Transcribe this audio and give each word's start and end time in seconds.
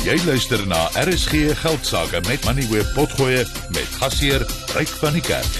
Jy 0.00 0.14
luister 0.24 0.62
na 0.64 0.86
RSG 0.96 1.52
Geldsaake 1.60 2.22
met 2.24 2.44
Money 2.48 2.64
Web 2.70 2.88
Potgoe 2.96 3.44
met 3.68 3.90
gasheer 4.00 4.40
Ryk 4.72 4.88
van 4.96 5.12
die 5.12 5.20
Kerk. 5.20 5.58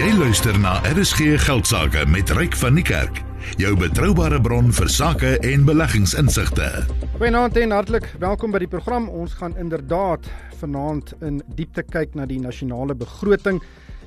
Jy 0.00 0.08
luister 0.16 0.56
na 0.56 0.80
RSG 0.88 1.36
Geldsaake 1.44 2.08
met 2.08 2.32
Ryk 2.32 2.56
van 2.64 2.80
die 2.80 2.88
Kerk, 2.88 3.20
jou 3.60 3.76
betroubare 3.76 4.40
bron 4.40 4.72
vir 4.72 4.88
sake 4.88 5.36
en 5.44 5.68
beleggingsinsigte. 5.68 6.86
Goeienaand 7.20 7.60
en 7.60 7.76
hartlik 7.76 8.08
welkom 8.24 8.56
by 8.56 8.64
die 8.64 8.72
program. 8.72 9.12
Ons 9.12 9.36
gaan 9.36 9.52
inderdaad 9.60 10.32
vanaand 10.64 11.12
in 11.20 11.42
diepte 11.60 11.84
kyk 11.84 12.16
na 12.16 12.24
die 12.24 12.40
nasionale 12.40 12.96
begroting. 12.96 13.60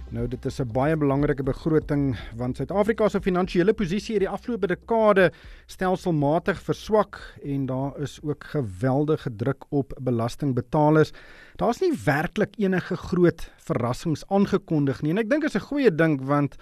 Nou 0.10 0.24
dit 0.28 0.46
is 0.46 0.60
'n 0.60 0.72
baie 0.74 0.98
belangrike 0.98 1.44
begroting 1.44 2.18
want 2.36 2.58
Suid-Afrika 2.58 3.10
se 3.10 3.22
finansiële 3.22 3.74
posisie 3.74 4.16
hierdie 4.16 4.30
afgelope 4.30 4.68
dekade 4.68 5.32
stelselmatig 5.68 6.62
verswak 6.62 7.38
en 7.44 7.66
daar 7.66 8.00
is 8.02 8.20
ook 8.24 8.44
geweldige 8.44 9.36
druk 9.36 9.66
op 9.70 9.94
belastingbetalers. 10.02 11.12
Daar's 11.56 11.80
nie 11.80 11.94
werklik 12.06 12.56
enige 12.58 12.96
groot 12.96 13.52
verrassings 13.58 14.24
aangekondig 14.28 15.02
nie 15.02 15.12
en 15.12 15.18
ek 15.18 15.30
dink 15.30 15.42
dit 15.42 15.56
is 15.56 15.62
'n 15.62 15.68
goeie 15.68 15.96
ding 15.96 16.26
want 16.26 16.56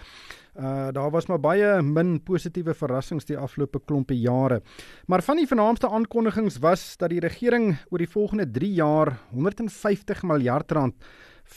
uh 0.59 0.91
daar 0.91 1.11
was 1.11 1.27
maar 1.27 1.39
baie 1.39 1.81
min 1.81 2.23
positiewe 2.23 2.73
verrassings 2.73 3.25
die 3.25 3.37
afgelope 3.37 3.79
klompe 3.85 4.19
jare. 4.19 4.61
Maar 5.05 5.21
van 5.21 5.37
die 5.37 5.47
vernaamste 5.47 5.89
aankondigings 5.89 6.59
was 6.59 6.97
dat 6.97 7.09
die 7.09 7.19
regering 7.19 7.77
oor 7.89 7.97
die 7.97 8.09
volgende 8.09 8.51
3 8.51 8.73
jaar 8.73 9.19
150 9.31 10.23
miljard 10.23 10.71
rand 10.71 10.95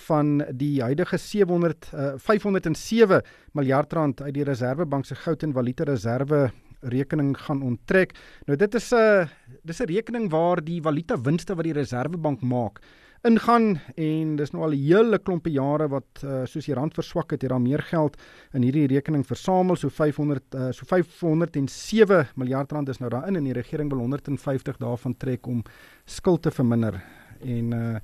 van 0.07 0.39
die 0.53 0.83
huidige 0.83 1.19
700 1.19 1.91
uh, 1.95 2.13
507 2.17 3.23
miljard 3.53 3.93
rand 3.93 4.23
uit 4.23 4.35
die 4.35 4.45
Reserwebank 4.45 5.05
se 5.05 5.15
goud 5.15 5.43
en 5.43 5.53
valuta 5.53 5.85
reserve 5.85 6.51
rekening 6.81 7.35
gaan 7.39 7.63
onttrek. 7.63 8.15
Nou 8.47 8.57
dit 8.57 8.75
is 8.75 8.91
'n 8.93 8.97
uh, 8.97 9.29
dis 9.63 9.81
'n 9.81 9.93
rekening 9.93 10.31
waar 10.31 10.65
die 10.65 10.83
valuta 10.83 11.21
winste 11.21 11.55
wat 11.55 11.65
die 11.65 11.77
Reserwebank 11.77 12.41
maak 12.41 12.81
ingaan 13.21 13.75
en 14.01 14.37
dis 14.37 14.51
nou 14.55 14.63
al 14.65 14.73
'n 14.73 14.81
hele 14.81 15.19
klompe 15.19 15.51
jare 15.51 15.89
wat 15.89 16.23
uh, 16.25 16.45
soos 16.45 16.65
die 16.65 16.75
rand 16.75 16.95
verswak 16.95 17.31
het, 17.31 17.43
het 17.43 17.51
daar 17.51 17.61
meer 17.61 17.83
geld 17.83 18.17
in 18.55 18.63
hierdie 18.63 18.87
rekening 18.87 19.27
versamel 19.27 19.77
so 19.77 19.89
500 19.89 20.55
uh, 20.55 20.71
so 20.73 20.85
507 20.87 22.29
miljard 22.37 22.73
rand 22.73 22.89
is 22.89 22.99
nou 22.99 23.11
daarin 23.11 23.37
en 23.37 23.45
die 23.45 23.53
regering 23.53 23.91
wil 23.91 23.99
150 23.99 24.77
daarvan 24.77 25.17
trek 25.17 25.47
om 25.47 25.63
skuld 26.07 26.43
te 26.43 26.51
verminder 26.51 27.03
en 27.41 27.73
uh, 27.73 27.97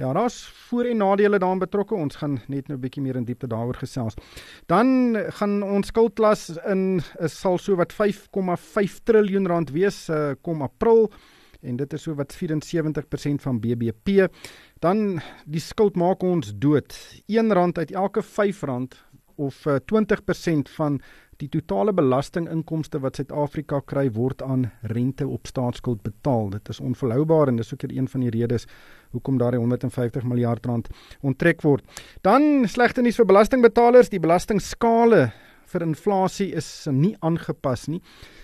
Ja, 0.00 0.12
daar's 0.12 0.42
voor- 0.42 0.84
en 0.84 0.96
nadele 0.96 1.38
daarin 1.38 1.58
betrokke. 1.58 1.94
Ons 1.94 2.16
gaan 2.16 2.40
net 2.46 2.68
nou 2.68 2.78
'n 2.78 2.80
bietjie 2.80 3.02
meer 3.02 3.16
in 3.16 3.24
diepte 3.24 3.46
daaroor 3.46 3.74
gesels. 3.74 4.14
Dan 4.66 5.16
gaan 5.28 5.62
ons 5.62 5.86
skuldklas 5.86 6.48
in 6.66 7.02
is 7.18 7.40
sal 7.40 7.58
so 7.58 7.76
wat 7.76 7.92
5,5 7.92 9.00
trilljoen 9.02 9.46
rand 9.46 9.70
wees 9.70 10.08
uh, 10.08 10.30
kom 10.40 10.62
April 10.62 11.10
en 11.60 11.76
dit 11.76 11.92
is 11.92 12.02
so 12.02 12.14
wat 12.14 12.32
74% 12.32 13.42
van 13.42 13.60
BBP. 13.60 14.28
Dan 14.78 15.20
die 15.46 15.60
skuld 15.60 15.96
maak 15.96 16.22
ons 16.22 16.52
dood. 16.56 17.22
R1 17.26 17.72
uit 17.72 17.90
elke 17.90 18.22
R5 18.22 18.64
of 19.34 19.66
uh, 19.66 19.74
20% 19.74 20.70
van 20.76 21.00
die 21.36 21.48
totale 21.48 21.92
belastinginkomste 21.92 23.00
wat 23.00 23.16
Suid-Afrika 23.16 23.80
kry 23.80 24.10
word 24.10 24.42
aan 24.42 24.70
rente 24.82 25.26
op 25.26 25.46
staatsskuld 25.46 26.02
betaal. 26.02 26.50
Dit 26.50 26.68
is 26.68 26.80
onvolhoubaar 26.80 27.48
en 27.48 27.56
dis 27.56 27.72
ook 27.72 27.82
een 27.82 28.08
van 28.08 28.20
die 28.20 28.30
redes 28.30 28.66
hoekom 29.12 29.38
daardie 29.38 29.60
150 29.60 30.24
miljard 30.24 30.66
rand 30.66 30.88
onttrek 31.20 31.62
word. 31.62 31.84
Dan 32.22 32.66
slegte 32.68 33.02
nuus 33.02 33.18
vir 33.20 33.28
belastingbetalers, 33.30 34.12
die 34.12 34.22
belastingskale 34.22 35.30
vir 35.70 35.84
inflasie 35.86 36.50
is 36.58 36.68
nie 36.90 37.14
aangepas 37.26 37.86
nie. 37.90 38.00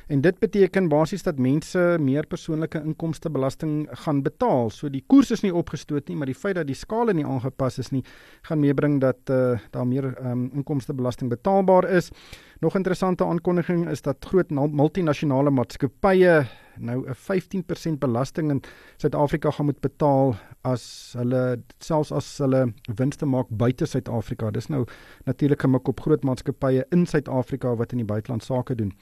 En 0.07 0.21
dit 0.23 0.37
beteken 0.39 0.87
basies 0.87 1.25
dat 1.27 1.41
mense 1.43 1.81
meer 1.99 2.29
persoonlike 2.31 2.79
inkomste 2.87 3.31
belasting 3.35 3.89
gaan 4.05 4.21
betaal. 4.23 4.71
So 4.71 4.91
die 4.93 5.03
koers 5.11 5.33
is 5.35 5.43
nie 5.43 5.51
opgestoot 5.51 6.07
nie, 6.07 6.19
maar 6.19 6.31
die 6.31 6.39
feit 6.39 6.55
dat 6.61 6.69
die 6.69 6.79
skaale 6.79 7.15
nie 7.17 7.27
aangepas 7.27 7.81
is 7.83 7.91
nie, 7.91 8.05
gaan 8.47 8.63
meebring 8.63 9.01
dat 9.03 9.19
uh, 9.35 9.59
daar 9.75 9.89
meer 9.89 10.13
um, 10.23 10.47
inkomste 10.55 10.95
belasting 10.95 11.33
betaalbaar 11.33 11.91
is. 11.91 12.13
Nog 12.63 12.79
interessante 12.79 13.27
aankondiging 13.27 13.89
is 13.91 14.07
dat 14.07 14.31
groot 14.31 14.55
multinasjonale 14.55 15.51
maatskappye 15.51 16.45
nou 16.79 17.05
'n 17.07 17.15
15% 17.15 17.99
belasting 17.99 18.51
in 18.51 18.63
Suid-Afrika 18.97 19.51
gaan 19.51 19.67
moet 19.67 19.81
betaal 19.81 20.37
as 20.63 21.15
hulle 21.17 21.63
selfs 21.79 22.13
as 22.13 22.39
hulle 22.39 22.73
winste 22.97 23.27
maak 23.27 23.47
buite 23.51 23.87
Suid-Afrika. 23.87 24.51
Dis 24.51 24.69
nou 24.69 24.85
natuurlik 25.25 25.61
gemik 25.61 25.89
op 25.89 26.01
groot 26.01 26.23
maatskappye 26.25 26.85
in 26.91 27.07
Suid-Afrika 27.07 27.77
wat 27.77 27.93
in 27.93 27.99
die 27.99 28.07
buiteland 28.07 28.43
sake 28.43 28.75
doen. 28.75 28.93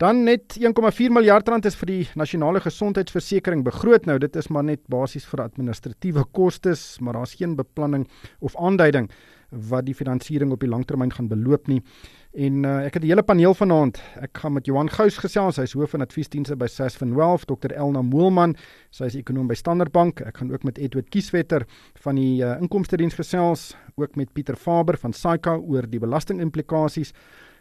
Dan 0.00 0.22
net 0.24 0.56
1,4 0.56 1.12
miljard 1.12 1.48
rand 1.48 1.66
is 1.68 1.74
vir 1.76 1.86
die 1.86 2.04
nasionale 2.16 2.60
gesondheidsversekering 2.64 3.64
begroot. 3.66 4.06
Nou 4.06 4.18
dit 4.18 4.36
is 4.36 4.48
maar 4.48 4.64
net 4.64 4.80
basies 4.88 5.26
vir 5.28 5.42
administratiewe 5.44 6.24
kostes, 6.32 6.98
maar 7.00 7.18
daar's 7.18 7.34
geen 7.36 7.56
beplanning 7.56 8.08
of 8.40 8.56
aanduiding 8.56 9.10
wat 9.50 9.84
die 9.84 9.94
finansiering 9.94 10.54
op 10.54 10.64
die 10.64 10.70
langtermyn 10.70 11.12
gaan 11.12 11.28
beloop 11.28 11.68
nie. 11.68 11.82
En 12.30 12.62
uh, 12.62 12.84
ek 12.86 12.94
het 12.94 13.02
'n 13.02 13.06
hele 13.06 13.22
paneel 13.22 13.54
vanaand. 13.54 14.02
Ek 14.20 14.38
gaan 14.38 14.52
met 14.52 14.66
Johan 14.66 14.90
Gous 14.90 15.18
gesels, 15.18 15.56
hy 15.56 15.62
is 15.62 15.72
hoof 15.72 15.90
van 15.90 16.00
adviesdienste 16.00 16.56
by 16.56 16.66
Sasfin 16.66 17.14
Wealth, 17.14 17.46
Dr 17.46 17.72
Elna 17.72 18.02
Moelman, 18.02 18.56
sy 18.90 19.04
is 19.04 19.16
ekonom 19.16 19.46
by 19.46 19.54
Standard 19.54 19.92
Bank. 19.92 20.20
Ek 20.20 20.36
gaan 20.36 20.52
ook 20.52 20.62
met 20.62 20.78
Edward 20.78 21.08
Kieswetter 21.08 21.66
van 21.94 22.14
die 22.14 22.42
uh, 22.42 22.60
inkomste 22.60 22.96
diens 22.96 23.14
gesels, 23.14 23.76
ook 23.96 24.16
met 24.16 24.32
Pieter 24.32 24.56
Faber 24.56 24.96
van 24.96 25.12
Saika 25.12 25.56
oor 25.56 25.90
die 25.90 25.98
belastingimplikasies 25.98 27.12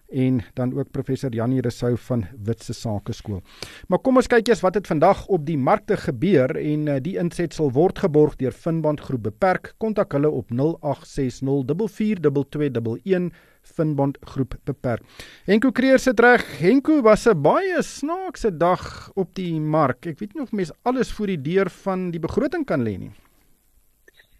en 0.10 0.42
dan 0.54 0.78
ook 0.78 0.92
professor 0.92 1.34
Janie 1.34 1.62
Resou 1.62 1.98
van 1.98 2.26
Witse 2.38 2.74
Sake 2.74 3.14
Skool. 3.14 3.42
Maar 3.88 4.00
kom 4.00 4.16
ons 4.16 4.28
kyk 4.28 4.48
eers 4.48 4.62
wat 4.62 4.76
het 4.76 4.88
vandag 4.88 5.28
op 5.28 5.46
die 5.46 5.58
markte 5.58 5.98
gebeur 5.98 6.58
en 6.58 6.88
uh, 6.88 6.96
die 7.02 7.18
insetsel 7.18 7.72
word 7.72 8.00
geborg 8.00 8.36
deur 8.36 8.52
Finbond 8.52 9.02
Groep 9.02 9.24
Beperk. 9.24 9.74
Kontak 9.78 10.12
hulle 10.14 10.30
op 10.30 10.52
0860442211 10.52 13.32
Finbond 13.62 14.18
Groep 14.22 14.56
Beperk. 14.66 15.04
Henko 15.46 15.72
Kreer 15.72 16.00
sit 16.00 16.20
reg. 16.20 16.44
Henko 16.60 17.02
was 17.02 17.28
'n 17.28 17.42
baie 17.42 17.82
snaakse 17.82 18.52
dag 18.58 19.12
op 19.16 19.34
die 19.36 19.60
mark. 19.60 20.06
Ek 20.06 20.20
weet 20.20 20.36
nie 20.36 20.44
of 20.44 20.52
mense 20.52 20.74
alles 20.84 21.12
voor 21.12 21.28
die 21.28 21.42
deur 21.42 21.70
van 21.70 22.12
die 22.12 22.20
begroting 22.20 22.66
kan 22.66 22.84
lê 22.84 22.98
nie. 22.98 23.12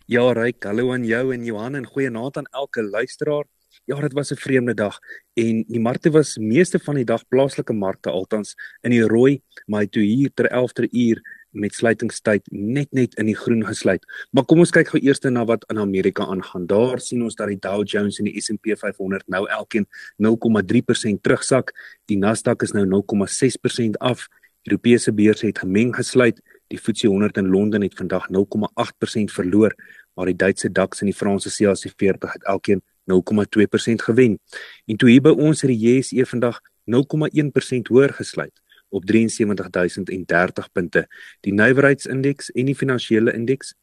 Ja, 0.06 0.32
Ryk, 0.34 0.64
hallo 0.64 0.94
aan 0.94 1.06
jou 1.06 1.34
en 1.34 1.46
Johan 1.46 1.76
en 1.76 1.86
goeie 1.86 2.10
naand 2.10 2.38
aan 2.38 2.48
elke 2.52 2.82
luisteraar. 2.82 3.46
Ja, 3.86 4.00
dit 4.02 4.14
was 4.14 4.32
'n 4.32 4.36
vreemde 4.36 4.74
dag 4.74 5.00
en 5.34 5.64
die 5.68 5.80
markte 5.80 6.12
was 6.12 6.38
meeste 6.38 6.80
van 6.80 6.96
die 6.96 7.06
dag 7.06 7.28
plaaslike 7.28 7.74
markte 7.74 8.10
altans 8.10 8.56
in 8.82 8.92
die 8.92 9.06
rooi, 9.06 9.42
maar 9.68 9.86
toe 9.86 10.04
hier 10.04 10.32
ter 10.34 10.48
11ter 10.52 10.88
uur 10.92 11.22
met 11.52 11.74
sluitingstyd 11.74 12.46
net 12.52 12.92
net 12.94 13.16
in 13.20 13.30
die 13.30 13.36
groen 13.38 13.64
gesluit. 13.66 14.06
Maar 14.32 14.46
kom 14.46 14.62
ons 14.64 14.74
kyk 14.74 14.92
gou 14.94 15.02
eers 15.02 15.22
na 15.26 15.46
wat 15.46 15.66
in 15.70 15.80
Amerika 15.80 16.26
aangaan. 16.26 16.68
Daar 16.68 17.00
sien 17.00 17.24
ons 17.24 17.36
dat 17.36 17.48
die 17.48 17.60
Dow 17.60 17.84
Jones 17.86 18.20
en 18.20 18.30
die 18.30 18.42
S&P 18.42 18.78
500 18.78 19.28
nou 19.28 19.48
elkeen 19.48 19.88
0,3% 20.22 21.22
terugsak. 21.22 21.74
Die 22.06 22.18
Nasdaq 22.18 22.64
is 22.64 22.74
nou 22.74 22.86
0,6% 22.86 23.98
af. 24.00 24.28
Europese 24.68 25.14
beurse 25.14 25.46
het 25.46 25.60
gemeng 25.60 25.96
gesluit. 25.96 26.42
Die 26.70 26.78
FTSE 26.78 27.08
100 27.08 27.38
in 27.38 27.50
Londen 27.50 27.82
het 27.82 27.96
vandag 27.98 28.28
0,8% 28.30 29.34
verloor, 29.34 29.74
maar 30.14 30.26
die 30.26 30.36
Duitse 30.36 30.72
DAX 30.72 31.02
en 31.02 31.10
die 31.10 31.16
Franse 31.16 31.50
CAC 31.50 31.94
40 31.98 32.34
het 32.34 32.44
elkeen 32.44 32.82
0,2% 33.10 34.04
gewen. 34.06 34.40
En 34.86 34.98
toe 34.98 35.10
hier 35.10 35.22
by 35.22 35.34
ons 35.34 35.62
het 35.62 35.72
die 35.72 35.80
JSE 35.80 36.26
vandag 36.26 36.62
0,1% 36.86 37.90
hoër 37.90 38.14
gesluit 38.14 38.54
op 38.90 39.04
73030 39.06 40.72
punte. 40.72 41.08
Die 41.46 41.54
nywerheidsindeks 41.54 42.52
en 42.52 42.66
die 42.66 42.76
finansiële 42.76 43.34
indeks 43.34 43.76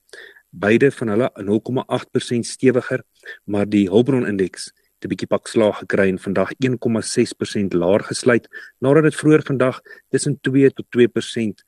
beide 0.50 0.90
van 0.90 1.08
hulle 1.08 1.30
0,8% 1.42 2.38
stewiger, 2.40 3.02
maar 3.44 3.68
die 3.68 3.88
hulpbron 3.88 4.26
indeks 4.26 4.72
het 4.96 5.04
'n 5.04 5.08
bietjie 5.08 5.28
pak 5.28 5.46
slaag 5.46 5.78
gekry 5.78 6.08
en 6.08 6.18
vandag 6.18 6.50
1,6% 6.58 7.72
laer 7.72 8.00
gesluit 8.00 8.48
nadat 8.78 9.02
dit 9.02 9.14
vroeër 9.14 9.42
vandag 9.42 9.80
tussen 10.08 10.38
2 10.40 10.72
tot 10.72 10.86
2% 10.90 11.62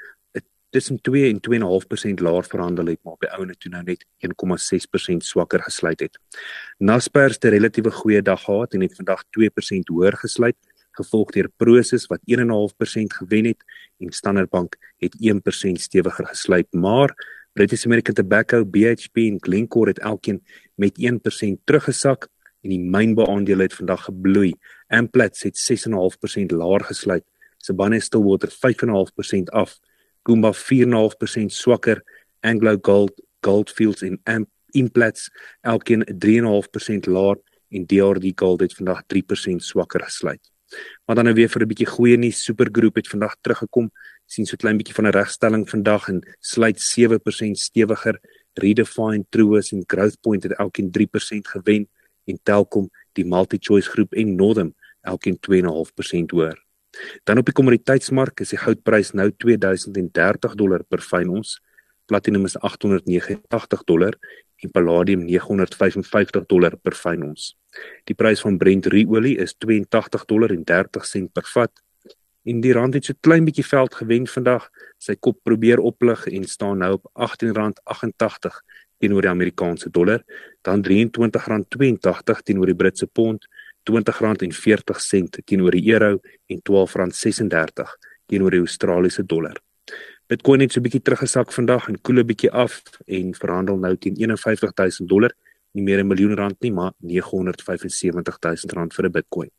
tussen 0.71 1.01
2 1.01 1.33
en 1.33 1.41
2.5% 1.41 2.21
laer 2.21 2.45
verhandel 2.45 2.87
het, 2.87 2.99
maar 3.03 3.13
op 3.13 3.21
die 3.21 3.31
ouene 3.31 3.57
toe 3.57 3.71
nou 3.71 3.83
net 3.83 4.05
1.6% 4.21 5.25
swakker 5.25 5.63
gesluit 5.63 6.01
het. 6.01 6.19
Naspers 6.79 7.35
het 7.35 7.45
'n 7.45 7.49
relatiewe 7.49 7.91
goeie 7.91 8.23
dag 8.23 8.43
gehad 8.43 8.75
en 8.75 8.81
het 8.81 8.95
vandag 8.95 9.25
2% 9.31 9.89
hoër 9.89 10.17
gesluit, 10.17 10.57
gevolg 10.99 11.33
deur 11.37 11.49
Prosus 11.57 12.07
wat 12.11 12.21
1.5% 12.27 13.17
gewen 13.21 13.51
het 13.53 13.65
en 13.99 14.13
Standard 14.13 14.51
Bank 14.51 14.77
het 15.03 15.17
1% 15.23 15.81
stewiger 15.81 16.27
gesluit, 16.27 16.73
maar 16.73 17.15
British 17.53 17.85
American 17.87 18.15
Tobacco, 18.15 18.65
BHP 18.65 19.17
en 19.17 19.39
Glencore 19.41 19.89
het 19.91 19.99
elkeen 19.99 20.43
met 20.75 20.99
1% 21.01 21.65
teruggesak 21.65 22.29
en 22.63 22.71
die 22.71 22.81
mynbeaandele 22.81 23.67
het 23.67 23.75
vandag 23.75 24.05
gebloei. 24.05 24.55
Amplats 24.89 25.43
het 25.43 25.59
6.5% 25.59 26.55
laer 26.55 26.85
gesluit. 26.85 27.25
Sibanye-Stillwater 27.57 28.51
5.5% 28.51 29.51
af 29.53 29.79
Kumba 30.23 30.53
4.5% 30.53 31.53
swakker, 31.55 32.03
Anglo 32.41 32.77
Gold, 32.83 33.23
Goldfields 33.41 34.03
en 34.03 34.51
Implats 34.71 35.31
elkeen 35.61 36.05
3.5% 36.05 37.11
laer 37.11 37.39
en 37.69 37.87
DRD 37.87 38.33
Gold 38.35 38.61
het 38.61 38.75
vandag 38.75 39.03
3% 39.03 39.57
swakker 39.57 40.03
gesluit. 40.03 40.51
Maar 41.07 41.17
dan 41.17 41.25
nou 41.25 41.35
weer 41.35 41.49
vir 41.49 41.63
'n 41.63 41.69
bietjie 41.69 41.87
goeie 41.87 42.17
nuus, 42.17 42.45
Supergroep 42.45 42.97
het 42.97 43.09
vandag 43.09 43.37
teruggekom, 43.41 43.91
sien 44.27 44.47
so 44.47 44.57
klein 44.57 44.77
bietjie 44.77 44.95
van 44.95 45.07
'n 45.07 45.13
regstelling 45.13 45.69
vandag 45.69 46.09
en 46.09 46.21
sluit 46.41 46.81
7% 46.81 47.59
stewiger. 47.59 48.21
Redefine, 48.55 49.25
Truus 49.31 49.73
en 49.73 49.85
Growthpoint 49.87 50.43
het 50.43 50.53
elkeen 50.53 50.91
3% 50.91 51.49
gewen 51.49 51.89
en 52.25 52.39
Telkom, 52.43 52.91
die 53.13 53.25
MultiChoice 53.25 53.91
groep 53.91 54.13
en 54.15 54.35
Northam 54.35 54.75
elkeen 55.01 55.39
2.5% 55.41 56.31
hoër. 56.31 56.59
Dan 57.25 57.39
op 57.39 57.45
die 57.45 57.55
kommoditeitsmark 57.55 58.41
is 58.41 58.53
die 58.55 58.59
goudprys 58.59 59.13
nou 59.13 59.31
2030 59.37 60.55
dollar 60.55 60.83
per 60.83 61.01
fyn 61.05 61.29
ons. 61.29 61.59
Platinum 62.09 62.45
is 62.49 62.57
889 62.59 63.85
dollar 63.85 64.17
en 64.63 64.73
palladium 64.75 65.25
955 65.27 66.47
dollar 66.51 66.77
per 66.83 66.97
fyn 66.99 67.25
ons. 67.31 67.53
Die 68.09 68.17
prys 68.19 68.43
van 68.45 68.59
Brent 68.59 68.89
ruolie 68.91 69.37
is 69.39 69.55
82 69.59 70.25
dollar 70.31 70.55
en 70.55 70.65
30 70.65 71.07
sent 71.07 71.33
per 71.33 71.47
vat. 71.55 71.73
En 72.49 72.63
die 72.65 72.73
rand 72.73 72.97
het 72.97 73.05
so 73.05 73.15
klein 73.21 73.45
bietjie 73.45 73.67
veld 73.67 73.95
gewen 73.95 74.27
vandag. 74.27 74.69
Sy 74.99 75.19
kop 75.21 75.39
probeer 75.45 75.83
oplig 75.85 76.27
en 76.33 76.47
staan 76.49 76.81
nou 76.83 76.95
op 76.97 77.11
R18.88 77.15 78.63
teenoor 78.99 79.23
die 79.23 79.31
Amerikaanse 79.31 79.91
dollar, 79.95 80.25
dan 80.67 80.83
R23.82 80.83 82.41
teenoor 82.45 82.67
die 82.67 82.79
Britse 82.79 83.07
pond, 83.07 83.45
R20.40 83.89 85.45
teenoor 85.45 85.73
die 85.73 85.87
euro 85.93 86.19
en 86.51 86.61
R12.36 86.61 87.95
teenoor 88.29 88.53
die 88.53 88.61
Australiese 88.61 89.25
dollar. 89.25 89.57
Bitcoin 90.29 90.61
het 90.61 90.73
so 90.73 90.81
'n 90.81 90.83
bietjie 90.85 91.01
teruggesak 91.01 91.53
vandag 91.53 91.89
en 91.89 92.01
koel 92.01 92.19
'n 92.21 92.27
bietjie 92.27 92.51
af 92.51 92.83
en 93.07 93.35
verhandel 93.35 93.77
nou 93.79 93.97
teen 93.97 94.15
51000 94.15 95.09
dollar, 95.09 95.33
nie 95.73 95.83
meer 95.83 96.01
'n 96.01 96.07
miljoen 96.07 96.37
rand 96.37 96.61
nie, 96.61 96.73
maar 96.73 96.93
975000 96.99 98.73
rand 98.73 98.95
vir 98.95 99.05
'n 99.05 99.13
Bitcoin. 99.13 99.51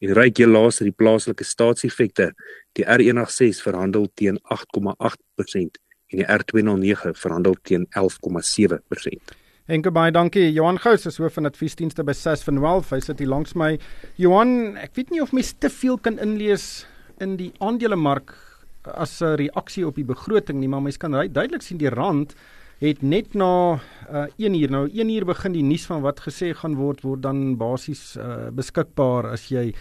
En 0.00 0.12
ryk 0.12 0.38
jy 0.38 0.46
laaste 0.46 0.84
die 0.84 0.92
plaaslike 0.92 1.44
staatseffekte, 1.44 2.32
die 2.72 2.84
R186 2.84 3.62
verhandel 3.62 4.08
teen 4.14 4.38
8,8% 4.42 5.78
en 6.08 6.18
die 6.18 6.26
R209 6.26 7.14
verhandel 7.14 7.56
teen 7.62 7.86
11,7%. 7.90 9.32
Enke 9.66 9.90
baie 9.90 10.10
dankie. 10.10 10.52
Johan 10.52 10.78
Gous 10.78 11.06
is 11.06 11.18
hoof 11.18 11.32
van 11.32 11.46
adviesdienste 11.46 12.02
by 12.02 12.12
Sas 12.12 12.42
van 12.42 12.58
Wealth. 12.60 12.90
Hy 12.90 12.98
sit 13.00 13.18
hier 13.18 13.28
langs 13.28 13.54
my. 13.54 13.78
Johan, 14.16 14.76
ek 14.76 14.94
weet 14.94 15.10
nie 15.10 15.22
of 15.22 15.32
mens 15.32 15.52
te 15.52 15.70
veel 15.70 15.98
kan 15.98 16.18
inlees 16.18 16.86
in 17.20 17.36
die 17.36 17.52
aandelemark 17.58 18.49
as 18.84 19.20
'n 19.22 19.36
reaksie 19.36 19.86
op 19.86 19.94
die 19.94 20.04
begroting 20.04 20.60
nie, 20.60 20.68
maar 20.68 20.82
mens 20.82 20.96
kan 20.96 21.12
duidelik 21.12 21.62
sien 21.62 21.78
die 21.78 21.90
rand 21.90 22.34
het 22.80 23.02
net 23.02 23.34
na 23.34 23.80
uh, 24.10 24.26
1 24.36 24.54
uur 24.54 24.70
nou 24.70 24.88
1 24.88 25.10
uur 25.10 25.24
begin 25.24 25.52
die 25.52 25.62
nuus 25.62 25.84
van 25.86 26.00
wat 26.00 26.20
gesê 26.20 26.54
gaan 26.56 26.78
word 26.80 27.02
word 27.04 27.22
dan 27.22 27.56
basies 27.60 28.16
uh, 28.16 28.48
beskikbaar 28.56 29.28
as 29.34 29.50
jy 29.52 29.74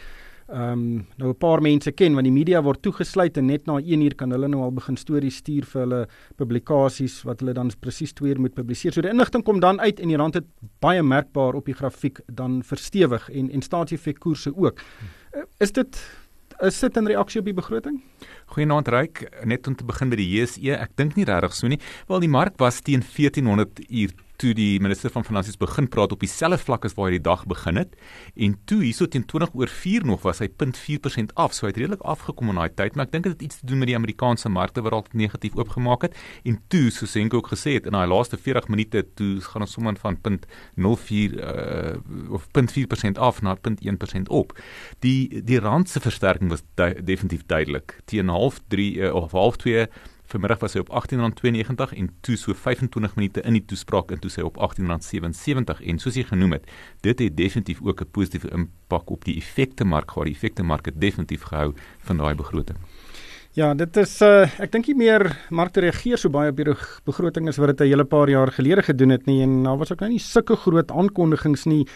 ehm 0.50 0.72
um, 0.72 1.06
nou 1.22 1.30
'n 1.30 1.38
paar 1.38 1.62
mense 1.62 1.92
ken 1.92 2.14
want 2.14 2.26
die 2.26 2.34
media 2.34 2.62
word 2.62 2.82
toegesluit 2.82 3.38
en 3.38 3.46
net 3.46 3.68
na 3.68 3.78
1 3.78 4.02
uur 4.02 4.16
kan 4.16 4.32
hulle 4.32 4.48
nou 4.48 4.64
al 4.64 4.72
begin 4.72 4.98
stories 4.98 5.38
stuur 5.38 5.66
vir 5.66 5.82
hulle 5.82 6.08
publikasies 6.36 7.24
wat 7.24 7.40
hulle 7.40 7.54
dan 7.54 7.72
presies 7.80 8.14
2 8.14 8.30
uur 8.30 8.40
moet 8.40 8.54
publiseer. 8.54 8.92
So 8.92 9.02
die 9.02 9.12
inligting 9.12 9.44
kom 9.44 9.60
dan 9.60 9.80
uit 9.80 10.00
en 10.00 10.08
die 10.08 10.18
rand 10.18 10.34
het 10.34 10.46
baie 10.82 11.04
merkbaar 11.04 11.56
op 11.56 11.66
die 11.66 11.76
grafiek 11.76 12.20
dan 12.28 12.64
verstewig 12.64 13.30
en 13.30 13.50
en 13.52 13.62
staatseffekkoerse 13.62 14.58
ook. 14.58 14.82
Uh, 15.36 15.44
is 15.60 15.72
dit 15.72 16.02
is 16.62 16.80
dit 16.80 16.98
'n 16.98 17.08
reaksie 17.08 17.40
op 17.40 17.46
die 17.46 17.54
begroting? 17.54 18.02
Goeienaand 18.46 18.88
Ryk, 18.88 19.46
net 19.46 19.68
om 19.68 19.76
te 19.76 19.86
begin 19.86 20.10
by 20.10 20.16
die 20.16 20.30
JSE. 20.30 20.76
Ek 20.76 20.96
dink 20.96 21.16
nie 21.16 21.26
regtig 21.26 21.54
so 21.54 21.68
nie. 21.68 21.80
Wel 22.08 22.20
die 22.20 22.30
mark 22.30 22.58
was 22.58 22.82
teen 22.82 23.02
1400 23.02 23.80
uur 23.90 24.10
toe 24.40 24.54
die 24.58 24.80
minister 24.80 25.12
van 25.14 25.26
finansies 25.28 25.60
begin 25.60 25.90
praat 25.92 26.14
op 26.16 26.24
dieselfde 26.24 26.62
vlak 26.64 26.88
as 26.88 26.96
waar 26.98 27.10
hy 27.10 27.18
die 27.18 27.26
dag 27.28 27.46
begin 27.50 27.80
het 27.82 27.96
en 28.36 28.56
toe 28.70 28.82
hierso 28.86 29.08
teen 29.12 29.26
20 29.28 29.54
oor 29.60 29.72
4 29.72 30.06
nog 30.08 30.24
was 30.24 30.40
hy 30.44 30.48
0.4% 30.50 31.34
af. 31.36 31.54
So 31.54 31.66
hy 31.66 31.74
het 31.74 31.80
redelik 31.82 32.04
afgekom 32.08 32.52
in 32.54 32.60
daai 32.60 32.74
tyd 32.74 32.96
maar 32.96 33.08
ek 33.08 33.14
dink 33.14 33.28
dit 33.28 33.36
het 33.36 33.46
iets 33.48 33.62
te 33.62 33.70
doen 33.70 33.82
met 33.82 33.92
die 33.92 33.98
Amerikaanse 33.98 34.50
markte 34.50 34.84
wat 34.86 34.96
dalk 34.96 35.14
negatief 35.14 35.58
oopgemaak 35.60 36.08
het. 36.08 36.18
En 36.48 36.60
toe 36.72 36.90
soos 36.94 37.12
Senko 37.12 37.42
ook 37.42 37.52
gesê 37.54 37.76
het 37.78 37.90
in 37.90 37.98
daai 37.98 38.08
laaste 38.10 38.38
40 38.38 38.70
minute 38.72 39.04
toe 39.20 39.32
gaan 39.46 39.66
ons 39.66 39.76
sommer 39.76 39.98
van 40.00 40.20
0.04 40.28 41.40
uh, 41.40 41.98
of 42.36 42.48
0.4% 42.56 43.20
af 43.20 43.42
na 43.42 43.58
0.1% 43.58 44.30
op. 44.30 44.56
Die 45.06 45.44
die 45.44 45.60
rand 45.60 45.90
se 45.90 46.00
versterking 46.00 46.50
was 46.54 46.64
du 46.76 46.94
definitief 47.04 47.46
duidelik. 47.46 48.00
Teen 48.06 48.30
half 48.30 48.62
3 48.68 48.94
uh, 48.96 49.16
of 49.16 49.32
half 49.32 49.58
2 49.58 49.88
Vanmiddag 50.30 50.60
was 50.62 50.76
hy 50.78 50.84
op 50.84 50.92
R18.92 50.94 51.96
en 51.98 52.10
toe 52.22 52.36
so 52.38 52.54
25 52.54 53.16
minute 53.18 53.42
in 53.50 53.56
die 53.58 53.64
toespraak 53.66 54.12
en 54.14 54.20
toe 54.22 54.30
sy 54.30 54.44
op 54.46 54.60
R18.77 54.62 55.80
en 55.90 56.02
soos 56.02 56.20
jy 56.20 56.28
genoem 56.30 56.54
het, 56.60 56.68
dit 57.02 57.24
het 57.26 57.38
definitief 57.38 57.80
ook 57.82 58.04
'n 58.06 58.12
positiewe 58.14 58.52
impak 58.54 59.10
op 59.10 59.26
die 59.26 59.38
effekte 59.42 59.84
mark. 59.84 60.14
Die 60.14 60.34
effekte 60.34 60.64
mark 60.64 60.86
het 60.86 61.02
definitief 61.02 61.50
gehou 61.50 61.74
van 62.06 62.18
daai 62.18 62.36
begroting. 62.36 62.78
Ja, 63.58 63.74
dit 63.74 63.98
is 63.98 64.22
uh 64.22 64.46
ek 64.62 64.72
dink 64.72 64.88
nie 64.88 64.96
meer 64.96 65.26
markte 65.50 65.82
reageer 65.82 66.18
so 66.18 66.30
baie 66.30 66.50
op 66.50 66.58
die 66.58 66.76
begroting 67.06 67.48
as 67.48 67.58
wat 67.58 67.78
dit 67.78 67.82
'n 67.82 67.90
hele 67.90 68.06
paar 68.06 68.30
jaar 68.30 68.52
gelede 68.52 68.84
gedoen 68.84 69.10
het 69.10 69.26
nie 69.26 69.42
en 69.42 69.64
daar 69.64 69.78
was 69.78 69.92
ook 69.92 70.00
nou 70.00 70.12
nie 70.12 70.20
sulke 70.20 70.56
groot 70.56 70.92
aankondigings 70.92 71.66
nie. 71.66 71.88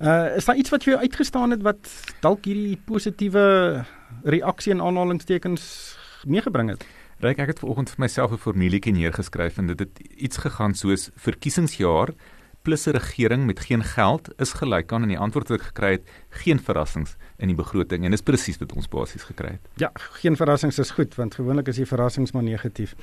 Uh 0.00 0.36
is 0.36 0.44
daar 0.44 0.56
iets 0.56 0.70
wat 0.70 0.84
vir 0.84 0.92
jou 0.92 1.02
uitgestaan 1.02 1.50
het 1.50 1.62
wat 1.62 2.14
dalk 2.20 2.44
hierdie 2.44 2.78
positiewe 2.84 3.84
reaksie 4.22 4.72
en 4.72 4.80
aanhalingstekens 4.80 5.96
meegebring 6.24 6.70
het? 6.70 6.86
Ryk 7.20 7.36
ek 7.44 7.50
het 7.52 7.58
vanoggend 7.60 7.90
vir 7.92 8.00
myself 8.00 8.32
'n 8.32 8.40
formulietjie 8.40 8.92
neergeskryf 8.96 9.58
en 9.58 9.66
dit 9.66 9.78
het 9.78 9.98
iets 10.16 10.36
gegaan 10.40 10.74
soos 10.74 11.10
verkiesingsjaar 11.16 12.14
plus 12.62 12.86
'n 12.86 12.90
regering 12.90 13.46
met 13.46 13.60
geen 13.60 13.84
geld 13.84 14.28
is 14.38 14.52
gelyk 14.52 14.92
aan 14.92 15.02
en 15.02 15.08
die 15.08 15.18
antwoord 15.18 15.48
wat 15.48 15.60
ek 15.60 15.66
gekry 15.66 15.90
het 15.90 16.02
geen 16.30 16.58
verrassings 16.58 17.16
in 17.38 17.48
die 17.48 17.56
begroting 17.56 18.04
en 18.04 18.10
dis 18.10 18.22
presies 18.22 18.58
wat 18.58 18.72
ons 18.72 18.88
basies 18.88 19.22
gekry 19.22 19.48
het. 19.48 19.60
Ja, 19.76 19.90
geen 19.94 20.36
verrassings 20.36 20.78
is 20.78 20.90
goed 20.90 21.14
want 21.14 21.34
gewoonlik 21.34 21.68
is 21.68 21.76
die 21.76 21.86
verrassings 21.86 22.32
maar 22.32 22.42
negatief. 22.42 22.94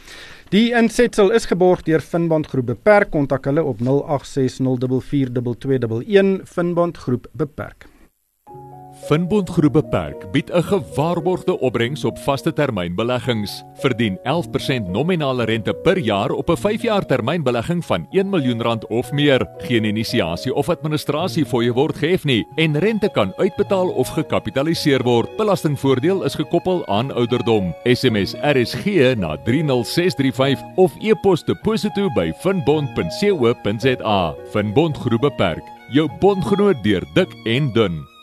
Die 0.49 0.73
insetsel 0.73 1.31
is 1.31 1.45
geborg 1.45 1.83
deur 1.83 2.01
Finbond 2.01 2.47
Groep 2.47 2.65
Beperk. 2.65 3.09
Kontak 3.11 3.45
hulle 3.45 3.63
op 3.63 3.79
0860442211 3.79 3.85
Finbond 6.43 6.97
Groep 6.97 7.27
Beperk. 7.33 7.85
Finbond 9.05 9.49
Groep 9.49 9.73
Beperk 9.73 10.31
bied 10.31 10.49
'n 10.51 10.63
gewaarborgde 10.63 11.59
opbrengs 11.59 12.05
op 12.05 12.17
vaste 12.17 12.53
termynbeleggings. 12.53 13.63
Verdien 13.73 14.19
11% 14.23 14.88
nominale 14.88 15.44
rente 15.44 15.73
per 15.73 15.97
jaar 15.97 16.31
op 16.31 16.49
'n 16.49 16.57
5-jaar 16.57 17.05
termynbelegging 17.05 17.85
van 17.85 18.07
1 18.09 18.29
miljoen 18.29 18.61
rand 18.61 18.88
of 18.88 19.11
meer. 19.11 19.47
Geen 19.57 19.83
inisiasie 19.83 20.53
of 20.53 20.69
administrasie 20.69 21.45
fooie 21.45 21.73
word 21.73 21.95
gehef 21.95 22.23
nie 22.23 22.47
en 22.55 22.79
rente 22.79 23.09
kan 23.09 23.33
uitbetaal 23.35 23.88
of 23.89 24.07
gekapitaliseer 24.09 25.03
word. 25.03 25.38
Belastingvoordeel 25.38 26.24
is 26.24 26.36
gekoppel 26.36 26.88
aan 26.88 27.12
ouderdom. 27.12 27.75
SMS 27.83 28.33
RSG 28.33 29.15
na 29.15 29.38
30635 29.43 30.63
of 30.75 30.93
e-pos 31.00 31.43
deposito 31.43 32.10
by 32.10 32.31
finbond.co.za. 32.39 34.36
Finbond 34.50 34.98
Groep 34.98 35.22
Beperk, 35.22 35.63
jou 35.89 36.10
bondgenoot 36.19 36.83
deur 36.83 37.03
dik 37.13 37.36
en 37.45 37.74
dun. 37.74 38.16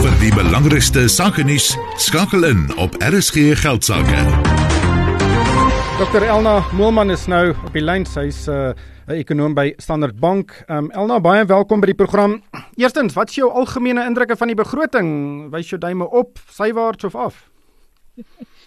Vir 0.00 0.14
die 0.16 0.30
belangrikste 0.32 1.02
sake 1.12 1.42
nuus 1.44 1.74
skakel 2.00 2.46
in 2.48 2.62
op 2.80 2.94
RSG 3.04 3.50
Geldsaake. 3.60 4.22
Dr 6.00 6.24
Elna 6.24 6.54
Moelman 6.72 7.12
is 7.12 7.26
nou 7.28 7.50
op 7.52 7.76
die 7.76 7.82
lyn. 7.84 8.06
Sy's 8.08 8.46
uh, 8.48 8.72
'n 9.10 9.18
ekonom 9.20 9.52
by 9.52 9.74
Standard 9.76 10.16
Bank. 10.16 10.56
Um, 10.72 10.88
Elna, 10.96 11.20
baie 11.20 11.44
welkom 11.44 11.84
by 11.84 11.92
die 11.92 11.98
program. 12.00 12.40
Eerstens, 12.80 13.12
wat 13.12 13.28
is 13.28 13.42
jou 13.42 13.50
algemene 13.52 14.06
indrukke 14.08 14.36
van 14.40 14.48
die 14.48 14.56
begroting? 14.56 15.10
Wys 15.52 15.68
jou 15.68 15.80
duime 15.80 16.08
op, 16.08 16.40
sywaarts 16.48 17.04
of 17.04 17.14
af? 17.14 17.44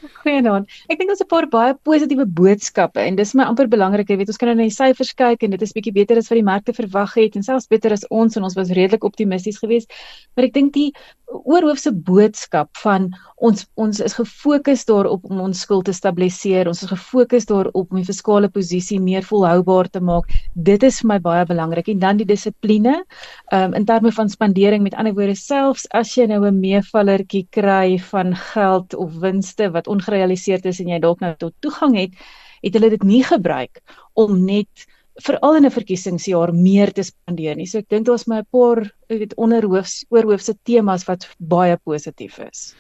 Goeienaand. 0.04 0.68
Ek 0.92 1.00
dink 1.00 1.10
daar's 1.10 1.24
'n 1.24 1.30
paar 1.32 1.48
baie 1.48 1.74
positiewe 1.88 2.26
boodskappe 2.40 3.00
en 3.00 3.16
dis 3.16 3.34
my 3.34 3.44
amper 3.44 3.68
belangrik. 3.68 4.10
Jy 4.10 4.18
weet, 4.18 4.28
ons 4.28 4.38
kan 4.38 4.50
nou 4.50 4.56
na 4.56 4.68
die 4.68 4.76
syfers 4.76 5.14
kyk 5.14 5.44
en 5.44 5.52
dit 5.52 5.62
is 5.62 5.74
bietjie 5.74 5.94
beter 5.94 6.18
as 6.18 6.30
wat 6.30 6.40
die 6.40 6.50
markte 6.52 6.74
verwag 6.74 7.14
het 7.16 7.36
en 7.36 7.44
selfs 7.44 7.68
beter 7.68 7.92
as 7.94 8.06
ons 8.10 8.36
en 8.38 8.44
ons 8.44 8.56
was 8.56 8.70
redelik 8.70 9.04
optimisties 9.04 9.60
geweest. 9.60 9.92
Maar 10.36 10.46
ek 10.46 10.54
dink 10.54 10.74
die 10.74 10.92
oorhoofse 11.34 11.92
boodskap 11.92 12.70
van 12.84 13.10
ons 13.44 13.66
ons 13.76 14.00
is 14.00 14.14
gefokus 14.16 14.86
daarop 14.86 15.24
om 15.30 15.42
ons 15.42 15.60
skuld 15.66 15.86
te 15.86 15.94
stabiliseer. 15.94 16.68
Ons 16.68 16.84
is 16.84 16.92
gefokus 16.92 17.48
daarop 17.50 17.92
om 17.92 18.00
die 18.00 18.08
fiskale 18.08 18.50
posisie 18.50 19.00
meer 19.00 19.26
volhoubaar 19.28 19.90
te 19.90 20.00
maak. 20.00 20.30
Dit 20.54 20.84
is 20.84 21.02
vir 21.02 21.08
my 21.14 21.20
baie 21.20 21.46
belangrik 21.46 21.90
en 21.92 22.00
dan 22.00 22.18
die 22.18 22.28
dissipline. 22.30 23.04
Ehm 23.52 23.74
um, 23.74 23.74
in 23.74 23.86
terme 23.86 24.12
van 24.12 24.30
spandering 24.30 24.84
met 24.84 24.94
ander 24.96 25.14
woorde 25.14 25.36
selfs 25.36 25.88
as 25.92 26.14
jy 26.18 26.28
nou 26.28 26.46
'n 26.46 26.60
meevallertjie 26.60 27.48
kry 27.52 27.98
van 28.12 28.36
geld 28.36 28.94
of 28.94 29.12
winste 29.20 29.72
wat 29.72 29.88
ongerealiseerd 29.94 30.66
is 30.72 30.82
en 30.84 30.92
jy 30.94 31.00
dalk 31.04 31.22
nou 31.24 31.34
tot 31.38 31.56
toegang 31.66 31.98
het, 32.00 32.18
het 32.64 32.76
hulle 32.78 32.90
dit 32.94 33.06
nie 33.08 33.24
gebruik 33.28 33.82
om 34.20 34.38
net 34.46 34.88
veral 35.22 35.56
in 35.60 35.66
'n 35.66 35.72
verkiesingsjaar 35.72 36.54
meer 36.54 36.92
te 36.92 37.04
spandeer 37.04 37.56
nie. 37.56 37.66
So 37.66 37.78
ek 37.78 37.90
dink 37.90 38.06
daar's 38.06 38.28
my 38.28 38.40
'n 38.40 38.48
paar, 38.52 38.92
ek 39.10 39.20
weet 39.20 39.36
onderhoofs 39.38 40.06
oorhoofse 40.10 40.56
temas 40.64 41.06
wat 41.06 41.28
baie 41.40 41.78
positief 41.78 42.40
is. 42.40 42.74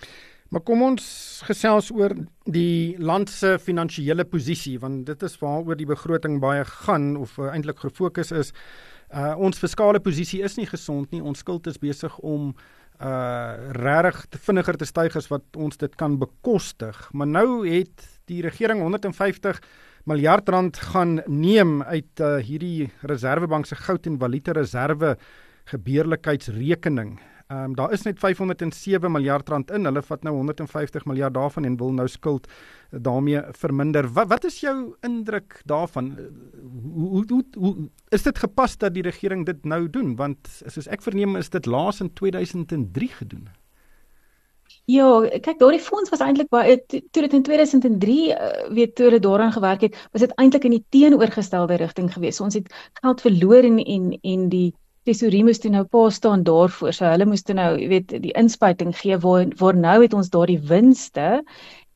Maar 0.49 0.61
kom 0.61 0.81
ons 0.81 1.41
gesels 1.45 1.91
oor 1.91 2.13
die 2.45 2.95
land 2.99 3.29
se 3.29 3.57
finansiële 3.59 4.23
posisie 4.23 4.79
want 4.79 5.05
dit 5.05 5.23
is 5.23 5.37
waaroor 5.37 5.75
die 5.75 5.85
begroting 5.85 6.39
baie 6.39 6.65
gaan 6.65 7.17
of 7.17 7.37
uh, 7.37 7.53
eintlik 7.53 7.79
gefokus 7.79 8.31
is. 8.31 8.53
Uh 9.13 9.35
ons 9.37 9.57
fiskale 9.57 9.99
posisie 9.99 10.43
is 10.43 10.55
nie 10.57 10.65
gesond 10.65 11.11
nie. 11.11 11.23
Ons 11.23 11.39
skuld 11.39 11.67
is 11.67 11.77
besig 11.77 12.19
om 12.19 12.49
uh 12.49 12.82
regtig 12.99 14.25
te 14.29 14.39
vinniger 14.39 14.77
te 14.77 14.85
styg 14.85 15.15
as 15.19 15.27
wat 15.31 15.57
ons 15.59 15.77
dit 15.77 15.95
kan 15.99 16.19
bekostig. 16.21 17.09
Maar 17.11 17.27
nou 17.27 17.47
het 17.67 18.05
die 18.31 18.41
regering 18.45 18.81
150 18.81 19.59
miljard 20.05 20.49
rand 20.49 20.77
gaan 20.91 21.21
neem 21.27 21.81
uit 21.83 22.19
uh, 22.19 22.35
hierdie 22.43 22.91
Reserwebank 23.01 23.65
se 23.65 23.75
goud 23.75 24.07
en 24.07 24.19
valuta 24.19 24.51
reserve 24.51 25.17
gebeurlikheidsrekening. 25.71 27.19
Ehm 27.53 27.63
um, 27.63 27.75
daar 27.75 27.91
is 27.91 28.01
net 28.01 28.19
507 28.19 29.11
miljard 29.11 29.49
rand 29.49 29.71
in. 29.71 29.85
Hulle 29.85 30.01
vat 30.01 30.23
nou 30.23 30.35
150 30.35 31.05
miljard 31.05 31.33
daarvan 31.33 31.65
en 31.65 31.77
wil 31.77 31.91
nou 31.93 32.07
skuld 32.07 32.47
daarmee 32.89 33.41
verminder. 33.51 34.07
Wat 34.13 34.27
wat 34.27 34.43
is 34.43 34.59
jou 34.59 34.95
indruk 35.01 35.61
daarvan? 35.65 36.13
Hoe 36.93 37.25
hoe 37.27 37.43
hoe 37.57 37.75
is 38.09 38.23
dit 38.23 38.37
gepas 38.37 38.77
dat 38.77 38.93
die 38.93 39.03
regering 39.03 39.45
dit 39.45 39.65
nou 39.65 39.89
doen? 39.89 40.15
Want 40.15 40.37
soos 40.65 40.87
ek 40.87 41.01
verneem 41.01 41.35
is 41.35 41.49
dit 41.49 41.65
laas 41.65 42.01
in 42.01 42.13
2003 42.13 43.07
gedoen. 43.19 43.49
Ja, 44.85 45.07
kyk, 45.29 45.59
daardie 45.59 45.79
fonds 45.79 46.09
was 46.09 46.19
eintlik 46.19 46.49
baie 46.51 46.79
toe 46.87 47.21
dit 47.21 47.33
in 47.33 47.43
2003 47.43 48.15
uh, 48.29 48.35
eh, 48.35 48.71
weet 48.73 48.95
toe 48.95 49.05
hulle 49.05 49.19
daaraan 49.19 49.51
gewerk 49.51 49.81
het, 49.81 49.99
was 50.11 50.25
dit 50.25 50.33
eintlik 50.35 50.63
in 50.63 50.75
die 50.75 50.85
teenoorgestelde 50.89 51.77
rigting 51.79 52.09
geweest. 52.13 52.37
So 52.37 52.43
ons 52.43 52.57
het 52.57 52.73
geld 53.01 53.21
verloor 53.21 53.63
en 53.63 53.77
en 53.79 54.17
en 54.21 54.49
die 54.49 54.73
tesorie 55.07 55.43
moes 55.43 55.59
toe 55.63 55.71
nou 55.73 55.83
pa 55.89 56.07
staan 56.13 56.43
daarvoor. 56.47 56.93
So 56.95 57.07
hulle 57.09 57.27
moes 57.29 57.43
toe 57.45 57.55
nou, 57.57 57.69
jy 57.79 57.89
weet, 57.91 58.15
die 58.23 58.33
inspuiting 58.39 58.93
gee 58.97 59.17
waar 59.23 59.47
waar 59.59 59.77
nou 59.77 59.97
het 60.03 60.15
ons 60.17 60.31
daardie 60.33 60.59
winste 60.69 61.43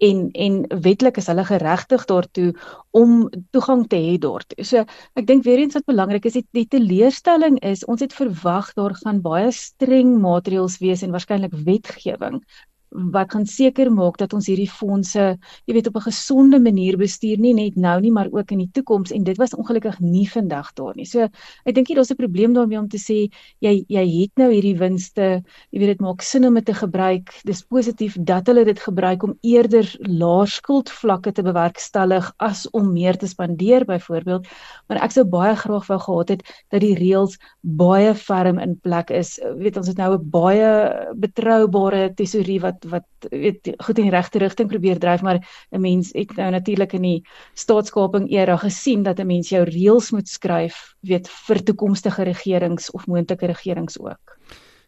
en 0.07 0.27
en 0.45 0.59
wetlik 0.85 1.17
is 1.17 1.29
hulle 1.31 1.45
geregtig 1.47 2.05
daartoe 2.09 2.51
om 2.91 3.25
toegang 3.55 3.87
te 3.89 3.97
hê 3.97 4.15
daartoe. 4.21 4.63
So 4.63 4.85
ek 5.17 5.27
dink 5.29 5.45
weer 5.47 5.63
eens 5.63 5.77
wat 5.79 5.87
belangrik 5.89 6.27
is, 6.29 6.37
die, 6.37 6.45
die 6.53 6.67
teleurstelling 6.69 7.59
is 7.65 7.85
ons 7.85 8.03
het 8.05 8.13
verwag 8.13 8.73
daar 8.77 8.95
gaan 9.01 9.23
baie 9.25 9.51
streng 9.51 10.17
maatreëls 10.21 10.79
wees 10.83 11.03
en 11.03 11.15
waarskynlik 11.15 11.55
wetgewing 11.65 12.41
wat 12.89 13.31
gaan 13.31 13.45
seker 13.45 13.91
maak 13.91 14.17
dat 14.17 14.33
ons 14.33 14.47
hierdie 14.47 14.69
fondse, 14.69 15.37
jy 15.65 15.73
weet, 15.73 15.87
op 15.87 15.97
'n 15.97 16.07
gesonde 16.09 16.59
manier 16.59 16.97
bestuur 16.97 17.37
nie 17.39 17.53
net 17.53 17.75
nou 17.75 17.99
nie, 18.01 18.11
maar 18.11 18.29
ook 18.31 18.51
in 18.51 18.59
die 18.59 18.69
toekoms 18.71 19.11
en 19.11 19.23
dit 19.23 19.37
was 19.37 19.55
ongelukkig 19.55 19.99
nie 19.99 20.27
vandag 20.29 20.73
daar 20.73 20.95
nie. 20.95 21.05
So 21.05 21.27
ek 21.65 21.75
dink 21.75 21.87
hier 21.87 21.97
daar's 21.97 22.11
'n 22.11 22.15
probleem 22.15 22.53
daarmee 22.53 22.79
om 22.79 22.87
te 22.87 22.97
sê 22.97 23.29
jy 23.59 23.85
jy 23.87 24.21
het 24.21 24.31
nou 24.37 24.51
hierdie 24.51 24.77
winste, 24.77 25.43
jy 25.71 25.79
weet 25.79 25.97
dit 25.97 26.01
maak 26.01 26.21
sin 26.21 26.45
om 26.45 26.53
dit 26.53 26.65
te 26.65 26.73
gebruik. 26.73 27.33
Dis 27.45 27.63
positief 27.63 28.17
dat 28.19 28.47
hulle 28.47 28.65
dit 28.65 28.79
gebruik 28.79 29.23
om 29.23 29.37
eerder 29.41 29.85
laer 29.99 30.47
skuldvlakke 30.47 31.31
te 31.31 31.43
bewerkstellig 31.43 32.33
as 32.39 32.69
om 32.71 32.93
meer 32.93 33.17
te 33.17 33.27
spandeer 33.27 33.85
byvoorbeeld. 33.85 34.47
Maar 34.87 35.03
ek 35.03 35.11
sou 35.11 35.25
baie 35.25 35.55
graag 35.55 35.87
wou 35.87 35.99
gehad 35.99 36.29
het 36.29 36.43
dat 36.69 36.81
die 36.81 36.95
reëls 36.95 37.37
baie 37.61 38.13
ferm 38.15 38.59
in 38.59 38.77
plek 38.79 39.09
is. 39.09 39.37
Jy 39.37 39.57
weet 39.63 39.77
ons 39.77 39.87
het 39.87 39.97
nou 39.97 40.13
'n 40.17 40.29
baie 40.29 40.69
betroubare 41.15 42.13
tesorie 42.15 42.59
wat 42.61 42.76
wat 42.85 43.05
weet 43.29 43.73
goed 43.77 43.97
in 43.97 44.09
die 44.09 44.13
regte 44.13 44.39
rigting 44.39 44.69
probeer 44.69 44.99
dryf 44.99 45.21
maar 45.21 45.39
'n 45.71 45.81
mens 45.81 46.11
het 46.13 46.35
nou 46.37 46.51
natuurlik 46.51 46.93
in 46.93 47.01
die 47.01 47.21
staatskaping 47.53 48.29
era 48.31 48.57
gesien 48.57 49.03
dat 49.03 49.19
'n 49.19 49.27
mens 49.27 49.49
jou 49.49 49.63
reëls 49.63 50.11
moet 50.11 50.27
skryf 50.27 50.95
weet 51.01 51.29
vir 51.29 51.63
toekomstige 51.63 52.23
regerings 52.23 52.91
of 52.91 53.07
moontlike 53.07 53.45
regerings 53.45 53.99
ook. 53.99 54.37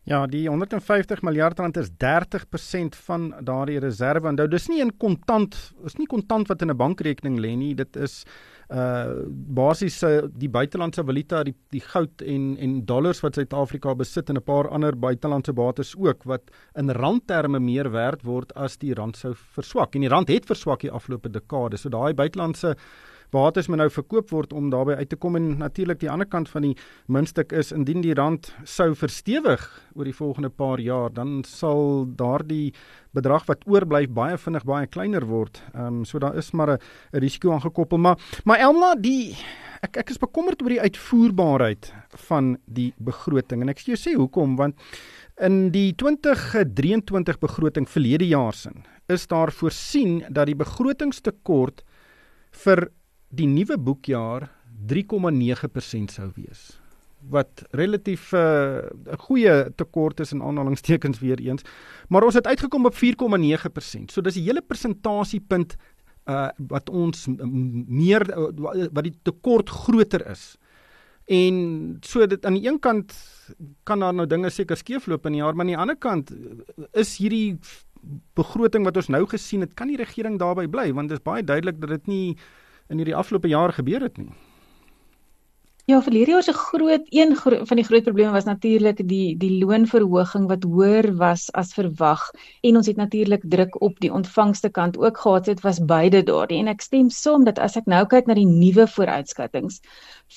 Ja, 0.04 0.26
die 0.26 0.48
150 0.48 1.22
miljard 1.22 1.60
rand 1.60 1.78
is 1.78 1.92
30% 1.98 2.96
van 3.06 3.34
daardie 3.46 3.80
reserve. 3.80 4.28
Onthou, 4.28 4.48
dis 4.48 4.68
nie 4.68 4.80
in 4.82 4.98
kontant, 4.98 5.56
is 5.86 5.98
nie 6.00 6.08
kontant 6.08 6.48
wat 6.48 6.62
in 6.62 6.72
'n 6.72 6.78
bankrekening 6.78 7.38
lê 7.40 7.56
nie. 7.56 7.76
Dit 7.76 7.96
is 7.96 8.26
uh 8.70 9.26
basies 9.58 9.98
uh, 10.04 10.28
die 10.30 10.50
buitelandse 10.50 11.02
valuta 11.06 11.42
die 11.44 11.56
die 11.74 11.82
goud 11.82 12.22
en 12.22 12.52
en 12.62 12.76
dollars 12.86 13.24
wat 13.24 13.40
Suid-Afrika 13.40 13.96
besit 13.96 14.30
en 14.30 14.38
'n 14.38 14.44
paar 14.46 14.70
ander 14.70 14.94
buitelandse 14.94 15.54
bates 15.54 15.96
ook 15.98 16.24
wat 16.24 16.52
in 16.76 16.92
randterme 16.92 17.60
meer 17.60 17.90
werd 17.92 18.22
word 18.24 18.54
as 18.56 18.78
die 18.78 18.94
rand 18.94 19.18
sou 19.18 19.34
verswak. 19.34 19.96
En 19.96 20.02
die 20.02 20.10
rand 20.10 20.30
het 20.30 20.46
verswak 20.46 20.82
die 20.82 20.92
afgelope 20.92 21.30
dekade. 21.30 21.78
So 21.78 21.90
daai 21.90 22.14
buitelandse 22.14 22.76
bates 23.32 23.68
moet 23.68 23.82
nou 23.84 23.90
verkoop 23.94 24.32
word 24.34 24.54
om 24.54 24.70
daarbey 24.74 24.96
uit 25.00 25.10
te 25.10 25.18
kom 25.20 25.38
en 25.40 25.52
natuurlik 25.62 26.00
die 26.02 26.10
ander 26.10 26.28
kant 26.28 26.50
van 26.50 26.66
die 26.66 26.76
muntstuk 27.08 27.54
is 27.54 27.72
indien 27.76 28.02
die 28.02 28.16
rand 28.18 28.52
sou 28.64 28.92
verstewig 28.98 29.66
oor 29.96 30.10
die 30.10 30.16
volgende 30.16 30.50
paar 30.50 30.82
jaar 30.82 31.14
dan 31.14 31.44
sal 31.48 32.06
daardie 32.18 32.74
bedrag 33.14 33.46
wat 33.50 33.66
oorbly 33.66 34.06
baie 34.08 34.38
vinnig 34.38 34.66
baie 34.66 34.88
kleiner 34.88 35.26
word. 35.30 35.62
Ehm 35.74 36.02
um, 36.02 36.06
so 36.06 36.20
daar 36.20 36.38
is 36.38 36.52
maar 36.54 36.78
'n 36.78 36.80
risiko 37.14 37.52
aangekoppel 37.52 37.98
maar 37.98 38.18
maar 38.46 38.60
Elma 38.60 38.96
die 38.96 39.36
ek 39.82 39.98
ek 39.98 40.10
is 40.10 40.20
bekommerd 40.20 40.62
oor 40.62 40.70
die 40.70 40.82
uitvoerbaarheid 40.82 41.94
van 42.28 42.58
die 42.66 42.94
begroting 42.98 43.62
en 43.62 43.70
ek 43.70 43.80
sê 43.80 43.94
jou 43.94 43.98
sê 43.98 44.16
hoekom 44.16 44.58
want 44.60 44.76
in 45.40 45.72
die 45.72 45.94
2023 45.96 47.40
begroting 47.40 47.88
verlede 47.88 48.28
jaar 48.28 48.54
sin 48.54 48.84
is 49.08 49.28
daar 49.28 49.52
voorsien 49.52 50.24
dat 50.30 50.48
die 50.48 50.56
begrotingstekort 50.60 51.84
vir 52.66 52.90
die 53.30 53.48
nuwe 53.48 53.78
boekjaar 53.78 54.50
3,9% 54.90 56.16
sou 56.16 56.30
wees 56.36 56.80
wat 57.30 57.66
relatief 57.76 58.32
eh, 58.34 58.80
'n 58.80 59.12
uh, 59.12 59.18
goeie 59.28 59.74
tekort 59.76 60.20
is 60.20 60.32
in 60.32 60.42
aanhalingstekens 60.42 61.20
weer 61.20 61.40
eens 61.40 61.64
maar 62.08 62.24
ons 62.24 62.34
het 62.34 62.48
uitgekom 62.48 62.86
op 62.86 62.96
4,9%. 62.96 64.12
So 64.12 64.22
dis 64.22 64.36
'n 64.36 64.44
hele 64.44 64.62
persentasiepunt 64.62 65.76
uh 66.30 66.50
wat 66.58 66.90
ons 66.90 67.28
meer 67.88 68.22
uh, 68.38 68.88
wat 68.92 69.04
die 69.04 69.18
tekort 69.24 69.70
groter 69.70 70.30
is. 70.30 70.58
En 71.26 71.98
so 72.02 72.26
dit 72.26 72.46
aan 72.46 72.54
die 72.54 72.68
een 72.68 72.80
kant 72.80 73.14
kan 73.84 74.00
daar 74.00 74.14
nou 74.14 74.28
dinge 74.28 74.50
seker 74.50 74.78
skeefloop 74.78 75.26
in 75.26 75.32
die 75.32 75.42
jaar, 75.42 75.56
maar 75.56 75.66
aan 75.66 75.74
die 75.74 75.78
ander 75.78 75.96
kant 75.96 76.32
is 76.92 77.18
hierdie 77.18 77.60
begroting 78.34 78.84
wat 78.84 78.98
ons 78.98 79.08
nou 79.08 79.26
gesien 79.28 79.62
het, 79.62 79.74
kan 79.74 79.88
die 79.88 79.98
regering 79.98 80.40
daarby 80.40 80.68
bly 80.68 80.94
want 80.94 81.10
dit 81.10 81.18
is 81.18 81.24
baie 81.24 81.44
duidelik 81.44 81.82
dat 81.82 81.90
dit 81.90 82.08
nie 82.08 82.38
in 82.90 83.02
hierdie 83.02 83.16
afgelope 83.16 83.48
jaar 83.52 83.74
gebeur 83.74 84.02
het 84.02 84.18
nie. 84.18 84.32
Ja, 85.90 85.98
vir 86.06 86.14
hierdie 86.14 86.36
jaar 86.36 86.44
se 86.46 86.54
groot 86.54 87.08
een 87.10 87.32
gro 87.38 87.64
van 87.66 87.80
die 87.80 87.84
groot 87.88 88.04
probleme 88.06 88.34
was 88.36 88.46
natuurlik 88.46 89.00
die 89.10 89.34
die 89.42 89.56
loonverhoging 89.58 90.46
wat 90.52 90.68
hoër 90.70 91.08
was 91.18 91.48
as 91.58 91.72
verwag 91.74 92.28
en 92.62 92.78
ons 92.78 92.90
het 92.92 93.00
natuurlik 93.02 93.48
druk 93.56 93.80
op 93.82 93.98
die 94.04 94.12
ontvangste 94.14 94.70
kant 94.70 95.00
ook 95.02 95.18
gehad 95.18 95.50
het 95.50 95.64
was 95.66 95.82
beide 95.82 96.22
daardie 96.28 96.60
en 96.62 96.70
ek 96.70 96.86
stem 96.86 97.10
saam 97.10 97.48
dat 97.50 97.58
as 97.58 97.80
ek 97.82 97.90
nou 97.90 98.04
kyk 98.06 98.30
na 98.30 98.38
die 98.38 98.46
nuwe 98.46 98.86
vooruitskattinge 98.86 99.82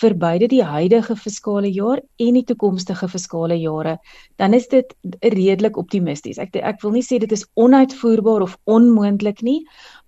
vir 0.00 0.16
beide 0.25 0.49
die 0.49 0.64
huidige 0.64 1.18
fiskale 1.21 1.68
jaar 1.68 2.00
en 2.00 2.40
die 2.40 2.47
toekomstige 2.49 3.11
fiskale 3.12 3.61
jare 3.61 3.99
dan 4.40 4.56
is 4.56 4.71
dit 4.73 4.97
redelik 5.21 5.76
optimisties. 5.76 6.40
Ek 6.40 6.56
ek 6.56 6.80
wil 6.80 6.97
nie 6.97 7.04
sê 7.04 7.21
dit 7.21 7.32
is 7.32 7.44
onuitvoerbaar 7.61 8.49
of 8.49 8.56
onmoontlik 8.64 9.44
nie, 9.44 9.61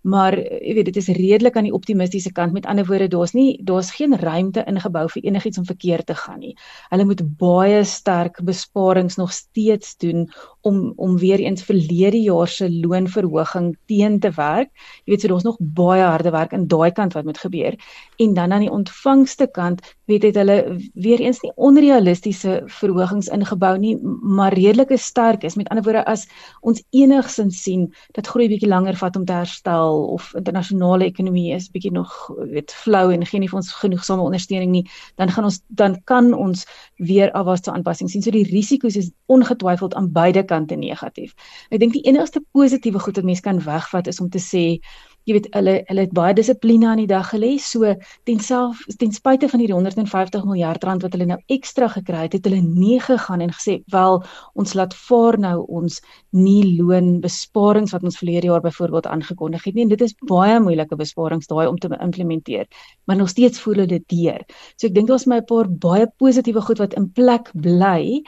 maar 0.05 0.37
jy 0.37 0.75
weet 0.77 0.91
dit 0.91 0.97
is 1.01 1.09
redelik 1.17 1.57
aan 1.57 1.69
die 1.69 1.77
optimistiese 1.77 2.33
kant. 2.37 2.53
Met 2.53 2.67
ander 2.69 2.85
woorde, 2.87 3.09
daar's 3.09 3.33
nie 3.33 3.57
daar's 3.65 3.93
geen 3.97 4.17
ruimte 4.21 4.65
ingebou 4.69 5.07
vir 5.15 5.25
enigiets 5.31 5.59
om 5.59 5.65
verkeerd 5.65 6.07
te 6.07 6.17
gaan 6.19 6.43
nie. 6.45 6.53
Hulle 6.93 7.07
moet 7.09 7.23
baie 7.41 7.85
sterk 7.89 8.43
besparings 8.45 9.17
nog 9.17 9.33
steeds 9.33 9.97
doen 9.97 10.29
om 10.65 10.93
om 10.97 11.19
weer 11.21 11.41
eens 11.45 11.63
verlede 11.63 12.21
jaar 12.25 12.49
se 12.49 12.71
loonverhoging 12.73 13.75
teen 13.87 14.19
te 14.21 14.31
werk. 14.37 14.71
Jy 15.05 15.13
weet 15.13 15.21
so 15.21 15.29
daar's 15.29 15.45
nog 15.45 15.59
baie 15.61 16.03
harde 16.03 16.31
werk 16.33 16.55
in 16.57 16.67
daai 16.73 16.91
kant 16.97 17.13
wat 17.13 17.25
moet 17.29 17.39
gebeur. 17.39 17.77
En 18.17 18.33
dan 18.35 18.53
aan 18.53 18.65
die 18.65 18.71
ontvangste 18.73 19.47
kant, 19.53 19.83
weet 20.09 20.23
het 20.23 20.39
hulle 20.41 20.57
weer 20.95 21.21
eens 21.21 21.41
nie 21.45 21.53
onrealistiese 21.57 22.63
verhogings 22.79 23.29
ingebou 23.29 23.75
nie, 23.79 23.99
maar 24.37 24.57
redelike 24.57 24.97
sterk 24.97 25.45
is. 25.45 25.59
Met 25.61 25.69
ander 25.69 25.85
woorde, 25.85 26.05
as 26.09 26.25
ons 26.61 26.81
enigsins 26.97 27.61
sien 27.63 27.85
dat 28.17 28.27
groei 28.33 28.49
bietjie 28.49 28.73
langer 28.73 28.97
vat 28.97 29.17
om 29.21 29.29
te 29.29 29.37
herstel 29.37 30.01
of 30.17 30.33
internasionale 30.35 31.05
ekonomie 31.05 31.53
is 31.53 31.69
bietjie 31.69 31.93
nog 31.93 32.17
weet 32.49 32.73
flou 32.73 33.11
en 33.13 33.27
geen 33.27 33.45
nie 33.45 33.53
vir 33.53 33.61
ons 33.61 33.73
genoegsame 33.83 34.25
ondersteuning 34.25 34.73
nie, 34.73 34.85
dan 35.21 35.29
gaan 35.29 35.45
ons 35.45 35.61
dan 35.69 36.01
kan 36.09 36.33
ons 36.33 36.65
weer 36.97 37.33
afwaartse 37.37 37.73
aanpassings 37.73 38.17
sien. 38.17 38.25
So 38.25 38.33
die 38.33 38.49
risiko's 38.49 38.97
is 38.97 39.13
ongetwyfeld 39.29 39.95
aan 39.95 40.13
beide 40.13 40.41
kante 40.41 40.54
negatief. 40.61 41.35
Ek 41.71 41.81
dink 41.81 41.93
die 41.93 42.05
enigste 42.09 42.41
positiewe 42.53 42.99
goed 42.99 43.17
wat 43.17 43.25
mense 43.25 43.43
kan 43.43 43.59
wegvat 43.65 44.07
is 44.07 44.21
om 44.21 44.31
te 44.31 44.39
sê 44.39 44.81
jy 45.25 45.39
weet 45.39 45.47
hulle 45.57 45.75
hulle 45.89 46.05
het 46.05 46.13
baie 46.17 46.35
dissipline 46.37 46.87
aan 46.89 47.01
die 47.01 47.09
dag 47.09 47.31
gelê. 47.33 47.55
So 47.61 47.95
ten 48.29 48.41
self 48.45 48.83
ten 49.01 49.13
spyte 49.13 49.49
van 49.49 49.63
hierdie 49.63 49.77
150 49.77 50.45
miljard 50.45 50.85
rand 50.85 51.05
wat 51.05 51.17
hulle 51.17 51.29
nou 51.31 51.39
ekstra 51.53 51.89
gekry 51.95 52.27
het 52.27 52.37
het 52.37 52.49
hulle 52.49 52.61
nie 52.65 52.99
gegaan 53.01 53.45
en 53.45 53.55
gesê 53.55 53.79
wel 53.93 54.21
ons 54.55 54.75
laat 54.77 54.95
vaar 55.07 55.39
nou 55.41 55.57
ons 55.81 56.01
nie 56.37 56.77
loonbesparings 56.77 57.95
wat 57.97 58.05
ons 58.05 58.21
verlede 58.21 58.51
jaar 58.51 58.65
byvoorbeeld 58.65 59.09
aangekondig 59.09 59.65
het 59.65 59.75
nie. 59.75 59.87
En 59.89 59.95
dit 59.95 60.05
is 60.05 60.17
baie 60.29 60.61
moeilike 60.61 60.97
besparings 61.01 61.49
daai 61.49 61.67
om 61.69 61.81
te 61.81 61.89
implementeer 61.95 62.69
maar 63.07 63.17
nog 63.17 63.29
steeds 63.29 63.61
voel 63.61 63.75
hulle 63.75 63.87
dit 63.97 64.05
deur. 64.09 64.45
So 64.77 64.89
ek 64.89 64.95
dink 64.95 65.09
daar's 65.09 65.27
my 65.27 65.41
'n 65.41 65.49
paar 65.49 65.69
baie 65.69 66.07
positiewe 66.19 66.61
goed 66.61 66.79
wat 66.79 66.95
in 66.95 67.11
plek 67.13 67.51
bly 67.55 68.23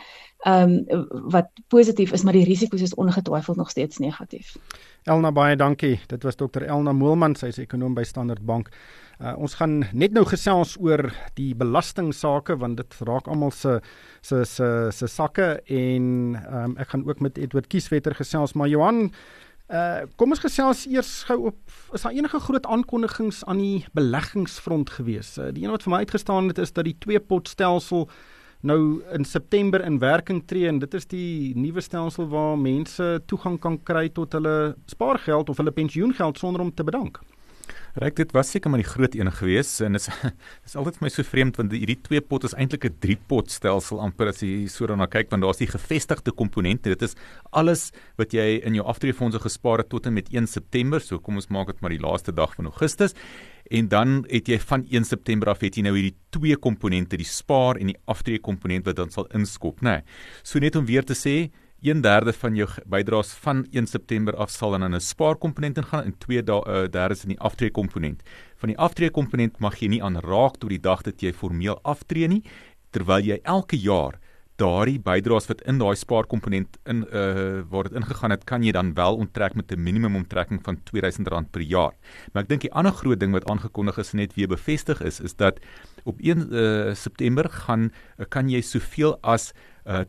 ehm 0.45 0.79
um, 0.89 1.07
wat 1.31 1.49
positief 1.69 2.13
is, 2.13 2.23
maar 2.23 2.37
die 2.37 2.45
risiko's 2.45 2.81
is 2.81 2.95
ongetwyfeld 2.95 3.57
nog 3.57 3.71
steeds 3.71 3.99
negatief. 3.99 4.57
Elna 5.03 5.33
baie 5.33 5.57
dankie. 5.57 6.01
Dit 6.07 6.23
was 6.23 6.35
Dr 6.35 6.63
Elna 6.63 6.93
Moelman, 6.93 7.35
sy 7.37 7.47
is 7.47 7.59
ekonom 7.59 7.95
by 7.95 8.03
Standard 8.03 8.45
Bank. 8.47 8.71
Uh, 9.17 9.33
ons 9.41 9.55
gaan 9.57 9.79
net 9.97 10.13
nou 10.13 10.27
gesels 10.29 10.75
oor 10.77 11.09
die 11.39 11.55
belastingsaake 11.57 12.59
want 12.61 12.77
dit 12.77 12.97
raak 13.09 13.31
almal 13.33 13.55
se 13.55 13.79
se 14.21 14.43
se 14.45 14.67
se 14.93 15.09
sakke 15.09 15.47
en 15.73 16.37
um, 16.37 16.75
ek 16.77 16.93
gaan 16.93 17.07
ook 17.09 17.23
met 17.25 17.39
Edward 17.41 17.71
Kieswetter 17.73 18.13
gesels 18.19 18.53
maar 18.53 18.69
Johan 18.69 19.07
uh, 19.73 20.05
kom 20.21 20.37
ons 20.37 20.43
gesels 20.45 20.85
eers 20.93 21.23
gou 21.31 21.39
op 21.49 21.97
is 21.97 22.05
daar 22.05 22.13
enige 22.13 22.43
groot 22.45 22.69
aankondigings 22.69 23.41
aan 23.49 23.65
die 23.65 23.87
beleggingsfront 23.97 24.93
gewees 24.99 25.39
uh, 25.41 25.49
die 25.49 25.65
een 25.65 25.73
wat 25.73 25.89
vir 25.89 25.95
my 25.95 26.05
uitgestaan 26.05 26.53
het 26.53 26.61
is 26.61 26.77
dat 26.77 26.85
die 26.85 26.99
twee 27.01 27.21
pot 27.21 27.49
stelsel 27.49 28.11
nou 28.61 29.03
in 29.13 29.25
September 29.25 29.85
in 29.85 29.99
werking 29.99 30.43
tree 30.47 30.69
en 30.69 30.79
dit 30.79 30.95
is 30.95 31.07
die 31.07 31.53
nuwe 31.57 31.81
stelsel 31.81 32.29
waar 32.29 32.59
mense 32.59 33.23
toegang 33.27 33.59
kan 33.61 33.79
kry 33.83 34.09
tot 34.09 34.33
hulle 34.33 34.77
spaargeld 34.87 35.49
of 35.49 35.57
hulle 35.57 35.75
pensioengeld 35.75 36.39
sonder 36.39 36.61
om 36.61 36.75
te 36.75 36.85
bedank. 36.85 37.21
Ryk 37.97 38.19
dit 38.19 38.33
was 38.37 38.51
seker 38.53 38.69
maar 38.69 38.83
die 38.83 38.89
groot 38.89 39.15
een 39.17 39.31
gewees 39.33 39.71
en 39.81 39.97
is 39.97 40.11
is 40.69 40.77
altyd 40.77 40.99
vir 40.99 41.07
my 41.07 41.11
so 41.13 41.25
vreemd 41.25 41.57
want 41.57 41.73
hierdie 41.73 41.97
twee 42.05 42.21
pot 42.21 42.45
is 42.45 42.55
eintlik 42.55 42.85
'n 42.85 42.99
drie 43.01 43.17
pot 43.17 43.51
stelsel 43.51 44.03
amper 44.05 44.29
as 44.33 44.43
jy 44.45 44.69
so 44.69 44.87
daarna 44.87 45.07
kyk 45.09 45.31
want 45.33 45.43
daar's 45.43 45.63
die 45.63 45.71
gevestigde 45.71 46.33
komponente 46.33 46.93
dit 46.93 47.03
is 47.03 47.17
alles 47.53 47.93
wat 48.21 48.37
jy 48.37 48.61
in 48.69 48.77
jou 48.77 48.85
aftreefondse 48.85 49.41
gespaar 49.41 49.81
het 49.81 49.89
tot 49.89 50.07
en 50.07 50.13
met 50.13 50.29
1 50.29 50.47
September 50.47 51.01
so 51.01 51.19
kom 51.19 51.41
ons 51.41 51.49
maak 51.49 51.73
dit 51.73 51.81
maar 51.81 51.95
die 51.97 52.05
laaste 52.05 52.33
dag 52.33 52.55
van 52.55 52.69
Augustus 52.69 53.17
en 53.71 53.89
dan 53.89 54.25
het 54.31 54.49
jy 54.49 54.59
van 54.59 54.87
1 54.91 55.05
September 55.05 55.49
af 55.49 55.61
het 55.61 55.77
jy 55.77 55.83
nou 55.83 55.95
hierdie 55.97 56.17
twee 56.31 56.57
komponente 56.57 57.17
die 57.17 57.29
spaar 57.29 57.77
en 57.77 57.87
die 57.93 57.99
aftree 58.07 58.39
komponent 58.39 58.87
wat 58.87 58.97
dan 58.97 59.11
sal 59.11 59.27
inskop 59.35 59.81
nê 59.81 59.99
nee. 59.99 60.03
so 60.43 60.59
net 60.59 60.77
om 60.77 60.87
weer 60.87 61.05
te 61.05 61.15
sê 61.15 61.51
1/3 61.87 62.33
van 62.41 62.55
jou 62.57 62.67
bydraes 62.87 63.33
van 63.45 63.67
1 63.71 63.87
September 63.87 64.35
af 64.37 64.51
sal 64.51 64.71
dan 64.71 64.83
in 64.83 64.95
'n 64.95 65.01
spaarkomponent 65.01 65.77
ingaan 65.77 66.05
en 66.05 66.15
2/3 66.19 67.13
uh, 67.15 67.23
in 67.23 67.29
die 67.29 67.41
aftreekomponent. 67.41 68.23
Van 68.57 68.69
die 68.69 68.79
aftreekomponent 68.79 69.59
mag 69.59 69.77
jy 69.77 69.89
nie 69.89 70.03
aanraak 70.03 70.57
tot 70.57 70.71
die 70.71 70.81
dag 70.81 71.03
dat 71.03 71.21
jy 71.21 71.33
formeel 71.33 71.79
aftree 71.83 72.29
nie, 72.29 72.43
terwyl 72.91 73.21
jy 73.21 73.39
elke 73.43 73.77
jaar 73.77 74.19
daardie 74.61 74.99
bydraes 75.03 75.49
wat 75.51 75.63
in 75.69 75.79
daai 75.79 75.95
spaarkomponent 75.97 76.79
in 76.89 77.05
uh 77.13 77.63
waar 77.71 77.89
dit 77.89 77.97
ingegaan 78.01 78.33
het, 78.35 78.45
kan 78.45 78.65
jy 78.65 78.73
dan 78.73 78.95
wel 78.95 79.17
onttrek 79.17 79.55
met 79.55 79.73
'n 79.73 79.83
minimum 79.83 80.17
onttrekking 80.17 80.61
van 80.65 80.77
R2000 80.77 81.51
per 81.51 81.61
jaar. 81.61 81.93
Maar 82.33 82.43
ek 82.43 82.49
dink 82.49 82.61
die 82.61 82.73
ander 82.73 82.93
groot 82.93 83.21
ding 83.21 83.33
wat 83.33 83.51
aangekondig 83.51 83.99
is 83.99 84.13
net 84.13 84.35
weer 84.35 84.49
bevestig 84.49 85.03
is, 85.03 85.21
is 85.21 85.37
dat 85.37 85.61
op 86.05 86.21
1 86.21 86.49
uh, 86.51 86.95
September 86.95 87.51
gaan 87.51 87.91
uh, 88.19 88.27
kan 88.29 88.49
jy 88.49 88.61
soveel 88.61 89.19
as 89.23 89.53
uh 89.85 90.05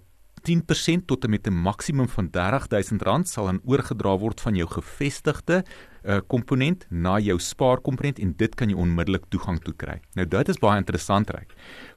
10% 0.48 1.06
tot 1.06 1.24
en 1.24 1.30
met 1.30 1.48
'n 1.48 1.54
maksimum 1.54 2.08
van 2.08 2.30
R30000 2.32 3.28
sal 3.28 3.46
dan 3.46 3.62
oorgedra 3.66 4.18
word 4.18 4.42
van 4.42 4.56
jou 4.56 4.70
gevestigde 4.70 5.64
uh, 6.08 6.20
komponent 6.28 6.86
na 6.90 7.18
jou 7.20 7.38
spaarkomponent 7.40 8.20
en 8.24 8.34
dit 8.40 8.56
kan 8.56 8.72
jy 8.72 8.78
onmiddellik 8.80 9.28
toegang 9.34 9.60
toe 9.64 9.74
kry. 9.78 10.00
Nou 10.16 10.26
dit 10.28 10.50
is 10.50 10.60
baie 10.64 10.80
interessant 10.80 11.30
reg. 11.36 11.52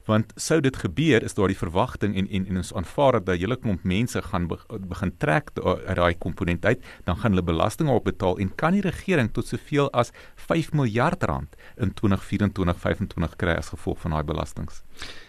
Want 0.09 0.33
sou 0.35 0.59
dit 0.61 0.75
gebeur 0.83 1.23
is 1.23 1.37
daar 1.37 1.51
die 1.51 1.57
verwagting 1.57 2.17
en 2.19 2.27
en, 2.27 2.47
en 2.49 2.61
ons 2.61 2.73
aanvaar 2.73 3.19
dat 3.19 3.35
'n 3.35 3.39
hele 3.39 3.55
klomp 3.55 3.83
mense 3.83 4.21
gaan 4.21 4.47
be, 4.47 4.57
begin 4.89 5.13
trek 5.17 5.51
uit 5.55 5.95
daai 5.95 6.15
komponent 6.17 6.65
uit, 6.65 6.79
dan 7.05 7.15
gaan 7.15 7.31
hulle 7.31 7.43
belasting 7.43 7.89
op 7.89 8.03
betaal 8.03 8.37
en 8.37 8.55
kan 8.55 8.73
die 8.73 8.81
regering 8.81 9.31
tot 9.31 9.47
soveel 9.47 9.91
as 9.91 10.11
5 10.35 10.73
miljard 10.73 11.23
rand 11.23 11.55
in 11.77 11.93
2024-25 11.93 13.35
kry 13.37 13.55
as 13.57 13.69
gevolg 13.69 13.99
van 13.99 14.11
daai 14.11 14.23
belastings. 14.23 14.83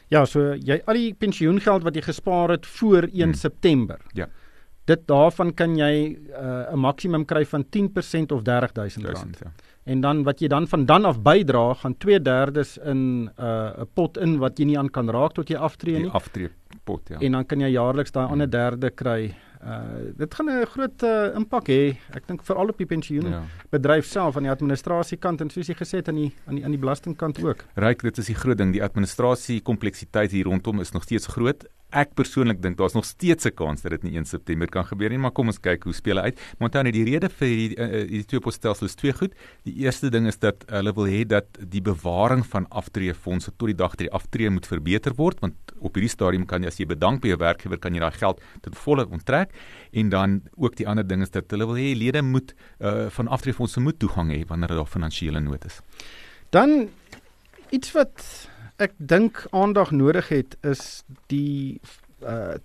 Ja, 0.09 0.25
so 0.25 0.55
jy 0.55 0.83
al 0.87 0.95
die 0.95 1.15
pensioengeld 1.15 1.83
wat 1.83 1.95
jy 1.95 2.03
gespaar 2.03 2.51
het 2.51 2.67
voor 2.67 3.03
1 3.03 3.23
hmm. 3.23 3.35
September. 3.35 4.01
Ja. 4.13 4.29
Dit 4.85 5.07
daarvan 5.07 5.55
kan 5.55 5.77
jy 5.77 6.17
'n 6.17 6.17
uh, 6.33 6.75
maksimum 6.75 7.25
kry 7.25 7.45
van 7.47 7.65
10% 7.65 8.33
of 8.33 8.43
R30000. 8.43 9.39
Ja. 9.43 9.53
En 9.85 10.01
dan 10.01 10.23
wat 10.23 10.41
jy 10.41 10.49
dan 10.49 10.67
van 10.67 10.87
dan 10.87 11.05
af 11.05 11.23
bydra, 11.23 11.75
gaan 11.75 11.95
2/3 11.99 12.79
in 12.85 13.25
'n 13.25 13.31
uh, 13.39 13.83
pot 13.95 14.17
in 14.17 14.39
wat 14.39 14.59
jy 14.59 14.65
nie 14.65 14.79
aan 14.79 14.91
kan 14.91 15.11
raak 15.11 15.33
tot 15.33 15.49
jy 15.49 15.57
aftree 15.57 15.95
nie. 15.95 16.03
Die 16.03 16.11
aftree 16.11 16.51
pot, 16.85 17.09
ja. 17.09 17.19
En 17.19 17.33
dan 17.33 17.47
kan 17.47 17.61
jy 17.61 17.69
jaarliks 17.69 18.11
daai 18.11 18.27
ander 18.27 18.47
hmm. 18.47 18.51
derde 18.51 18.91
kry 18.91 19.35
Uh 19.63 20.11
dit 20.17 20.35
gaan 20.35 20.51
'n 20.51 20.67
groot 20.67 21.03
uh, 21.03 21.35
impak 21.39 21.69
hê. 21.71 21.95
Ek 22.11 22.27
dink 22.27 22.43
veral 22.43 22.69
op 22.69 22.79
die 22.79 22.87
pensioen 22.87 23.29
ja. 23.31 23.43
bedryf 23.71 24.07
self 24.07 24.37
aan 24.37 24.43
die 24.43 24.51
administrasie 24.51 25.19
kant 25.19 25.41
en 25.41 25.51
soos 25.51 25.69
jy 25.71 25.75
gesê 25.79 26.03
het 26.03 26.09
aan 26.09 26.19
die 26.19 26.33
aan 26.47 26.55
die 26.55 26.65
aan 26.65 26.75
die 26.75 26.81
belastingkant 26.83 27.39
ook. 27.45 27.63
Ryk, 27.75 28.03
dit 28.03 28.19
is 28.19 28.27
die 28.27 28.35
groot 28.35 28.59
ding, 28.59 28.73
die 28.73 28.83
administrasie 28.83 29.61
kompleksiteit 29.63 30.35
hier 30.35 30.45
rondom 30.51 30.81
is 30.81 30.91
nog 30.91 31.03
steeds 31.03 31.27
groot 31.27 31.63
ek 31.93 32.15
persoonlik 32.19 32.63
dink 32.63 32.79
daar's 32.79 32.97
nog 32.97 33.05
steeds 33.05 33.47
'n 33.47 33.55
kans 33.55 33.83
dat 33.83 33.93
dit 33.93 34.03
nie 34.03 34.17
1 34.17 34.25
September 34.25 34.69
kan 34.69 34.85
gebeur 34.85 35.11
nie, 35.11 35.19
maar 35.19 35.31
kom 35.31 35.47
ons 35.47 35.61
kyk 35.61 35.85
hoe 35.85 35.93
speel 35.93 36.17
hy 36.17 36.23
uit. 36.23 36.41
Montana 36.59 36.91
die 36.91 37.05
rede 37.05 37.29
vir 37.29 37.49
die 37.49 37.77
uh, 37.77 38.09
die 38.09 38.25
twee 38.25 38.41
poststelsels 38.41 38.91
is 38.91 38.95
twee 38.95 39.13
goed. 39.13 39.35
Die 39.65 39.75
eerste 39.85 40.11
ding 40.11 40.27
is 40.27 40.39
dat 40.39 40.65
hulle 40.69 40.93
wil 40.93 41.07
hê 41.07 41.25
dat 41.27 41.47
die 41.59 41.83
bewaring 41.83 42.47
van 42.47 42.67
aftreefondse 42.71 43.53
tot 43.57 43.67
die 43.69 43.77
dag 43.77 43.91
dat 43.91 44.09
die 44.09 44.13
aftree 44.13 44.51
moet 44.51 44.67
verbeter 44.67 45.13
word, 45.17 45.41
want 45.41 45.55
op 45.81 45.95
hierdie 45.95 46.11
stadium 46.11 46.47
kan 46.47 46.63
jy 46.63 46.69
as 46.69 46.79
jy 46.79 46.87
bedank 46.87 47.21
by 47.23 47.29
jou 47.29 47.39
werkgewer 47.39 47.79
kan 47.79 47.95
jy 47.95 48.01
daai 48.01 48.17
geld 48.19 48.41
ten 48.63 48.75
volle 48.75 49.07
onttrek 49.07 49.51
en 49.93 50.09
dan 50.09 50.43
ook 50.57 50.77
die 50.77 50.87
ander 50.89 51.07
ding 51.07 51.23
is 51.23 51.31
dat 51.31 51.51
hulle 51.51 51.67
wil 51.67 51.77
hê 51.77 51.95
lede 51.97 52.23
moet 52.23 52.55
uh, 52.81 53.09
van 53.11 53.29
aftreefondse 53.29 53.81
moet 53.81 53.99
toegang 53.99 54.31
hê 54.31 54.45
wanneer 54.47 54.77
daar 54.77 54.87
finansiële 54.87 55.41
nood 55.41 55.65
is. 55.65 55.81
Dan 56.51 56.89
iets 57.71 57.93
wat 57.93 58.49
ek 58.83 58.95
dink 58.99 59.45
aandag 59.55 59.93
nodig 59.95 60.29
het 60.35 60.59
is 60.67 61.03
die 61.33 61.81
uh 62.27 62.59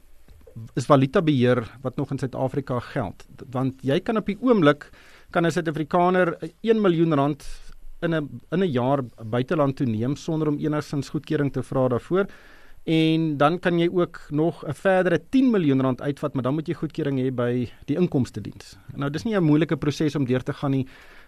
is 0.74 0.88
valuta 0.90 1.22
beheer 1.22 1.60
wat 1.84 2.00
nog 2.02 2.10
in 2.10 2.18
Suid-Afrika 2.18 2.80
geld 2.82 3.26
want 3.54 3.84
jy 3.86 4.00
kan 4.02 4.18
op 4.18 4.26
die 4.26 4.40
oomblik 4.42 4.88
kan 5.30 5.46
'n 5.46 5.52
Suid-Afrikaner 5.54 6.34
1 6.66 6.82
miljoen 6.82 7.14
rand 7.14 7.46
in 8.02 8.16
'n 8.16 8.42
in 8.52 8.64
'n 8.64 8.72
jaar 8.72 9.04
buiteland 9.24 9.76
toe 9.78 9.86
neem 9.86 10.16
sonder 10.16 10.48
om 10.48 10.58
enigsins 10.58 11.10
goedkeuring 11.10 11.54
te 11.54 11.62
vra 11.62 11.88
daarvoor 11.88 12.26
en 12.88 13.38
dan 13.38 13.60
kan 13.60 13.80
jy 13.80 13.90
ook 13.92 14.20
nog 14.32 14.64
'n 14.66 14.74
verdere 14.74 15.20
10 15.30 15.52
miljoen 15.52 15.82
rand 15.82 16.02
uitvat 16.02 16.34
maar 16.34 16.44
dan 16.44 16.54
moet 16.54 16.68
jy 16.68 16.74
goedkeuring 16.74 17.20
hê 17.20 17.32
by 17.32 17.70
die 17.86 17.98
inkomste 17.98 18.42
diens. 18.42 18.78
Nou 18.96 19.10
dis 19.10 19.24
nie 19.24 19.36
'n 19.36 19.44
moeilike 19.44 19.78
proses 19.78 20.16
om 20.16 20.26
deur 20.26 20.44
te 20.44 20.54
gaan 20.54 20.72
nie. 20.72 20.88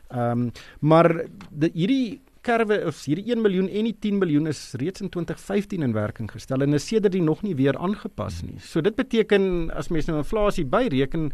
Ehm 0.10 0.42
um, 0.42 0.52
maar 0.80 1.26
die, 1.52 1.72
hierdie 1.74 2.22
kerwe 2.46 2.80
of 2.90 3.00
hierdie 3.06 3.32
1 3.34 3.42
miljoen 3.44 3.70
en 3.70 3.88
die 3.90 3.96
10 4.08 4.20
miljoen 4.22 4.48
is 4.52 4.62
reeds 4.80 5.04
in 5.04 5.10
2015 5.12 5.86
in 5.86 5.96
werking 5.96 6.30
gestel 6.32 6.64
en 6.66 6.78
is 6.78 6.88
sedert 6.88 7.16
die 7.16 7.24
nog 7.24 7.42
nie 7.46 7.56
weer 7.60 7.78
aangepas 7.78 8.42
nie. 8.46 8.60
So 8.64 8.82
dit 8.82 8.96
beteken 8.96 9.70
as 9.76 9.92
mens 9.94 10.10
nou 10.10 10.20
inflasie 10.22 10.66
byreken 10.66 11.30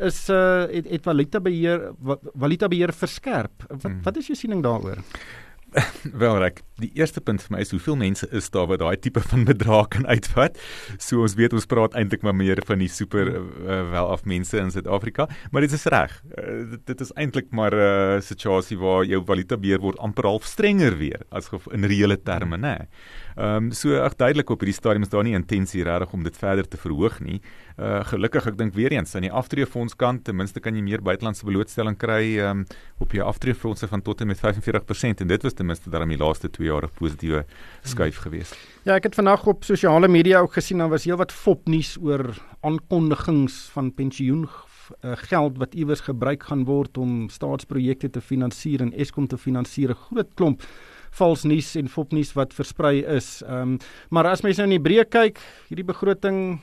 is 0.00 0.24
uh 0.32 0.66
het, 0.72 0.88
het 0.88 1.04
valuta 1.04 1.40
beheer 1.40 1.90
valuta 2.34 2.68
beheer 2.68 2.92
verskerp. 2.92 3.64
Wat 3.68 3.88
hmm. 3.88 4.02
wat 4.02 4.16
is 4.16 4.32
jou 4.32 4.38
siening 4.38 4.62
daaroor? 4.64 5.02
Wel 6.22 6.38
reg, 6.38 6.60
die 6.82 6.90
eerste 6.98 7.20
punt 7.24 7.42
vir 7.44 7.54
my 7.54 7.60
is 7.64 7.72
hoeveel 7.72 7.96
mense 7.96 8.26
is 8.36 8.50
daar 8.52 8.68
wat 8.70 8.82
daai 8.82 8.96
tipe 9.00 9.22
van 9.24 9.46
bedrag 9.48 9.88
kan 9.94 10.06
uitvat. 10.06 10.58
So 10.98 11.24
ons 11.24 11.36
weet 11.38 11.56
ons 11.56 11.68
praat 11.68 11.96
eintlik 11.98 12.24
maar 12.26 12.36
meer 12.36 12.60
van 12.68 12.82
die 12.82 12.90
super 12.92 13.30
uh, 13.32 13.80
welaf 13.92 14.26
mense 14.28 14.58
in 14.58 14.72
Suid-Afrika, 14.74 15.28
maar 15.50 15.64
dit 15.64 15.72
is 15.72 15.86
reg. 15.92 16.14
Uh, 16.36 16.76
dit 16.84 17.04
is 17.06 17.14
eintlik 17.16 17.50
maar 17.50 17.72
'n 17.72 18.18
uh, 18.18 18.20
situasie 18.20 18.78
waar 18.78 19.04
jou 19.08 19.22
valuta 19.24 19.56
beheer 19.56 19.80
word 19.80 19.98
amper 19.98 20.28
half 20.28 20.44
strenger 20.44 20.98
weer 20.98 21.24
as 21.30 21.50
in 21.72 21.84
reële 21.84 22.22
terme, 22.22 22.56
né? 22.56 22.76
Nee. 22.78 22.88
Ehm 23.36 23.68
um, 23.68 23.70
so 23.72 23.96
ag 23.96 24.16
duidelik 24.16 24.50
op 24.50 24.60
hierdie 24.60 24.76
stadium 24.76 25.02
is 25.02 25.08
daar 25.08 25.24
nie 25.24 25.32
intensie 25.32 25.84
regtig 25.84 26.12
om 26.12 26.22
dit 26.22 26.36
verder 26.36 26.68
te 26.68 26.76
verhoog 26.76 27.20
nie. 27.24 27.40
Uh 27.78 28.02
gelukkig 28.04 28.46
ek 28.50 28.58
dink 28.58 28.74
weer 28.74 28.92
eens 28.92 29.14
aan 29.16 29.24
die 29.24 29.32
aftreefonds 29.32 29.96
kant 29.96 30.24
ten 30.24 30.36
minste 30.36 30.60
kan 30.60 30.76
jy 30.76 30.82
meer 30.84 31.02
buitelandse 31.02 31.46
blootstelling 31.48 31.96
kry 31.96 32.38
ehm 32.38 32.62
um, 32.62 32.66
op 33.00 33.12
jou 33.16 33.24
aftreefondse 33.26 33.88
van 33.88 34.02
tot 34.02 34.20
en 34.20 34.26
met 34.26 34.38
45% 34.38 35.24
en 35.24 35.32
dit 35.32 35.42
was 35.42 35.54
ten 35.54 35.66
minste 35.66 35.90
in 35.90 36.08
die 36.08 36.18
laaste 36.18 36.50
2 36.50 36.66
jaar 36.66 36.84
'n 36.84 36.90
positiewe 36.98 37.44
skuif 37.82 38.18
geweest. 38.18 38.56
Ja, 38.84 38.94
ek 38.94 39.04
het 39.04 39.14
vanoggend 39.14 39.46
op 39.46 39.64
sosiale 39.64 40.08
media 40.08 40.40
ook 40.40 40.52
gesien 40.52 40.78
daar 40.78 40.88
was 40.88 41.04
heelwat 41.04 41.32
fopnuus 41.32 41.96
oor 42.00 42.36
aankondigings 42.60 43.70
van 43.72 43.94
pensioen 43.94 44.48
uh, 45.04 45.12
geld 45.14 45.58
wat 45.58 45.74
iewers 45.74 46.00
gebruik 46.00 46.42
gaan 46.42 46.64
word 46.64 46.98
om 46.98 47.28
staatsprojekte 47.28 48.10
te 48.10 48.20
finansier 48.20 48.80
en 48.80 48.92
Eskom 48.92 49.26
te 49.26 49.38
finansier 49.38 49.90
'n 49.90 49.94
groot 49.94 50.34
klomp 50.34 50.62
vals 51.18 51.44
nuus 51.44 51.74
en 51.76 51.88
fopnuus 51.88 52.32
wat 52.38 52.54
versprei 52.56 53.02
is. 53.04 53.42
Ehm 53.46 53.74
um, 53.74 53.78
maar 54.10 54.26
as 54.26 54.42
mens 54.42 54.56
nou 54.60 54.68
in 54.70 54.76
die 54.78 54.84
breë 54.84 55.08
kyk, 55.08 55.40
hierdie 55.68 55.88
begroting 55.88 56.60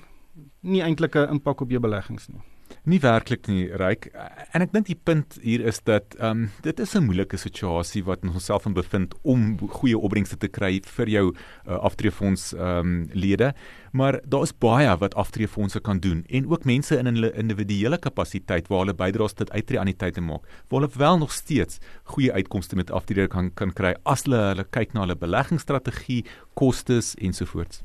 nie 0.62 0.82
eintlik 0.82 1.16
'n 1.16 1.30
impak 1.38 1.62
op 1.62 1.70
jou 1.70 1.80
beleggings 1.80 2.30
nie. 2.30 2.42
Nie 2.84 3.00
werklik 3.04 3.48
nie, 3.48 3.68
Ryk. 3.76 4.08
En 4.56 4.64
ek 4.64 4.72
dink 4.72 4.88
die 4.88 4.98
punt 4.98 5.36
hier 5.44 5.66
is 5.68 5.82
dat 5.84 6.16
ehm 6.18 6.46
um, 6.46 6.52
dit 6.64 6.80
is 6.80 6.96
'n 6.96 7.04
moeilike 7.04 7.38
situasie 7.38 8.04
wat 8.04 8.24
ons 8.24 8.34
onsself 8.34 8.66
in 8.66 8.74
bevind 8.74 9.16
om 9.22 9.58
goeie 9.60 9.98
opbrengste 9.98 10.38
te 10.38 10.48
kry 10.48 10.80
vir 10.86 11.10
jou 11.10 11.26
uh, 11.34 11.76
aftreefonds 11.84 12.54
ehm 12.54 12.80
um, 12.80 13.10
lede, 13.14 13.54
maar 13.92 14.22
daar 14.26 14.44
is 14.44 14.54
baie 14.58 14.98
wat 14.98 15.16
aftreefondse 15.16 15.80
kan 15.80 16.00
doen 16.00 16.24
en 16.30 16.48
ook 16.48 16.66
mense 16.66 16.98
in 16.98 17.06
hulle 17.06 17.34
individuele 17.34 17.98
kapasiteit 17.98 18.68
waar 18.68 18.80
hulle 18.80 18.94
bydraes 18.94 19.34
tot 19.34 19.52
uittreë 19.52 19.80
aan 19.80 19.92
die 19.92 19.98
tyd 19.98 20.14
te 20.14 20.22
maak. 20.22 20.48
Waar 20.70 20.82
hulle 20.82 20.98
wel 20.98 21.18
nog 21.18 21.32
steeds 21.32 21.80
goeie 22.04 22.34
uitkomste 22.34 22.76
met 22.76 22.92
aftrede 22.92 23.28
kan 23.28 23.54
kan 23.54 23.74
kry 23.74 23.96
as 24.04 24.24
hulle 24.24 24.38
hulle 24.38 24.64
kyk 24.70 24.94
na 24.94 25.02
hulle 25.02 25.16
beleggingsstrategie, 25.16 26.26
kostes 26.54 27.16
ensovoorts. 27.16 27.84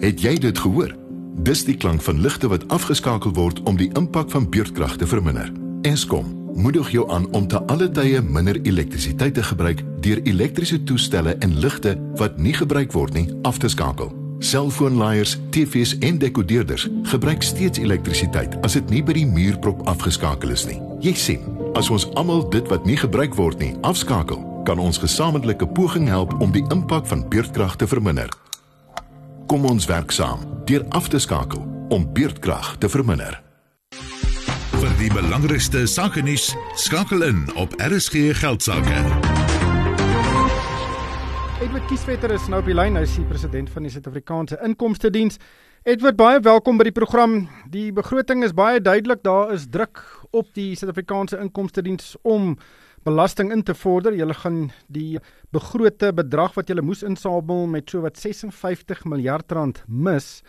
Het 0.00 0.20
jy 0.20 0.38
dit 0.38 0.58
gehoor? 0.58 1.01
Dis 1.32 1.64
die 1.64 1.76
klank 1.76 2.02
van 2.02 2.20
ligte 2.20 2.48
wat 2.48 2.68
afgeskakel 2.68 3.32
word 3.32 3.62
om 3.62 3.76
die 3.76 3.90
impak 3.96 4.30
van 4.30 4.48
beurtkrag 4.50 4.96
te 4.96 5.06
verminder. 5.06 5.52
Eskom 5.82 6.40
moedig 6.54 6.90
jou 6.90 7.10
aan 7.10 7.32
om 7.32 7.46
te 7.48 7.62
alle 7.66 7.90
tye 7.90 8.20
minder 8.20 8.58
elektrisiteit 8.62 9.34
te 9.34 9.42
gebruik 9.42 9.80
deur 10.04 10.20
elektriese 10.22 10.82
toestelle 10.82 11.36
en 11.38 11.58
ligte 11.58 11.96
wat 12.20 12.36
nie 12.36 12.52
gebruik 12.52 12.92
word 12.92 13.14
nie 13.14 13.28
af 13.42 13.58
te 13.58 13.68
skakel. 13.68 14.12
Selfoonlaaiers, 14.42 15.38
TV's 15.50 15.98
en 15.98 16.18
dekodeerders 16.18 16.88
gebruik 17.02 17.42
steeds 17.42 17.78
elektrisiteit 17.78 18.56
as 18.66 18.76
dit 18.76 18.90
nie 18.90 19.02
by 19.02 19.16
die 19.16 19.26
muurprop 19.26 19.86
afgeskakel 19.88 20.50
is 20.50 20.66
nie. 20.66 20.80
Jy 21.00 21.14
sien, 21.14 21.44
as 21.78 21.90
ons 21.90 22.08
almal 22.18 22.44
dit 22.50 22.68
wat 22.68 22.86
nie 22.86 22.98
gebruik 22.98 23.38
word 23.38 23.62
nie 23.62 23.76
afskakel, 23.86 24.42
kan 24.66 24.78
ons 24.82 24.98
gesamentlike 24.98 25.66
poging 25.74 26.10
help 26.10 26.34
om 26.42 26.52
die 26.52 26.66
impak 26.74 27.06
van 27.06 27.24
beurtkrag 27.30 27.78
te 27.78 27.86
verminder. 27.86 28.30
Kom 29.52 29.66
ons 29.68 29.84
werk 29.84 30.08
saam 30.16 30.40
deur 30.64 30.80
af 30.96 31.10
te 31.12 31.18
skakel 31.20 31.60
om 31.92 32.06
beurtkrag 32.16 32.70
te 32.80 32.88
verminder. 32.88 33.34
Vir 34.78 34.94
die 34.96 35.10
belangrikste 35.12 35.82
sake 35.92 36.22
nuus 36.24 36.46
skakel 36.80 37.20
in 37.26 37.42
op 37.60 37.74
RSG 37.76 38.30
Geldsaake. 38.38 39.02
Edward 41.60 41.84
Kieswetter 41.90 42.32
is 42.32 42.48
nou 42.48 42.62
op 42.64 42.70
die 42.70 42.78
lyn, 42.78 42.96
hy 42.96 43.04
is 43.04 43.18
die 43.20 43.26
president 43.28 43.68
van 43.74 43.84
die 43.84 43.92
Suid-Afrikaanse 43.92 44.56
Inkomste 44.64 45.12
Diens. 45.12 45.36
Edward, 45.84 46.16
baie 46.16 46.40
welkom 46.40 46.80
by 46.80 46.88
die 46.88 46.96
program. 46.96 47.42
Die 47.68 47.90
begroting 47.92 48.46
is 48.48 48.56
baie 48.56 48.80
duidelik, 48.80 49.20
daar 49.20 49.52
is 49.52 49.68
druk 49.68 50.00
op 50.32 50.48
die 50.56 50.70
Suid-Afrikaanse 50.80 51.36
Inkomste 51.44 51.84
Diens 51.84 52.14
om 52.24 52.54
belasting 53.04 53.52
in 53.52 53.62
te 53.62 53.74
vorder. 53.74 54.14
Julle 54.14 54.34
gaan 54.34 54.70
die 54.88 55.18
begrote 55.50 56.12
bedrag 56.12 56.54
wat 56.54 56.68
julle 56.68 56.82
moes 56.82 57.02
insamel 57.02 57.66
met 57.66 57.90
so 57.90 58.00
wat 58.00 58.16
56 58.16 59.04
miljard 59.04 59.52
rand 59.52 59.82
mis. 59.86 60.42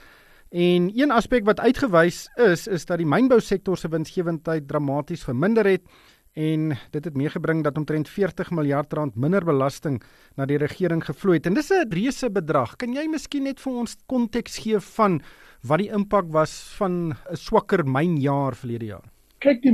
En 0.54 0.92
een 0.94 1.12
aspek 1.12 1.46
wat 1.46 1.60
uitgewys 1.60 2.28
is, 2.38 2.68
is 2.68 2.86
dat 2.86 3.00
die 3.02 3.10
mynbousektor 3.10 3.78
se 3.78 3.90
winsgewendheid 3.90 4.68
dramaties 4.70 5.24
verminder 5.26 5.66
het 5.66 5.88
en 6.34 6.76
dit 6.94 7.06
het 7.06 7.18
meegebring 7.18 7.64
dat 7.66 7.78
omtrent 7.78 8.10
40 8.10 8.52
miljard 8.52 8.94
rand 8.94 9.16
minder 9.16 9.46
belasting 9.46 10.00
na 10.38 10.46
die 10.50 10.58
regering 10.58 11.04
gevloei 11.06 11.38
het. 11.38 11.46
En 11.46 11.54
dis 11.54 11.72
'n 11.72 11.90
reuse 11.90 12.30
bedrag. 12.30 12.76
Kan 12.76 12.94
jy 12.94 13.08
miskien 13.08 13.44
net 13.44 13.60
vir 13.60 13.74
ons 13.74 13.98
konteks 14.06 14.58
gee 14.58 14.80
van 14.80 15.22
wat 15.62 15.80
die 15.80 15.90
impak 15.90 16.32
was 16.32 16.74
van 16.78 17.16
'n 17.32 17.36
swakker 17.36 17.86
mynjaar 17.86 18.56
verlede 18.56 18.86
jaar? 18.86 19.10
Kyk, 19.40 19.62
die 19.62 19.72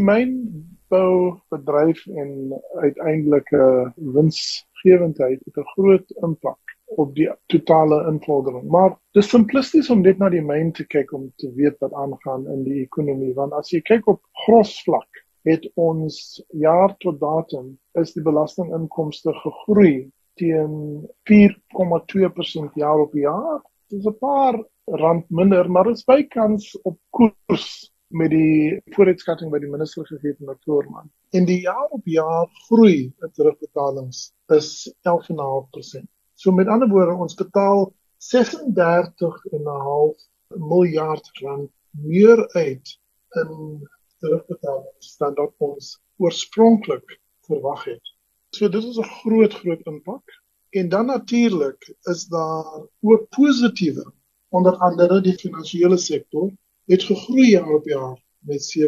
mynboubedryf 0.89 2.07
en 2.07 2.61
uiteindelike 2.81 3.93
winsgewendheid 3.95 5.41
het 5.45 5.57
'n 5.57 5.71
groot 5.73 6.11
impak 6.21 6.59
op 6.85 7.15
die 7.15 7.29
totale 7.45 8.07
invordering. 8.07 8.69
Maar 8.69 8.97
dis 9.11 9.29
simplisties 9.29 9.89
om 9.89 10.01
net 10.01 10.17
na 10.17 10.29
die 10.29 10.41
myn 10.41 10.71
te 10.71 10.85
kyk 10.85 11.13
om 11.13 11.31
te 11.35 11.53
weet 11.53 11.77
wat 11.79 11.93
aangaan 11.93 12.47
in 12.47 12.63
die 12.63 12.81
ekonomie 12.81 13.33
want 13.33 13.53
as 13.53 13.69
jy 13.69 13.81
kyk 13.81 14.07
op 14.07 14.21
grosvlak 14.45 15.25
het 15.43 15.71
ons 15.75 16.43
jaar 16.49 16.95
tot 16.97 17.19
datum 17.19 17.77
is 17.93 18.13
die 18.13 18.23
belastinginkomste 18.23 19.33
gegroei 19.33 20.09
teen 20.33 21.07
4,2% 21.29 22.73
jaar 22.73 22.99
op 22.99 23.13
jaar. 23.13 23.61
Dis 23.89 24.05
'n 24.05 24.17
paar 24.19 24.63
rand 24.85 25.29
minder, 25.29 25.71
maar 25.71 25.83
dit 25.83 25.95
is 25.95 26.03
bykans 26.03 26.81
op 26.81 26.97
koers 27.09 27.91
met 28.09 28.31
die 28.33 28.81
vooruitskatting 28.95 29.51
by 29.53 29.59
die 29.61 29.69
minister 29.69 30.05
gegee 30.07 30.33
in 30.39 30.49
Oktober. 30.49 31.03
In 31.37 31.45
die 31.45 31.59
jaar 31.61 31.91
op 31.93 32.07
jaar 32.09 32.47
groei 32.65 33.13
het 33.21 33.33
terugbetalings 33.37 34.33
is 34.55 34.89
11,5%. 35.05 36.01
So 36.33 36.51
met 36.51 36.67
ander 36.67 36.89
woorde, 36.89 37.13
ons 37.13 37.37
betaal 37.37 37.93
36,5 38.17 40.25
miljard 40.57 41.29
rand 41.43 41.69
meer 41.91 42.47
uit 42.57 42.99
in 43.43 43.87
terugbetalings 44.19 45.17
dan 45.17 45.33
wat 45.37 45.53
ons 45.57 45.99
oorspronklik 46.17 47.19
verwag 47.47 47.83
het. 47.85 48.15
So 48.55 48.69
dit 48.69 48.83
is 48.83 48.97
'n 48.97 49.13
groot 49.21 49.53
groot 49.53 49.85
impak. 49.85 50.23
En 50.69 50.89
dan 50.89 51.05
natuurlik 51.05 51.95
is 52.01 52.25
daar 52.25 52.87
ook 53.01 53.29
positiewe 53.29 54.13
onder 54.49 54.77
andere 54.77 55.21
die 55.21 55.37
finansiële 55.37 55.97
sektor 55.97 56.51
het 56.89 57.03
gegroei 57.03 57.49
jaar 57.53 57.73
op 57.77 57.87
jaar 57.87 58.17
met 58.49 58.65
7,8%. 58.77 58.85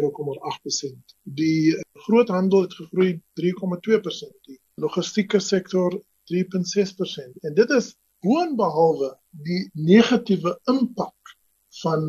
Die 1.22 1.76
groothandel 1.92 2.66
het 2.66 2.74
gegroei 2.74 3.20
3,2%. 3.40 4.38
Die 4.48 4.60
logistieke 4.74 5.38
sektor 5.38 6.02
3.6%. 6.34 7.40
En 7.40 7.54
dit 7.54 7.70
is 7.70 7.94
boonbehalwe 8.20 9.16
die 9.30 9.70
negatiewe 9.72 10.58
impak 10.70 11.34
van 11.82 12.02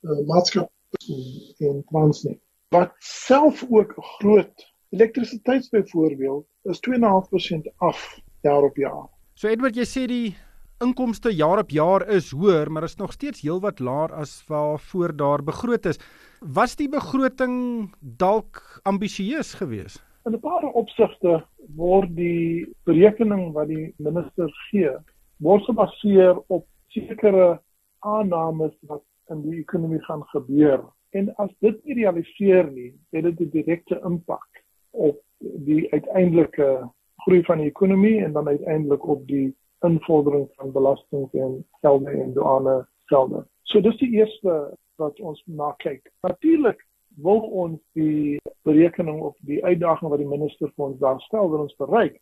uh, 0.00 0.20
maatskappye 0.26 1.54
en 1.58 1.82
Transnet 1.90 2.40
wat 2.70 2.94
self 2.98 3.64
ook 3.70 3.94
groot 3.96 4.72
elektrisiteit 4.88 5.70
byvoorbeeld 5.70 6.46
is 6.62 6.80
2.5% 6.90 7.74
af 7.76 8.20
jaar 8.40 8.62
op 8.62 8.76
jaar. 8.76 9.08
So 9.34 9.48
Edward, 9.48 9.74
jy 9.74 9.86
sê 9.86 10.06
die 10.06 10.36
inkomste 10.80 11.28
jaar 11.36 11.60
op 11.60 11.70
jaar 11.70 12.06
is 12.08 12.30
hoër, 12.32 12.70
maar 12.72 12.86
is 12.86 12.96
nog 12.96 13.12
steeds 13.12 13.42
heelwat 13.44 13.80
laer 13.84 14.12
as 14.16 14.38
waarvoor 14.48 15.12
daar 15.16 15.42
begroot 15.44 15.84
is. 15.86 16.00
Was 16.40 16.76
die 16.76 16.88
begroting 16.88 17.90
dalk 18.00 18.80
ambisieus 18.88 19.52
geweest? 19.60 20.00
In 20.24 20.32
'n 20.32 20.40
paar 20.40 20.64
opsigte 20.64 21.44
word 21.76 22.16
die 22.16 22.66
berekening 22.84 23.52
wat 23.52 23.68
die 23.68 23.92
minister 23.96 24.48
gee, 24.70 24.96
word 25.36 25.64
gebaseer 25.64 26.40
op 26.48 26.66
sekere 26.88 27.60
aannames 27.98 28.72
wat 28.80 29.04
in 29.28 29.42
die 29.42 29.60
ekonomie 29.60 30.02
gaan 30.04 30.24
gebeur. 30.32 30.80
En 31.12 31.34
as 31.36 31.50
dit 31.60 31.84
nie 31.84 31.94
realiseer 31.94 32.70
nie, 32.72 32.92
het 33.12 33.24
dit 33.24 33.40
'n 33.40 33.50
direkte 33.50 34.00
impak 34.04 34.48
op 34.90 35.20
die 35.38 35.92
uiteindelike 35.92 36.90
groei 37.16 37.44
van 37.44 37.58
die 37.58 37.66
ekonomie 37.66 38.24
en 38.24 38.32
dan 38.32 38.48
uiteindelik 38.48 39.06
op 39.06 39.26
die 39.26 39.54
invordering 39.86 40.48
van 40.56 40.72
belasting 40.72 41.28
en 41.32 41.66
gelde 41.80 42.10
en 42.10 42.32
douane 42.32 42.86
gelde. 43.04 43.44
So 43.62 43.80
dis 43.80 43.96
die 43.96 44.10
eerste 44.18 44.76
wat 44.96 45.20
ons 45.20 45.42
na 45.46 45.72
kyk. 45.78 46.10
Natuurlik 46.26 46.86
wil 47.22 47.40
ons 47.40 47.80
die 47.98 48.38
berekening 48.68 49.20
of 49.20 49.36
die 49.48 49.64
uitdaging 49.64 50.10
wat 50.10 50.20
die 50.22 50.28
minister 50.28 50.70
vir 50.74 50.90
ons 50.90 51.00
daar 51.00 51.20
stel 51.26 51.50
wil 51.50 51.64
ons 51.66 51.78
bereik. 51.80 52.20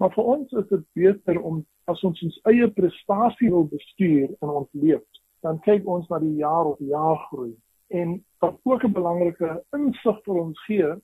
Maar 0.00 0.12
vir 0.14 0.30
ons 0.34 0.52
is 0.56 0.68
dit 0.70 0.84
beter 0.96 1.40
om 1.40 1.60
as 1.90 2.02
ons 2.06 2.22
ons 2.24 2.38
eie 2.48 2.68
prestasie 2.72 3.50
wil 3.52 3.66
bestuur 3.68 4.30
en 4.40 4.54
ontleef, 4.62 5.02
dan 5.44 5.60
kyk 5.66 5.88
ons 5.88 6.08
na 6.08 6.20
die 6.22 6.38
jaar 6.40 6.72
op 6.72 6.80
jaar 6.80 7.18
groei. 7.28 7.52
En 7.90 8.20
wat 8.40 8.56
ook 8.64 8.84
'n 8.84 8.96
belangrike 8.96 9.50
insig 9.76 10.22
vir 10.24 10.40
ons 10.40 10.64
gee 10.64 10.94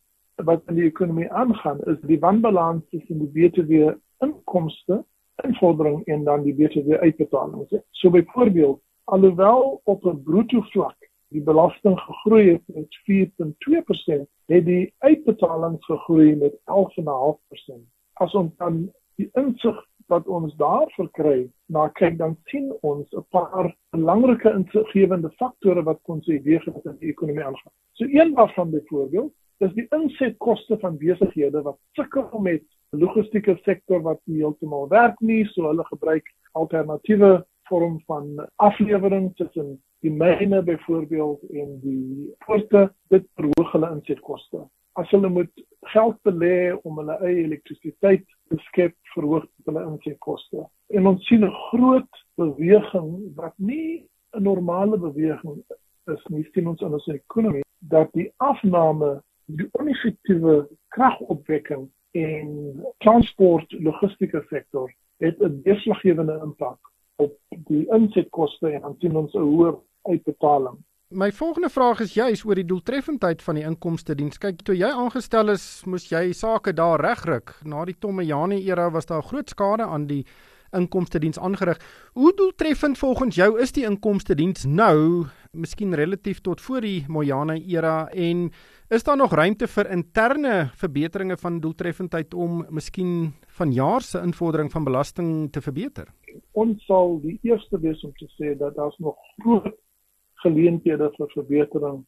wat 0.45 0.63
in 0.69 0.75
die 0.75 0.87
ekonomie 0.87 1.31
aangaan 1.33 1.81
is 1.93 2.01
die 2.01 2.21
wanbalans 2.21 2.85
tussen 2.91 3.19
die 3.19 3.33
BTW 3.35 3.97
inkomste 4.25 5.05
invordering 5.45 6.05
en 6.05 6.25
dan 6.25 6.43
die 6.43 6.55
BTW 6.55 6.93
uitbetalings. 6.93 7.75
So 7.91 8.11
byvoorbeeld 8.11 8.81
alhoewel 9.05 9.81
op 9.85 10.05
'n 10.05 10.23
bruto 10.23 10.61
vlak 10.61 10.97
die 11.29 11.43
belasting 11.43 12.01
gegroei 12.01 12.53
het 12.53 12.63
met 12.67 12.99
4.2%, 13.05 14.29
het 14.47 14.65
die 14.65 14.95
uitbetalings 14.99 15.85
gegroei 15.85 16.37
met 16.37 16.55
11.5%. 16.65 17.83
As 18.13 18.35
ons 18.35 18.57
dan 18.57 18.93
die 19.17 19.29
insig 19.33 19.85
wat 20.07 20.27
ons 20.27 20.55
daar 20.57 20.87
verkry, 20.95 21.49
na 21.67 21.89
kyk 21.89 22.19
dan 22.19 22.37
sien 22.45 22.71
ons 22.81 23.11
'n 23.11 23.25
paar 23.31 23.77
belangrike 23.91 24.51
insiggewende 24.53 25.31
faktore 25.31 25.83
wat 25.83 25.99
kon 26.03 26.21
sê 26.21 26.43
weeg 26.43 26.65
wat 26.65 26.85
in 26.85 26.97
die 26.99 27.11
ekonomie 27.11 27.45
aangaan. 27.45 27.73
So 27.93 28.05
een 28.05 28.35
waarvan 28.35 28.71
byvoorbeeld 28.71 29.33
is 29.65 29.73
die 29.77 29.87
insetkoste 29.97 30.79
van 30.83 30.99
besighede 31.01 31.63
wat 31.65 31.79
sukkel 31.99 32.41
met 32.41 32.65
logistieke 32.91 33.57
sektor 33.65 34.03
wat 34.05 34.21
nie 34.25 34.43
heeltemal 34.43 34.89
werk 34.89 35.19
nie, 35.21 35.45
so 35.53 35.69
hulle 35.69 35.85
gebruik 35.91 36.29
alternatiewe 36.53 37.45
vorm 37.69 38.01
van 38.07 38.47
aflewering 38.63 39.33
tussen 39.37 39.77
die 40.05 40.13
myne 40.13 40.63
byvoorbeeld 40.63 41.43
en 41.51 41.79
die 41.83 42.33
poorte 42.47 42.87
dit 43.11 43.27
verhoog 43.41 43.73
hulle 43.75 43.91
insetkoste. 43.97 44.67
As 44.97 45.11
hulle 45.13 45.29
moet 45.29 45.65
geld 45.93 46.17
belê 46.25 46.73
om 46.89 47.01
hulle 47.01 47.17
eie 47.27 47.43
elektrisiteit 47.45 48.25
te 48.49 48.61
skep, 48.69 48.95
verhoog 49.15 49.49
hulle 49.69 49.83
insetkoste. 49.91 50.67
En 50.95 51.11
ons 51.11 51.27
sien 51.27 51.45
'n 51.45 51.59
groot 51.71 52.23
beweging 52.37 53.35
wat 53.37 53.55
nie 53.57 54.07
'n 54.33 54.43
normale 54.43 54.99
beweging 54.99 55.65
is 56.13 56.23
nie, 56.29 56.47
sien 56.53 56.69
ons 56.69 56.81
in 56.81 56.93
ons 56.93 57.07
ekonomie 57.07 57.65
dat 57.81 58.13
die 58.13 58.33
afname 58.37 59.23
die 59.47 59.69
oneffektiewe 59.79 60.67
kragopwekking 60.95 61.89
en 62.17 62.51
transport 63.05 63.73
logistieke 63.73 64.45
sektor 64.49 64.93
het 65.23 65.41
'n 65.41 65.61
deurslaggewende 65.63 66.41
impak 66.43 66.79
op 67.17 67.33
die 67.49 67.87
insetkoste 67.93 68.71
en 68.71 68.81
dan 68.81 68.97
sien 68.99 69.17
ons 69.17 69.35
'n 69.35 69.39
hoër 69.39 69.79
uitbetaling. 70.03 70.77
My 71.09 71.33
volgende 71.33 71.69
vraag 71.69 72.01
is 72.01 72.15
juis 72.15 72.45
oor 72.45 72.55
die 72.55 72.65
doeltreffendheid 72.65 73.43
van 73.43 73.55
die 73.55 73.65
inkomste 73.65 74.15
diens. 74.15 74.39
Kyk, 74.39 74.63
toe 74.63 74.75
jy 74.77 74.89
aangestel 74.91 75.49
is, 75.49 75.83
moes 75.87 76.09
jy 76.09 76.33
sake 76.33 76.73
daar 76.73 77.01
regryk. 77.01 77.53
Na 77.65 77.85
die 77.85 77.95
Tommejani 77.99 78.59
era 78.67 78.91
was 78.91 79.07
daar 79.07 79.23
groot 79.23 79.49
skade 79.49 79.83
aan 79.83 80.07
die 80.07 80.27
inkomste 80.73 81.19
diens 81.19 81.39
aangerig. 81.39 81.79
Hoe 82.13 82.33
doeltreffend 82.35 82.99
volgens 82.99 83.35
jou 83.35 83.61
is 83.61 83.73
die 83.73 83.85
inkomste 83.85 84.35
diens 84.35 84.65
nou, 84.65 85.27
miskien 85.53 85.95
relatief 85.95 86.41
tot 86.41 86.61
voor 86.61 86.81
die 86.81 87.05
Moyane 87.09 87.61
era 87.65 88.09
en 88.09 88.51
is 88.89 89.03
daar 89.03 89.17
nog 89.17 89.33
ruimte 89.35 89.67
vir 89.67 89.91
interne 89.91 90.71
verbeteringe 90.75 91.37
van 91.37 91.61
doeltreffendheid 91.61 92.35
om 92.35 92.65
miskien 92.71 93.33
vanjaar 93.59 94.01
se 94.01 94.21
invordering 94.21 94.71
van 94.73 94.85
belasting 94.85 95.53
te 95.53 95.61
verbeter? 95.61 96.13
Ons 96.53 96.85
sal 96.87 97.19
die 97.23 97.39
eerste 97.43 97.81
wees 97.81 98.05
om 98.05 98.13
te 98.15 98.29
sê 98.37 98.55
dat 98.59 98.77
daar's 98.77 98.99
nog 98.99 99.17
groot 99.43 99.75
geleenthede 100.45 101.11
vir 101.17 101.33
verbetering 101.35 102.05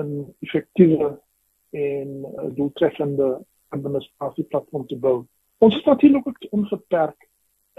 in 0.00 0.34
effektiewe 0.40 1.18
en 1.70 2.24
doeltreffende 2.56 3.44
administrasieplatform 3.68 4.86
te 4.86 4.96
bou. 4.96 5.24
Ons 5.58 5.76
is 5.76 5.84
natuurlik 5.84 6.26
ook 6.28 6.46
ongeperk 6.50 7.28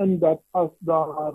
in 0.01 0.19
dat 0.19 0.41
as 0.51 0.71
daar 0.79 1.33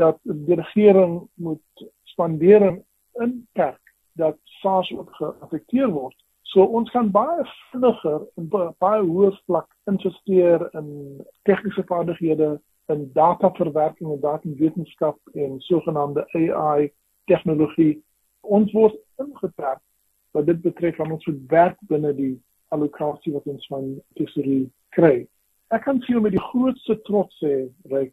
dat 0.00 0.18
die 0.22 0.56
regering 0.56 1.28
moet 1.34 1.86
spandeer 2.02 2.82
in 3.20 3.46
kerk 3.52 3.80
dat 4.12 4.38
SARS 4.60 4.92
ook 4.92 5.14
geaffekteer 5.14 5.88
word. 5.90 6.23
So 6.54 6.64
ons 6.78 6.90
kan 6.94 7.10
baie 7.10 7.42
vinniger 7.72 8.22
en 8.38 8.48
baie 8.52 9.02
hoër 9.02 9.34
vlak 9.48 9.66
investeer 9.90 10.62
in 10.78 10.88
tegniese 11.48 11.82
vaardighede 11.90 12.54
in 12.92 13.04
dataverwerking 13.16 14.12
en 14.12 14.22
datawetenskap 14.22 15.18
en 15.34 15.58
sogenaamde 15.66 16.26
AI 16.38 16.90
tegnologie. 17.30 17.98
Ons 18.46 18.72
word 18.76 18.96
ingeperk 19.18 19.82
wat 20.36 20.46
dit 20.46 20.62
betref 20.62 21.00
om 21.02 21.16
ons 21.18 21.30
werk 21.50 21.78
binne 21.90 22.14
die 22.14 22.34
allocasie 22.74 23.34
wat 23.34 23.46
ons 23.50 23.66
van 23.72 23.94
tesorie 24.18 24.64
kry 24.94 25.24
ek 25.74 25.84
kan 25.86 26.00
sien 26.06 26.22
met 26.22 26.34
die 26.34 26.46
grootste 26.50 26.96
trots 27.08 27.38
sê 27.42 27.54
reg 27.92 28.12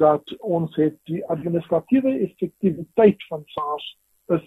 dat 0.00 0.34
ons 0.46 0.74
het 0.78 0.94
die 1.10 1.20
administratiewe 1.34 2.12
effektiwiteit 2.26 3.24
van 3.30 3.42
SARS 3.54 3.88
is 4.36 4.44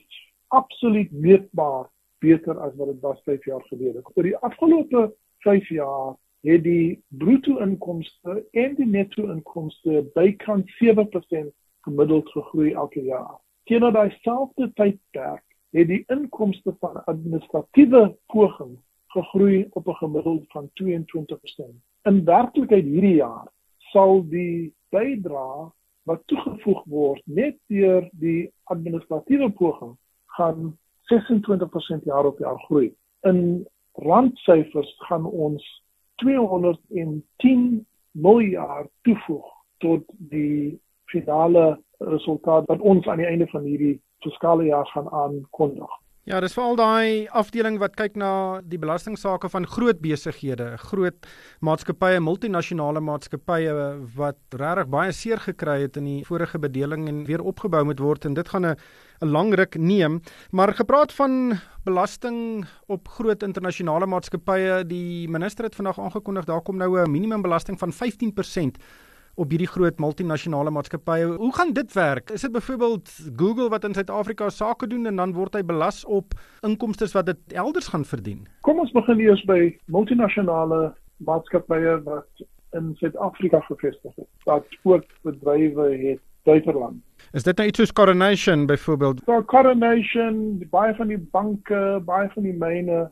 absoluut 0.55 1.11
meetbaar 1.11 1.89
beter 2.25 2.59
as 2.65 2.75
wat 2.79 2.91
dit 2.91 3.01
was 3.05 3.21
5 3.29 3.45
jaar 3.45 3.63
gelede. 3.69 4.03
Oor 4.13 4.27
die 4.27 4.37
afgelope 4.49 5.07
5 5.45 5.69
jaar 5.77 6.15
het 6.45 6.63
die 6.65 7.03
bruto 7.07 7.57
inkomste 7.63 8.41
en 8.51 8.75
die 8.77 8.89
netto 8.89 9.29
inkomste 9.33 10.03
bykans 10.17 10.77
7% 10.81 11.53
gemiddeld 11.87 12.29
gegroei 12.33 12.73
elke 12.73 13.01
jaar. 13.05 13.37
Teenoor 13.69 13.93
daai 13.93 14.11
selfde 14.21 14.69
tydperk 14.77 15.43
het 15.75 15.89
die 15.89 16.03
inkomste 16.13 16.75
van 16.79 17.01
administratiewe 17.05 18.07
pogings 18.33 18.81
gegroei 19.15 19.65
op 19.71 19.87
'n 19.87 19.99
gemiddeld 20.01 20.45
van 20.51 20.69
22% 20.73 21.75
in 22.05 22.25
werklikheid 22.25 22.85
hierdie 22.85 23.15
jaar 23.15 23.47
sal 23.91 24.21
die 24.29 24.73
bydrae 24.93 25.69
wat 26.09 26.23
toegevoeg 26.29 26.81
word 26.85 27.21
net 27.25 27.57
deur 27.71 28.09
die 28.11 28.51
administratiewe 28.63 29.49
poging 29.57 29.95
gaan 30.37 30.73
26% 31.13 32.03
jaar 32.03 32.25
op 32.25 32.39
jaar 32.39 32.59
groei. 32.59 32.95
In 33.21 33.67
randsyfers 33.93 34.95
gaan 34.97 35.25
ons 35.25 35.83
210 36.15 37.87
miljard 38.11 38.89
toevoeg 39.01 39.45
tot 39.77 40.03
die 40.17 40.79
finale 41.05 41.81
resultaat 41.97 42.65
wat 42.65 42.79
ons 42.79 43.07
aan 43.07 43.17
die 43.17 43.25
einde 43.29 43.47
van 43.47 43.63
hierdie 43.63 44.01
fiskale 44.19 44.63
jaar 44.63 44.87
gaan 44.87 45.09
aankondig. 45.09 45.91
Ja, 46.25 46.39
dis 46.41 46.55
veral 46.57 46.73
daai 46.73 47.27
afdeling 47.37 47.75
wat 47.77 47.93
kyk 47.99 48.15
na 48.17 48.57
die 48.65 48.79
belastingsaake 48.81 49.45
van 49.53 49.67
groot 49.69 49.99
besighede, 50.01 50.71
groot 50.87 51.27
maatskappye, 51.61 52.17
multinasjonale 52.25 53.03
maatskappye 53.05 53.75
wat 54.15 54.57
regtig 54.57 54.89
baie 54.89 55.13
seer 55.13 55.43
gekry 55.43 55.83
het 55.83 55.99
in 56.01 56.07
die 56.09 56.23
vorige 56.25 56.57
bedeling 56.57 57.05
en 57.11 57.21
weer 57.29 57.45
opgebou 57.45 57.83
moet 57.85 58.01
word 58.01 58.25
en 58.25 58.33
dit 58.33 58.49
gaan 58.49 58.65
'n 58.65 58.75
'n 59.21 59.31
lang 59.37 59.53
ruk 59.53 59.77
neem. 59.77 60.19
Maar 60.51 60.73
gepraat 60.73 61.13
van 61.13 61.59
belasting 61.85 62.65
op 62.87 63.07
groot 63.07 63.43
internasionale 63.43 64.07
maatskappye, 64.07 64.83
die 64.83 65.29
minister 65.29 65.65
het 65.65 65.75
vandag 65.75 65.99
aangekondig 65.99 66.45
daar 66.45 66.61
kom 66.61 66.77
nou 66.77 66.97
'n 66.97 67.11
minimumbelasting 67.11 67.77
van 67.77 67.93
15% 67.93 68.77
op 69.35 69.49
hierdie 69.49 69.67
groot 69.67 69.99
multinasjonale 69.99 70.71
maatskappye. 70.71 71.25
Hoe 71.37 71.53
gaan 71.55 71.73
dit 71.73 71.93
werk? 71.93 72.29
Is 72.31 72.41
dit 72.41 72.51
byvoorbeeld 72.51 73.11
Google 73.35 73.69
wat 73.69 73.83
in 73.83 73.93
Suid-Afrika 73.93 74.49
sake 74.49 74.87
doen 74.87 75.05
en 75.05 75.15
dan 75.15 75.33
word 75.33 75.53
hy 75.53 75.63
belas 75.63 76.05
op 76.05 76.35
inkomste 76.63 77.07
wat 77.13 77.25
dit 77.25 77.53
elders 77.53 77.87
gaan 77.91 78.05
verdien? 78.05 78.45
Kom 78.67 78.79
ons 78.79 78.93
begin 78.95 79.19
eers 79.19 79.43
by 79.49 79.73
multinasjonale 79.91 80.93
maatskappye 81.17 81.97
wat 82.07 82.45
in 82.75 82.93
Suid-Afrika 82.99 83.59
gevestig 83.67 84.17
is. 84.17 84.31
Wat 84.43 84.65
ook 84.83 85.05
bedrywe 85.27 85.89
het 85.97 86.23
buiteland. 86.45 87.01
Is 87.33 87.43
dit 87.43 87.57
nou 87.57 87.67
iets 87.67 87.79
soos 87.79 87.93
Coronation 87.93 88.65
byvoorbeeld? 88.65 89.21
So 89.25 89.43
Coronation, 89.43 90.63
baie 90.69 90.95
van 90.95 91.07
die 91.07 91.19
banke, 91.31 92.01
baie 92.05 92.29
van 92.33 92.43
die 92.43 92.53
myne, 92.53 93.07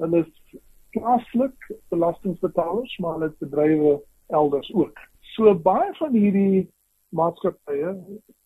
hulle 0.00 0.22
is 0.22 0.60
plaaslik 0.96 1.70
belastingbetalers, 1.88 2.98
maar 2.98 3.18
hulle 3.18 3.32
het 3.32 3.38
bedrywe 3.38 3.98
elders 4.26 4.70
ook. 4.74 5.00
So 5.36 5.52
baie 5.52 5.90
van 5.98 6.14
hierdie 6.16 6.62
maatskappye 7.12 7.90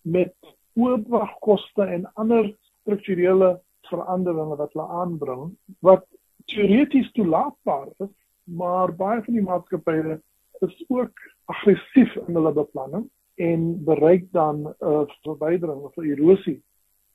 met 0.03 0.35
oordragkoste 0.75 1.85
en 1.87 2.09
ander 2.19 2.49
strukturele 2.83 3.51
veranderinge 3.87 4.57
wat 4.59 4.73
hulle 4.75 4.87
aanbring 5.03 5.45
wat 5.87 6.03
teoreties 6.51 7.13
toelaatbaar 7.15 7.87
is, 8.03 8.11
maar 8.45 8.91
baie 8.99 9.23
van 9.23 9.37
die 9.39 9.45
maatskappye 9.47 10.17
is 10.67 10.75
ook 10.89 11.23
aggressief 11.55 12.17
in 12.25 12.41
hulle 12.41 12.53
beplanning 12.59 13.07
en 13.39 13.63
bereik 13.87 14.27
dan 14.35 14.67
'n 14.67 14.75
uh, 14.81 15.05
verbetering 15.23 15.87
of 15.87 15.95
'n 15.97 16.11
erosie 16.11 16.59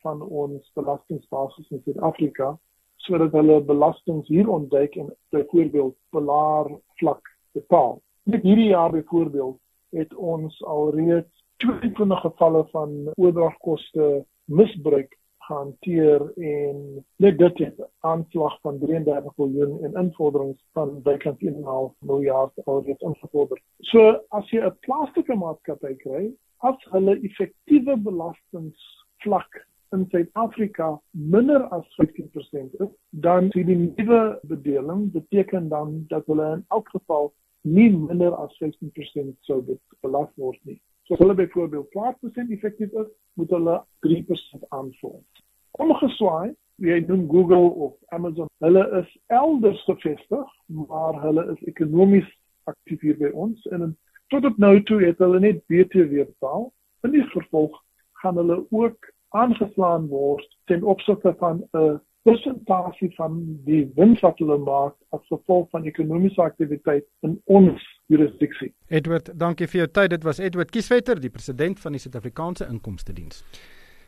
van 0.07 0.21
ons 0.21 0.71
belastingbasis 0.79 1.67
in 1.69 1.83
Suid-Afrika 1.83 2.57
sodat 2.95 3.35
hulle 3.35 3.59
belastings 3.61 4.27
hier 4.27 4.47
ontduik 4.49 4.95
en 4.95 5.11
byvoorbeeld 5.35 5.95
belaar 6.09 6.71
vlak 6.95 7.35
betaal. 7.51 8.01
Net 8.23 8.41
hierdie 8.41 8.71
jaar 8.71 8.91
byvoorbeeld 8.91 9.59
het 9.95 10.15
ons 10.15 10.61
alreeds 10.63 11.43
22 11.63 12.21
gevalle 12.27 12.63
van 12.71 12.95
oordragkoste 13.15 14.25
misbruik 14.45 15.13
gehanteer 15.45 16.23
en 16.35 17.05
net 17.21 17.37
dit 17.37 17.57
het 17.57 17.83
aanslag 17.99 18.57
van 18.61 18.79
33 18.79 19.37
miljoen 19.37 19.77
en 19.83 19.99
invorderings 20.01 20.63
van 20.77 21.01
bykans 21.05 21.45
1.5 21.45 21.93
miljard 21.99 22.65
alreeds 22.65 23.05
ingevorder. 23.09 23.61
So 23.91 24.19
as 24.29 24.49
jy 24.49 24.63
'n 24.65 24.77
plaaslike 24.87 25.35
maatskappy 25.35 25.95
kry, 26.03 26.33
as 26.57 26.77
hulle 26.91 27.19
effektiewe 27.21 27.97
belastingvlak 27.97 29.65
in 29.93 30.05
Suid-Afrika 30.11 30.99
minder 31.11 31.67
as 31.75 31.85
15% 32.01 32.73
is, 32.85 32.91
dan 33.09 33.49
sien 33.51 33.65
die 33.65 33.75
nuwe 33.75 34.39
bedeling 34.43 35.11
beteken 35.11 35.69
dan 35.69 36.05
dat 36.07 36.25
hulle 36.25 36.51
in 36.57 36.65
elk 36.67 36.89
geval 36.89 37.33
nie 37.65 37.89
minder 37.89 38.35
as 38.39 38.53
15% 38.61 39.33
sou 39.47 39.61
belas 40.01 40.29
word 40.37 40.59
nie. 40.63 40.79
So 41.05 41.13
as 41.13 41.21
hulle 41.21 41.35
byvoorbeeld 41.37 41.89
12% 41.93 42.53
effektief 42.53 42.93
is, 42.93 43.09
moet 43.33 43.49
hulle 43.53 43.75
3% 44.07 44.69
aanvul. 44.69 45.19
Omgeswaai, 45.81 46.53
jy 46.81 46.99
noem 47.07 47.27
Google 47.31 47.69
of 47.87 47.93
Amazon, 48.15 48.49
hulle 48.63 48.83
is 49.01 49.11
elders 49.33 49.81
gevestig, 49.89 50.55
maar 50.67 51.19
hulle 51.21 51.45
is 51.53 51.67
ekonomies 51.71 52.29
aktief 52.71 53.03
hier 53.05 53.17
by 53.19 53.29
ons 53.37 53.67
en 53.75 53.91
tot 54.33 54.45
op 54.49 54.57
nou 54.61 54.77
toe 54.89 55.01
het 55.03 55.21
hulle 55.21 55.41
net 55.43 55.61
BTW 55.69 56.25
betaal. 56.25 56.71
In 57.05 57.13
die 57.13 57.25
vervolg 57.33 57.75
gaan 58.23 58.39
hulle 58.41 58.63
ook 58.73 59.11
aangeslaan 59.37 60.07
word 60.09 60.47
ten 60.71 60.83
opsigte 60.83 61.35
van 61.41 61.61
'n 61.77 61.99
persentasie 62.25 63.11
van 63.15 63.37
die 63.67 63.83
wins 63.97 64.21
wat 64.25 64.39
hulle 64.41 64.57
maak 64.65 64.95
as 65.15 65.21
gevolg 65.29 65.69
van 65.73 65.85
ekonomiese 65.85 66.41
aktiwiteit 66.41 67.05
in 67.27 67.37
ons 67.45 67.81
jurisdiksie. 68.11 68.71
Edward, 68.89 69.29
dankie 69.37 69.69
vir 69.69 69.83
jou 69.83 69.89
tyd. 69.99 70.13
Dit 70.15 70.25
was 70.25 70.41
Edward 70.41 70.73
Kieswetter, 70.73 71.21
die 71.21 71.33
president 71.33 71.81
van 71.81 71.95
die 71.95 72.01
Suid-Afrikaanse 72.01 72.69
Inkomste 72.69 73.13
Diens. 73.13 73.43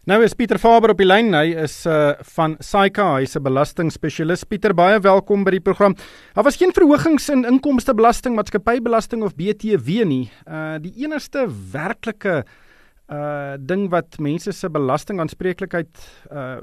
Nou 0.08 0.22
is 0.24 0.34
Pieter 0.40 0.58
Faber 0.58 0.94
op 0.94 1.02
die 1.02 1.08
lyn. 1.08 1.34
Hy 1.36 1.52
is 1.66 1.82
uh 1.86 2.16
van 2.38 2.56
SAICA, 2.64 3.08
hy's 3.20 3.36
'n 3.36 3.44
belastingspesialis. 3.44 4.46
Pieter, 4.48 4.74
baie 4.74 5.02
welkom 5.04 5.44
by 5.44 5.52
die 5.52 5.64
program. 5.64 5.98
Daar 6.34 6.48
was 6.48 6.58
geen 6.58 6.72
verhogings 6.72 7.30
in 7.30 7.44
inkomstebelasting, 7.46 8.36
maatskappybelasting 8.36 9.24
of 9.24 9.36
BTW 9.36 10.06
nie. 10.06 10.32
Uh 10.48 10.80
die 10.80 10.94
enigste 11.04 11.46
werklike 11.74 12.46
uh 12.46 12.66
ding 13.08 13.86
wat 13.90 14.18
mense 14.20 14.52
se 14.52 14.70
belastingaanspreeklikheid 14.70 16.00
uh 16.32 16.58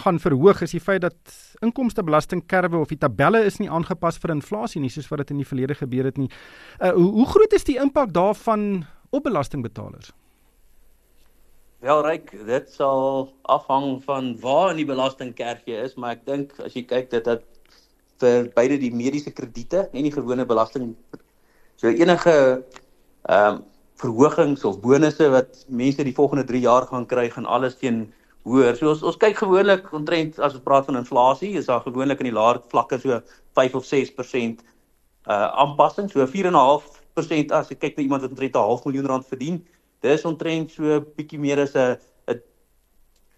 gaan 0.00 0.20
verhoog 0.22 0.62
is 0.62 0.72
die 0.72 0.80
feit 0.80 1.02
dat 1.02 1.34
inkomstebelastingkerwe 1.60 2.78
of 2.78 2.88
die 2.88 2.98
tabelle 2.98 3.42
is 3.44 3.58
nie 3.60 3.68
aangepas 3.68 4.16
vir 4.22 4.32
inflasie 4.32 4.80
nie 4.80 4.88
soos 4.88 5.10
wat 5.10 5.18
dit 5.24 5.34
in 5.34 5.42
die 5.42 5.48
verlede 5.48 5.74
gebeur 5.74 6.08
het 6.08 6.16
nie. 6.16 6.30
Uh 6.78 6.94
hoe, 6.96 7.10
hoe 7.18 7.26
groot 7.26 7.52
is 7.52 7.68
die 7.68 7.76
impak 7.76 8.14
daarvan 8.14 8.86
op 9.10 9.26
belastingbetalers? 9.26 10.12
Wel 11.80 12.02
ryk, 12.04 12.32
dit 12.46 12.72
sal 12.72 13.30
afhang 13.42 14.02
van 14.04 14.34
waar 14.40 14.70
in 14.70 14.82
die 14.82 14.88
belastingkerfie 14.88 15.78
is, 15.80 15.96
maar 15.96 16.18
ek 16.18 16.26
dink 16.26 16.56
as 16.60 16.76
jy 16.76 16.84
kyk 16.84 17.10
dit 17.12 17.24
dat 17.24 17.44
vir 18.20 18.50
beide 18.56 18.76
die 18.80 18.92
mediese 18.92 19.32
krediete 19.32 19.86
en 19.88 20.04
die 20.04 20.12
gewone 20.12 20.44
belasting 20.48 20.94
so 21.80 21.88
enige 21.88 22.36
ehm 23.28 23.60
um, 23.60 23.62
verhogings 24.00 24.64
of 24.64 24.80
bonusse 24.80 25.28
wat 25.32 25.64
mense 25.68 26.04
die 26.04 26.16
volgende 26.16 26.44
3 26.48 26.60
jaar 26.64 26.86
gaan 26.88 27.06
kry 27.06 27.28
gaan 27.30 27.46
alles 27.46 27.76
teen 27.80 28.06
hoër. 28.48 28.76
So 28.78 28.90
ons 28.92 29.02
ons 29.04 29.18
kyk 29.20 29.42
gewoonlik 29.42 29.90
omtrent 29.96 30.38
as 30.40 30.56
ons 30.56 30.64
praat 30.64 30.88
van 30.88 31.00
inflasie, 31.00 31.52
is 31.60 31.68
daar 31.68 31.84
gewoonlik 31.84 32.22
in 32.22 32.30
die 32.30 32.36
laer 32.36 32.62
vlakke 32.72 33.00
so 33.02 33.20
5 33.58 33.76
of 33.80 33.88
6% 33.88 34.64
uh 35.28 35.48
aanpassing, 35.62 36.08
so 36.08 36.24
4.5% 36.24 37.52
as 37.52 37.68
jy 37.68 37.76
kyk 37.76 37.98
na 37.98 38.06
iemand 38.06 38.24
wat 38.24 38.32
omtrent 38.32 38.56
'n 38.56 38.68
half 38.70 38.84
miljoen 38.86 39.10
rand 39.12 39.26
verdien, 39.28 39.60
dis 40.00 40.24
omtrent 40.24 40.72
so 40.72 41.00
bietjie 41.16 41.38
meer 41.38 41.60
as 41.60 41.76
'n 41.76 41.98
'n 42.28 42.40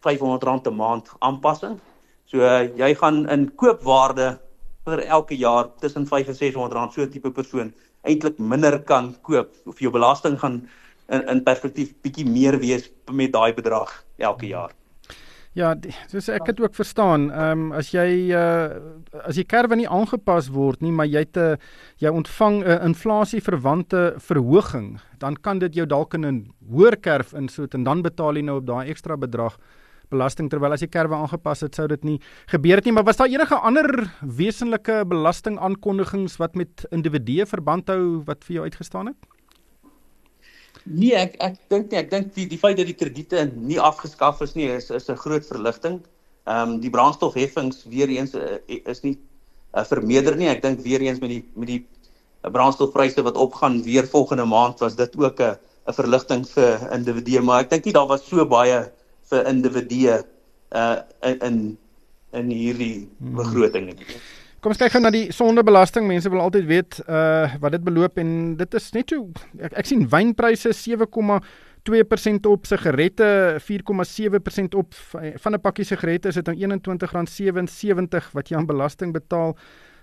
500 0.07 0.44
rand 0.44 0.66
'n 0.66 0.77
maand 0.77 1.11
aanpassing. 1.18 1.81
So 2.27 2.38
uh, 2.38 2.70
jy 2.79 2.94
gaan 2.94 3.29
in 3.29 3.51
koopwaarde 3.57 4.38
vir 4.87 5.01
elke 5.07 5.37
jaar 5.37 5.75
tussen 5.81 6.07
5 6.07 6.29
en 6.29 6.35
600 6.35 6.72
rand 6.72 6.92
so 6.92 7.07
tipe 7.07 7.31
persoon 7.31 7.75
eintlik 8.02 8.38
minder 8.38 8.78
kan 8.82 9.14
koop 9.22 9.52
of 9.66 9.80
jou 9.80 9.92
belasting 9.92 10.38
gaan 10.38 10.62
in 11.08 11.28
in 11.28 11.42
perspektief 11.44 11.94
bietjie 12.02 12.26
meer 12.28 12.58
wees 12.58 12.90
met 13.10 13.32
daai 13.32 13.52
bedrag 13.54 13.90
elke 14.18 14.46
jaar. 14.46 14.72
Ja, 15.52 15.74
soos 16.08 16.30
ek 16.32 16.46
dit 16.48 16.62
ook 16.64 16.72
verstaan, 16.72 17.26
ehm 17.28 17.66
um, 17.66 17.72
as 17.76 17.90
jy 17.92 18.32
uh 18.32 18.70
as 19.28 19.36
die 19.36 19.44
kerwe 19.44 19.76
nie 19.76 19.88
aangepas 19.88 20.48
word 20.48 20.80
nie, 20.80 20.92
maar 20.92 21.06
jy 21.06 21.26
te 21.28 21.58
jy 22.00 22.08
ontvang 22.08 22.62
'n 22.62 22.66
uh, 22.66 22.78
inflasieverwante 22.88 24.14
verhoging, 24.16 25.00
dan 25.18 25.36
kan 25.36 25.58
dit 25.58 25.74
jou 25.74 25.86
dalk 25.86 26.14
in 26.14 26.24
'n 26.24 26.54
hoër 26.72 26.96
kerf 26.96 27.34
insoet 27.34 27.74
en 27.74 27.84
dan 27.84 28.02
betaal 28.02 28.36
jy 28.36 28.42
nou 28.42 28.56
op 28.56 28.66
daai 28.66 28.88
ekstra 28.88 29.16
bedrag 29.16 29.58
belasting 30.12 30.51
terwyl 30.53 30.77
as 30.77 30.85
die 30.85 30.90
kerwe 30.92 31.18
aangepas 31.18 31.64
het, 31.66 31.75
sou 31.75 31.88
dit 31.90 32.05
nie 32.07 32.18
gebeur 32.53 32.81
het 32.81 32.88
nie, 32.88 32.94
maar 32.96 33.09
was 33.09 33.20
daar 33.20 33.33
enige 33.33 33.59
ander 33.59 33.88
wesenlike 34.20 35.03
belastingaankondigings 35.11 36.38
wat 36.42 36.59
met 36.61 36.87
individue 36.92 37.46
verband 37.48 37.88
hou 37.92 38.22
wat 38.29 38.44
vir 38.44 38.61
jou 38.61 38.68
uitgestaan 38.68 39.12
het? 39.12 39.33
Nee, 40.85 41.14
ek 41.14 41.37
ek 41.38 41.59
dink 41.70 41.92
nie, 41.92 41.98
ek 42.01 42.11
dink 42.11 42.33
die 42.35 42.48
die 42.51 42.59
feit 42.59 42.79
dat 42.79 42.88
die 42.88 42.98
krediete 42.98 43.44
nie 43.55 43.79
afgeskaf 43.79 44.40
is 44.42 44.57
nie 44.59 44.66
is 44.66 44.90
is 44.90 45.09
'n 45.09 45.16
groot 45.16 45.46
verligting. 45.46 46.01
Ehm 46.46 46.75
um, 46.75 46.81
die 46.81 46.90
brandstofheffings 46.90 47.85
weer 47.87 48.09
eens 48.09 48.35
uh, 48.35 48.59
is 48.66 49.03
nie 49.03 49.18
uh, 49.75 49.85
vermeerder 49.85 50.37
nie. 50.37 50.48
Ek 50.48 50.62
dink 50.62 50.81
weer 50.83 51.01
eens 51.01 51.20
met 51.20 51.31
die 51.31 51.44
met 51.55 51.68
die 51.68 51.87
brandstofpryse 52.51 53.22
wat 53.22 53.37
opgaan 53.37 53.83
weer 53.83 54.09
volgende 54.09 54.44
maand 54.44 54.81
was 54.81 54.96
dit 54.96 55.16
ook 55.16 55.40
'n 55.40 55.55
'n 55.87 55.94
verligting 55.94 56.42
vir 56.48 56.92
individue, 56.92 57.40
maar 57.40 57.61
ek 57.62 57.70
dink 57.70 57.85
nie 57.85 57.92
daar 57.94 58.07
was 58.07 58.27
so 58.27 58.44
baie 58.46 58.90
vir 59.32 59.48
individue 59.50 60.20
uh 60.76 60.96
in 61.48 61.78
in 62.32 62.48
hierdie 62.52 63.08
hmm. 63.18 63.36
begroting 63.36 63.90
nie. 63.90 63.98
Kom 64.62 64.72
ons 64.72 64.78
kyk 64.78 64.94
gou 64.94 65.02
na 65.02 65.10
die 65.10 65.26
sondebelasting. 65.34 66.06
Mense 66.06 66.30
wil 66.32 66.44
altyd 66.44 66.68
weet 66.70 67.00
uh 67.08 67.50
wat 67.60 67.74
dit 67.76 67.84
beloop 67.84 68.20
en 68.22 68.54
dit 68.60 68.78
is 68.78 68.90
net 68.94 69.10
so 69.10 69.26
ek, 69.58 69.74
ek 69.82 69.90
sien 69.90 70.06
wynpryse 70.08 70.70
7,2% 70.78 72.50
op, 72.52 72.68
sigarette 72.70 73.28
4,7% 73.66 74.78
op. 74.78 74.94
Van 75.44 75.52
'n 75.58 75.60
pakkie 75.60 75.88
sigarette 75.88 76.30
is 76.30 76.38
dit 76.38 76.46
nou 76.46 76.56
R21.77 76.56 78.30
wat 78.32 78.48
jy 78.48 78.56
aan 78.56 78.70
belasting 78.70 79.12
betaal. 79.12 79.56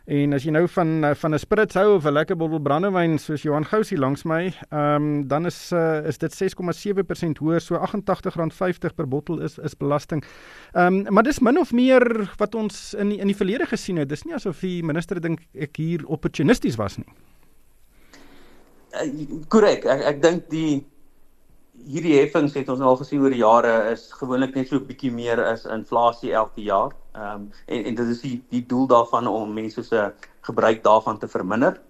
En 0.10 0.34
as 0.34 0.41
jy 0.41 0.50
nou 0.50 0.63
van 0.74 1.04
eh, 1.06 1.13
van 1.13 1.36
'n 1.36 1.39
spritz 1.39 1.76
hou 1.78 1.95
of 1.95 2.06
'n 2.06 2.13
lekker 2.13 2.36
bottel 2.36 2.60
brandewyn 2.60 3.19
soos 3.19 3.41
Johan 3.41 3.65
Gousie 3.65 3.98
langs 3.98 4.24
my, 4.24 4.54
ehm 4.69 4.95
um, 4.95 5.28
dan 5.28 5.45
is 5.45 5.72
uh, 5.72 6.08
is 6.08 6.17
dit 6.17 6.34
6,7% 6.34 7.38
hoër, 7.38 7.62
so 7.62 7.76
R88.50 7.76 8.95
per 8.95 9.08
bottel 9.08 9.39
is 9.41 9.58
is 9.58 9.78
belasting. 9.78 10.24
Ehm 10.74 11.06
um, 11.06 11.13
maar 11.13 11.24
dis 11.24 11.39
min 11.39 11.60
of 11.60 11.72
meer 11.72 12.34
wat 12.38 12.56
ons 12.56 12.93
in 12.93 13.10
die, 13.10 13.19
in 13.19 13.28
die 13.28 13.36
verlede 13.36 13.65
gesien 13.65 13.98
het. 13.98 14.10
Dis 14.10 14.24
nie 14.24 14.34
asof 14.34 14.60
die 14.60 14.84
minister 14.84 15.22
dink 15.22 15.39
ek 15.54 15.78
hier 15.78 16.06
opportunisties 16.08 16.76
was 16.76 16.98
nie. 16.98 17.13
Korrek. 19.48 19.86
Uh, 19.86 19.91
ek 19.91 20.02
ek 20.06 20.22
dink 20.22 20.50
die 20.50 20.86
hierdie 21.89 22.19
heffings 22.19 22.54
het 22.54 22.69
ons 22.69 22.82
al 22.86 22.97
gesien 22.99 23.23
oor 23.23 23.34
die 23.34 23.41
jare 23.41 23.73
is 23.91 24.10
gewoonlik 24.13 24.54
net 24.56 24.69
so 24.69 24.78
'n 24.78 24.86
bietjie 24.86 25.12
meer 25.12 25.39
as 25.43 25.65
inflasie 25.65 26.34
elke 26.34 26.62
jaar. 26.62 26.91
Ehm 27.15 27.36
um, 27.36 27.52
en 27.67 27.86
en 27.86 27.95
dit 27.95 28.08
is 28.15 28.21
die 28.21 28.38
die 28.49 28.65
doel 28.73 28.88
daarvan 28.88 29.28
om 29.28 29.54
mense 29.54 29.84
se 29.84 30.13
gebruik 30.41 30.84
daarvan 30.84 31.17
te 31.17 31.28
verminder. 31.28 31.82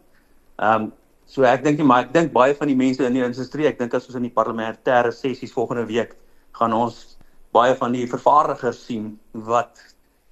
Ehm 0.57 0.83
um, 0.83 0.91
so 1.25 1.43
ek 1.43 1.63
dink 1.63 1.77
nie 1.77 1.85
maar 1.85 2.03
ek 2.05 2.13
dink 2.13 2.31
baie 2.33 2.55
van 2.55 2.67
die 2.67 2.75
mense 2.75 3.05
in 3.05 3.13
die 3.13 3.23
industrie, 3.23 3.67
ek 3.67 3.79
dink 3.79 3.93
as 3.93 4.07
ons 4.07 4.15
in 4.15 4.27
die 4.27 4.37
parlementêre 4.39 5.11
sessies 5.11 5.53
volgende 5.53 5.85
week 5.85 6.15
gaan 6.51 6.73
ons 6.73 7.17
baie 7.51 7.75
van 7.75 7.91
die 7.91 8.07
vervaardigers 8.07 8.85
sien 8.85 9.19
wat 9.33 9.79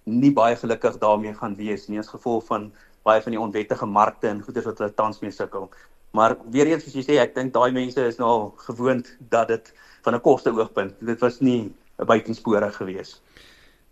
nie 0.05 0.31
baie 0.31 0.55
gelukkig 0.55 0.97
daarmee 0.97 1.33
gaan 1.33 1.55
wees 1.55 1.87
nie 1.89 1.99
as 1.99 2.07
gevolg 2.07 2.45
van 2.47 2.71
baie 3.03 3.21
van 3.21 3.31
die 3.31 3.41
onwettige 3.41 3.85
markte 3.85 4.27
en 4.27 4.41
goederes 4.43 4.65
wat 4.65 4.79
hulle 4.79 4.93
tans 4.95 5.21
mee 5.21 5.31
sukkel. 5.31 5.69
Maar 6.17 6.37
weer 6.49 6.71
eens 6.71 6.83
soos 6.85 6.97
jy 6.97 7.03
sê, 7.05 7.19
ek 7.21 7.35
dink 7.37 7.53
daai 7.53 7.69
mense 7.75 8.01
is 8.09 8.17
nou 8.17 8.49
gewoond 8.65 9.05
dat 9.29 9.51
dit 9.53 9.73
van 10.05 10.15
'n 10.15 10.25
koste 10.25 10.49
oogpunt, 10.49 10.95
dit 10.99 11.19
was 11.21 11.39
nie 11.39 11.69
'n 11.99 12.05
buitensporig 12.05 12.75
geweest. 12.75 13.21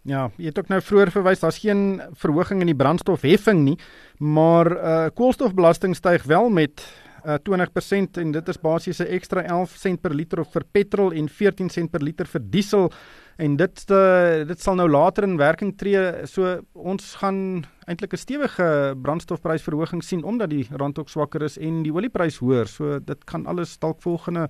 Ja, 0.05 0.29
jy 0.37 0.45
het 0.45 0.59
ook 0.59 0.67
nou 0.69 0.81
vroeër 0.81 1.11
verwys, 1.11 1.39
daar's 1.39 1.57
geen 1.57 2.01
verhoging 2.13 2.61
in 2.61 2.69
die 2.69 2.81
brandstofheffing 2.81 3.63
nie, 3.63 3.77
maar 4.17 4.67
uh 4.71 5.07
koolstofbelasting 5.13 5.95
styg 5.95 6.23
wel 6.23 6.49
met 6.49 6.81
uh 7.25 7.33
eh, 7.33 7.39
20% 7.41 8.17
en 8.21 8.31
dit 8.31 8.47
is 8.47 8.61
basies 8.61 8.99
'n 8.99 9.09
ekstra 9.17 9.41
11 9.41 9.69
sent 9.75 10.01
per 10.01 10.13
liter 10.13 10.45
vir 10.45 10.63
petrol 10.71 11.11
en 11.11 11.29
14 11.29 11.69
sent 11.69 11.91
per 11.91 12.01
liter 12.01 12.25
vir 12.25 12.41
diesel 12.49 12.91
en 13.37 13.55
dit 13.59 13.83
uh, 13.91 14.43
dit 14.47 14.61
sal 14.61 14.77
nou 14.79 14.87
later 14.89 15.23
in 15.27 15.37
werking 15.37 15.73
tree. 15.77 16.27
So 16.29 16.59
ons 16.73 17.15
gaan 17.21 17.65
eintlik 17.85 18.13
'n 18.13 18.17
stewige 18.17 18.95
brandstofprysverhoging 19.01 20.03
sien 20.03 20.23
omdat 20.23 20.49
die 20.49 20.67
rand 20.71 20.99
ook 20.99 21.09
swakker 21.09 21.41
is 21.41 21.57
en 21.57 21.83
die 21.83 21.93
olieprys 21.93 22.37
hoër. 22.37 22.67
So 22.67 22.99
dit 22.99 23.23
kan 23.23 23.45
alles 23.45 23.77
dalk 23.77 24.01
volgende 24.01 24.47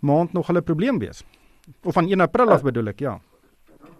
maand 0.00 0.32
nog 0.32 0.50
'n 0.50 0.62
probleem 0.62 0.98
wees. 0.98 1.24
Of 1.84 1.94
van 1.94 2.08
1 2.08 2.20
April 2.20 2.50
af 2.50 2.62
bedoel 2.62 2.88
ek, 2.88 3.00
ja. 3.00 3.20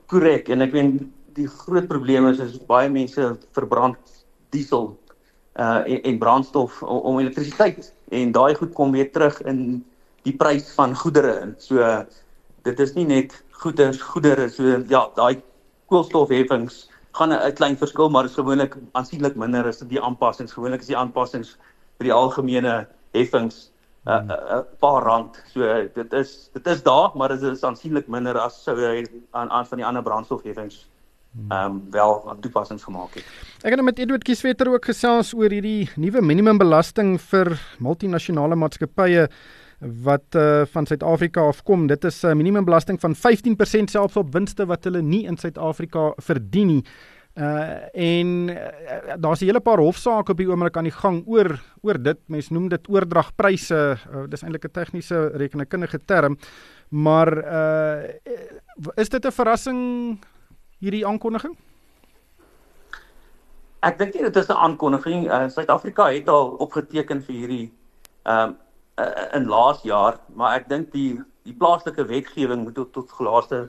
Korrek 0.06 0.48
en 0.48 0.60
ek 0.60 0.72
weet 0.72 1.02
die 1.34 1.46
groot 1.46 1.86
probleem 1.88 2.26
is 2.26 2.38
is 2.38 2.58
baie 2.66 2.88
mense 2.88 3.36
verbrand 3.52 3.98
diesel 4.50 4.98
uh 5.58 5.82
en, 5.86 6.02
en 6.02 6.18
brandstof 6.18 6.82
om, 6.82 6.98
om 6.98 7.18
elektrisiteit 7.18 7.92
en 8.08 8.32
daai 8.32 8.54
goed 8.54 8.72
kom 8.72 8.92
weer 8.92 9.10
terug 9.12 9.42
in 9.42 9.84
die 10.22 10.36
prys 10.36 10.72
van 10.74 10.94
goedere 10.94 11.40
in. 11.40 11.54
So 11.58 12.04
dit 12.62 12.80
is 12.80 12.94
nie 12.94 13.06
net 13.06 13.44
goederes 13.60 14.00
goedere 14.02 14.48
so 14.48 14.76
ja, 14.88 15.02
daai 15.16 15.42
koolstofheffings 15.92 16.86
gaan 17.18 17.32
'n 17.32 17.54
klein 17.54 17.76
verskil 17.76 18.08
maar 18.10 18.24
is 18.24 18.38
gewoonlik 18.38 18.76
aansienlik 18.92 19.36
minder 19.36 19.66
as 19.66 19.78
die 19.78 20.00
aanpassings. 20.00 20.52
Gewoonlik 20.52 20.80
is 20.80 20.92
die 20.92 20.96
aanpassings 20.96 21.56
vir 21.98 22.08
die 22.08 22.12
algemene 22.12 22.86
heffings 23.12 23.70
'n 24.06 24.10
uh, 24.10 24.36
uh, 24.36 24.56
uh, 24.56 24.62
paar 24.78 25.02
rand. 25.02 25.42
So 25.52 25.60
dit 25.94 26.12
is 26.12 26.50
dit 26.52 26.66
is 26.66 26.82
daar, 26.82 27.10
maar 27.14 27.28
dit 27.28 27.42
is 27.42 27.64
aansienlik 27.64 28.08
minder 28.08 28.38
as 28.38 28.62
sou 28.64 28.76
hy 28.76 29.04
aan 29.30 29.50
aan 29.50 29.66
van 29.66 29.78
die 29.78 29.86
ander 29.86 30.02
brandstofheffings 30.02 30.86
ehm 31.48 31.64
um, 31.64 31.82
wel 31.90 32.30
aan 32.30 32.40
toepassings 32.40 32.82
gemaak 32.82 33.14
het. 33.14 33.24
Ek 33.62 33.70
het 33.70 33.78
nou 33.78 33.84
met 33.84 33.98
Edward 33.98 34.24
Kieswetter 34.24 34.72
ook 34.72 34.84
gesels 34.84 35.34
oor 35.34 35.50
hierdie 35.50 35.88
nuwe 35.96 36.22
minimumbelasting 36.22 37.20
vir 37.20 37.52
multinasjonale 37.78 38.58
maatskappye 38.58 39.28
wat 39.80 40.36
uh, 40.36 40.62
van 40.68 40.86
Suid-Afrika 40.86 41.40
afkom. 41.40 41.86
Dit 41.86 42.04
is 42.04 42.22
'n 42.22 42.26
uh, 42.26 42.34
minimumbelasting 42.34 43.00
van 43.00 43.14
15% 43.14 43.90
selfs 43.90 44.16
op 44.16 44.32
winste 44.32 44.66
wat 44.66 44.84
hulle 44.84 45.02
nie 45.02 45.24
in 45.24 45.36
Suid-Afrika 45.36 46.12
verdien 46.16 46.66
nie. 46.66 46.84
Uh 47.34 47.94
en 47.94 48.48
uh, 48.48 49.14
daar's 49.16 49.40
'n 49.40 49.44
hele 49.44 49.60
paar 49.60 49.78
hofsaake 49.78 50.30
op 50.30 50.36
die 50.36 50.48
oomblik 50.48 50.76
aan 50.76 50.84
die 50.84 50.98
gang 51.02 51.22
oor 51.26 51.60
oor 51.80 52.02
dit. 52.02 52.18
Mense 52.26 52.52
noem 52.52 52.68
dit 52.68 52.88
oordragpryse. 52.88 53.98
Uh, 54.12 54.24
dis 54.28 54.42
eintlik 54.42 54.64
'n 54.64 54.70
tegniese 54.70 55.30
rekenkundige 55.34 55.98
term. 56.04 56.36
Maar 56.88 57.28
uh 57.38 58.02
is 58.94 59.08
dit 59.08 59.24
'n 59.24 59.32
verrassing 59.32 60.18
hierdie 60.78 61.06
aankondiging? 61.06 61.56
Ek 63.80 63.98
dink 63.98 64.12
dit 64.12 64.36
is 64.36 64.48
'n 64.48 64.52
aankondiging. 64.52 65.26
Uh, 65.26 65.48
Suid-Afrika 65.48 66.12
het 66.12 66.28
al 66.28 66.48
opgeteken 66.48 67.22
vir 67.22 67.34
hierdie 67.34 67.72
ehm 68.22 68.48
um, 68.48 68.56
uh, 69.00 69.26
in 69.38 69.48
laas 69.48 69.82
jaar, 69.82 70.18
maar 70.34 70.58
ek 70.60 70.68
dink 70.68 70.92
die 70.92 71.20
die 71.48 71.56
plaaslike 71.56 72.04
wetgewing 72.04 72.66
moet 72.66 72.76
tot, 72.76 73.12
gelaaste 73.16 73.68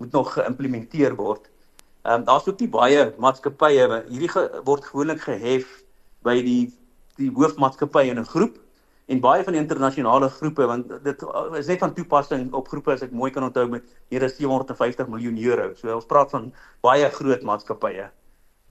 moet 0.00 0.12
nog 0.16 0.32
geïmplementeer 0.32 1.14
word. 1.18 1.50
Ehm 2.02 2.20
um, 2.20 2.24
daar's 2.24 2.48
ook 2.48 2.60
nie 2.60 2.70
baie 2.72 3.12
maatskappye 3.20 3.86
hierdie 4.08 4.30
ge, 4.32 4.46
word 4.64 4.84
gewoonlik 4.88 5.20
gehef 5.26 5.68
by 6.24 6.38
die 6.44 6.72
die 7.20 7.28
hoofmaatskappye 7.36 8.14
in 8.14 8.20
'n 8.22 8.30
groep 8.32 8.56
en 9.10 9.20
baie 9.20 9.44
van 9.44 9.52
die 9.52 9.60
internasionale 9.60 10.28
groepe 10.28 10.66
want 10.70 10.88
dit 11.04 11.24
is 11.58 11.66
net 11.66 11.82
van 11.82 11.94
toepassing 11.94 12.52
op 12.52 12.68
groepe 12.68 12.92
as 12.92 13.02
ek 13.02 13.12
mooi 13.12 13.30
kan 13.34 13.44
onthou 13.44 13.66
met 13.68 13.84
hier 14.08 14.22
is 14.22 14.36
750 14.36 15.08
miljoen 15.08 15.36
euro. 15.44 15.74
So 15.74 15.94
ons 15.94 16.06
praat 16.06 16.30
van 16.30 16.52
baie 16.80 17.10
groot 17.10 17.42
maatskappye. 17.42 18.08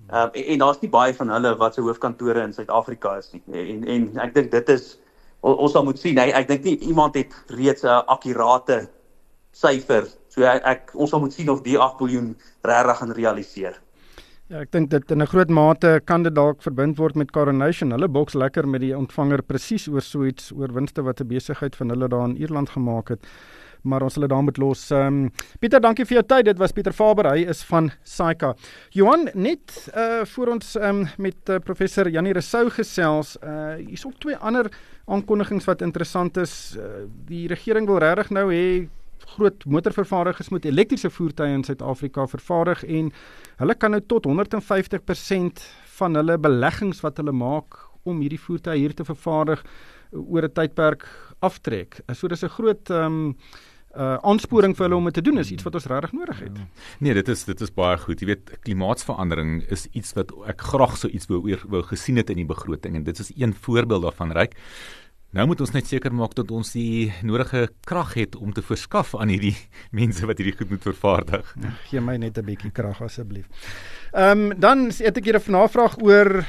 Ehm 0.10 0.24
um, 0.24 0.32
en, 0.34 0.43
en 0.43 0.64
daar's 0.64 0.82
nie 0.82 0.89
baie 0.89 1.14
van 1.14 1.30
hulle 1.30 1.55
wat 1.57 1.76
se 1.76 1.82
hoofkantore 1.82 2.41
in 2.41 2.53
Suid-Afrika 2.53 3.18
is 3.18 3.32
nie. 3.32 3.43
En 3.51 3.86
en 3.86 4.10
ek 4.26 4.34
dink 4.34 4.51
dit 4.51 4.70
is 4.70 4.97
ons 5.42 5.72
sal 5.72 5.84
moet 5.84 6.00
sien 6.00 6.18
hy 6.18 6.30
ek 6.36 6.48
dink 6.48 6.64
nie 6.64 6.78
iemand 6.92 7.16
het 7.16 7.34
reeds 7.50 7.84
'n 7.84 8.04
akkurate 8.08 8.90
syfer 9.52 10.08
so 10.30 10.44
ek, 10.44 10.64
ek 10.66 10.92
ons 10.94 11.10
sal 11.10 11.20
moet 11.20 11.34
sien 11.34 11.50
of 11.50 11.64
die 11.64 11.78
8 11.78 12.02
miljard 12.02 12.36
regtig 12.64 12.98
gaan 12.98 13.12
realiseer. 13.12 13.80
Ja, 14.50 14.64
ek 14.66 14.72
dink 14.72 14.90
dit 14.90 15.12
in 15.12 15.22
'n 15.22 15.28
groot 15.28 15.50
mate 15.50 16.02
kan 16.06 16.24
dit 16.24 16.34
dalk 16.34 16.62
verbind 16.62 16.98
word 16.98 17.16
met 17.16 17.32
Coronation. 17.32 17.92
Hulle 17.92 18.08
boks 18.08 18.34
lekker 18.34 18.68
met 18.68 18.82
die 18.82 18.98
ontvanger 18.98 19.44
presies 19.44 19.88
oor 19.88 20.02
so 20.02 20.26
iets 20.26 20.52
oor 20.52 20.74
winste 20.74 21.04
wat 21.04 21.22
'n 21.22 21.28
besigheid 21.28 21.76
van 21.76 21.90
hulle 21.90 22.08
daar 22.10 22.26
in 22.26 22.38
Ierland 22.38 22.70
gemaak 22.70 23.10
het 23.10 23.20
maar 23.82 24.03
ons 24.03 24.13
sal 24.13 24.25
dit 24.25 24.32
daar 24.32 24.43
moet 24.43 24.57
los. 24.57 24.89
Ehm 24.91 25.23
um, 25.23 25.32
Pieter, 25.59 25.82
dankie 25.82 26.05
vir 26.05 26.19
jou 26.19 26.25
tyd. 26.25 26.45
Dit 26.45 26.57
was 26.57 26.71
Pieter 26.71 26.93
Faber. 26.93 27.32
Hy 27.34 27.45
is 27.49 27.63
van 27.63 27.91
Saika. 28.03 28.53
Johan, 28.95 29.30
net 29.34 29.91
uh 29.95 30.25
voor 30.25 30.53
ons 30.55 30.75
ehm 30.75 31.03
um, 31.03 31.07
met 31.17 31.49
uh, 31.49 31.59
professor 31.63 32.09
Janie 32.09 32.34
Resou 32.34 32.69
gesels, 32.69 33.38
uh 33.43 33.75
hier's 33.80 34.05
ook 34.05 34.19
twee 34.19 34.38
ander 34.38 34.71
aankondigings 35.05 35.65
wat 35.65 35.82
interessant 35.82 36.38
is. 36.38 36.75
Uh, 36.77 37.05
die 37.25 37.47
regering 37.47 37.88
wil 37.88 38.01
regtig 38.03 38.30
nou 38.30 38.49
hê 38.53 38.88
groot 39.36 39.65
motorvervaardigers 39.65 40.49
moet 40.49 40.65
elektriese 40.65 41.09
voertuie 41.09 41.53
in 41.53 41.63
Suid-Afrika 41.63 42.25
vervaardig 42.27 42.84
en 42.88 43.11
hulle 43.61 43.75
kan 43.75 43.93
nou 43.93 44.01
tot 44.01 44.25
150% 44.25 45.63
van 45.99 46.15
hulle 46.15 46.38
beleggings 46.41 47.03
wat 47.05 47.19
hulle 47.21 47.36
maak 47.36 47.77
om 48.07 48.21
hierdie 48.23 48.41
voertuie 48.41 48.80
hier 48.80 48.95
te 48.95 49.05
vervaardig 49.05 49.63
oor 50.11 50.43
'n 50.47 50.53
tydperk 50.53 51.05
aftrek. 51.41 52.01
So 52.13 52.27
dis 52.27 52.43
'n 52.43 52.49
groot 52.49 52.89
ehm 52.89 53.05
um, 53.05 53.36
uh 53.98 54.18
aansporing 54.22 54.76
vir 54.78 54.86
hulle 54.86 54.98
om 55.00 55.08
dit 55.10 55.14
te 55.18 55.22
doen 55.26 55.42
is 55.42 55.50
iets 55.52 55.66
wat 55.66 55.74
ons 55.74 55.88
regtig 55.90 56.12
nodig 56.14 56.40
het. 56.40 56.58
Ja. 56.58 56.68
Nee, 57.00 57.14
dit 57.14 57.28
is 57.28 57.44
dit 57.44 57.62
is 57.62 57.74
baie 57.74 57.98
goed. 57.98 58.22
Jy 58.22 58.28
weet, 58.30 58.52
klimaatsverandering 58.62 59.64
is 59.74 59.88
iets 59.98 60.14
wat 60.14 60.32
ek 60.48 60.62
graag 60.62 60.98
sou 60.98 61.10
iets 61.12 61.30
wou 61.32 61.42
wou 61.66 61.82
gesien 61.90 62.22
het 62.22 62.30
in 62.30 62.44
die 62.44 62.46
begroting 62.46 62.96
en 62.96 63.04
dit 63.04 63.20
is 63.20 63.32
een 63.36 63.54
voorbeeld 63.54 64.06
daarvan 64.06 64.32
ryk. 64.32 64.54
Nou 65.30 65.46
moet 65.46 65.60
ons 65.62 65.74
net 65.76 65.86
seker 65.86 66.14
maak 66.14 66.34
dat 66.38 66.50
ons 66.50 66.72
die 66.74 67.12
nodige 67.22 67.68
krag 67.86 68.16
het 68.18 68.36
om 68.36 68.54
te 68.54 68.64
verskaf 68.66 69.12
aan 69.14 69.30
hierdie 69.30 69.56
mense 70.00 70.26
wat 70.26 70.42
hierdie 70.42 70.56
goed 70.58 70.72
moet 70.74 70.86
vervaardig. 70.86 71.52
Ja, 71.62 71.74
gee 71.90 72.02
my 72.02 72.18
net 72.18 72.38
'n 72.38 72.46
bietjie 72.46 72.72
krag 72.72 73.02
asseblief. 73.02 73.46
Ehm 74.14 74.52
um, 74.52 74.60
dan 74.60 74.90
het 74.90 75.18
ek 75.18 75.26
hier 75.26 75.38
'n 75.38 75.52
navraag 75.52 75.98
oor 76.02 76.46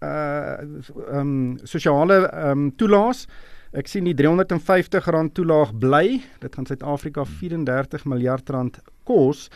uh 0.00 0.60
ehm 0.60 1.20
um, 1.20 1.58
sosiale 1.64 2.28
ehm 2.28 2.50
um, 2.50 2.76
toelaas. 2.76 3.26
Ek 3.76 3.88
sien 3.90 4.06
die 4.08 4.14
R350 4.16 5.32
toelaag 5.36 5.74
bly. 5.76 6.22
Dit 6.40 6.54
gaan 6.56 6.66
Suid-Afrika 6.66 7.24
34 7.28 8.04
miljard 8.08 8.48
rand 8.50 8.78
kos. 9.04 9.48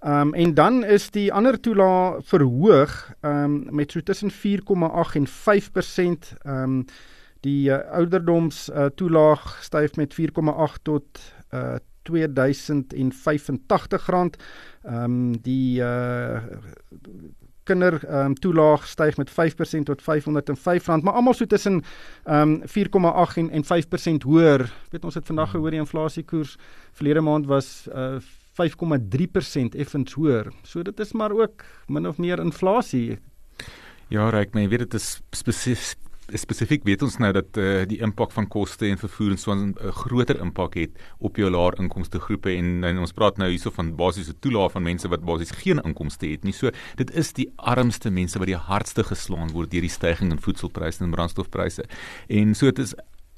Ehm 0.00 0.32
um, 0.32 0.34
en 0.34 0.54
dan 0.54 0.84
is 0.84 1.10
die 1.12 1.32
ander 1.32 1.60
toelaag 1.60 2.24
verhoog 2.24 3.12
ehm 3.20 3.44
um, 3.44 3.66
met 3.70 3.92
so 3.92 4.00
tussen 4.00 4.30
4,8 4.30 5.14
en 5.20 5.26
5%. 5.28 5.32
Ehm 6.42 6.62
um, 6.62 6.84
die 7.40 7.70
uh, 7.70 7.78
ouderdoms 7.96 8.68
uh, 8.68 8.86
toelaag 8.94 9.62
styf 9.62 9.96
met 9.96 10.14
4,8 10.14 10.82
tot 10.82 11.04
uh, 11.54 11.76
R2085. 12.08 12.12
Ehm 14.82 15.04
um, 15.04 15.40
die 15.42 15.80
uh, 15.80 16.40
kinder 17.70 18.00
ehm 18.02 18.32
um, 18.32 18.34
toelaag 18.34 18.86
styg 18.88 19.16
met 19.20 19.30
5% 19.30 19.86
tot 19.88 20.02
R505, 20.02 20.84
maar 21.02 21.14
almal 21.14 21.36
so 21.38 21.46
tussen 21.46 21.82
ehm 22.24 22.58
um, 22.58 22.60
4,8 22.66 23.38
en 23.42 23.50
en 23.50 23.64
5% 23.64 24.26
hoër. 24.26 24.66
Weet 24.90 25.04
ons 25.04 25.14
het 25.14 25.26
vandag 25.26 25.54
gehoor 25.54 25.70
die 25.70 25.80
inflasiekoers 25.80 26.56
verlede 26.92 27.20
maand 27.20 27.46
was 27.46 27.88
uh 27.94 28.20
5,3% 28.60 29.76
effens 29.78 30.12
hoër. 30.12 30.50
So 30.62 30.82
dit 30.82 31.00
is 31.00 31.12
maar 31.12 31.32
ook 31.32 31.64
min 31.86 32.06
of 32.06 32.18
meer 32.18 32.38
inflasie. 32.42 33.18
Ja, 34.08 34.28
reik 34.28 34.54
my, 34.54 34.68
weet 34.68 34.78
dit 34.78 34.94
is 34.94 35.20
spesifiek 35.30 36.09
spesifiek 36.38 36.84
weet 36.84 37.02
ons 37.02 37.16
nou 37.18 37.32
dat 37.32 37.58
uh, 37.58 37.82
die 37.88 38.00
impak 38.04 38.32
van 38.32 38.46
koste 38.48 38.86
en 38.86 38.98
vervoer 39.00 39.34
en 39.34 39.38
so 39.38 39.54
'n 39.54 39.74
uh, 39.80 39.92
groter 39.92 40.40
impak 40.40 40.74
het 40.74 40.90
op 41.18 41.36
jou 41.36 41.50
laer 41.50 41.78
inkomste 41.78 42.20
groepe 42.20 42.50
en, 42.56 42.84
en 42.84 42.98
ons 42.98 43.12
praat 43.12 43.38
nou 43.38 43.48
hierso 43.50 43.70
van 43.70 43.96
basiese 43.96 44.34
toelaag 44.40 44.72
van 44.72 44.82
mense 44.82 45.08
wat 45.08 45.24
basies 45.24 45.50
geen 45.50 45.80
inkomste 45.84 46.26
het 46.26 46.44
nie. 46.44 46.52
So 46.52 46.70
dit 46.96 47.10
is 47.10 47.32
die 47.32 47.50
armste 47.56 48.10
mense 48.10 48.38
wat 48.38 48.46
die 48.46 48.56
hardste 48.56 49.04
geslaan 49.04 49.50
word 49.52 49.70
deur 49.70 49.80
die 49.80 49.90
stygings 49.90 50.32
in 50.32 50.40
voedselpryse 50.40 51.04
en 51.04 51.10
brandstofpryse. 51.10 51.84
En 52.28 52.54
so 52.54 52.66
dit 52.70 52.78
is 52.78 52.94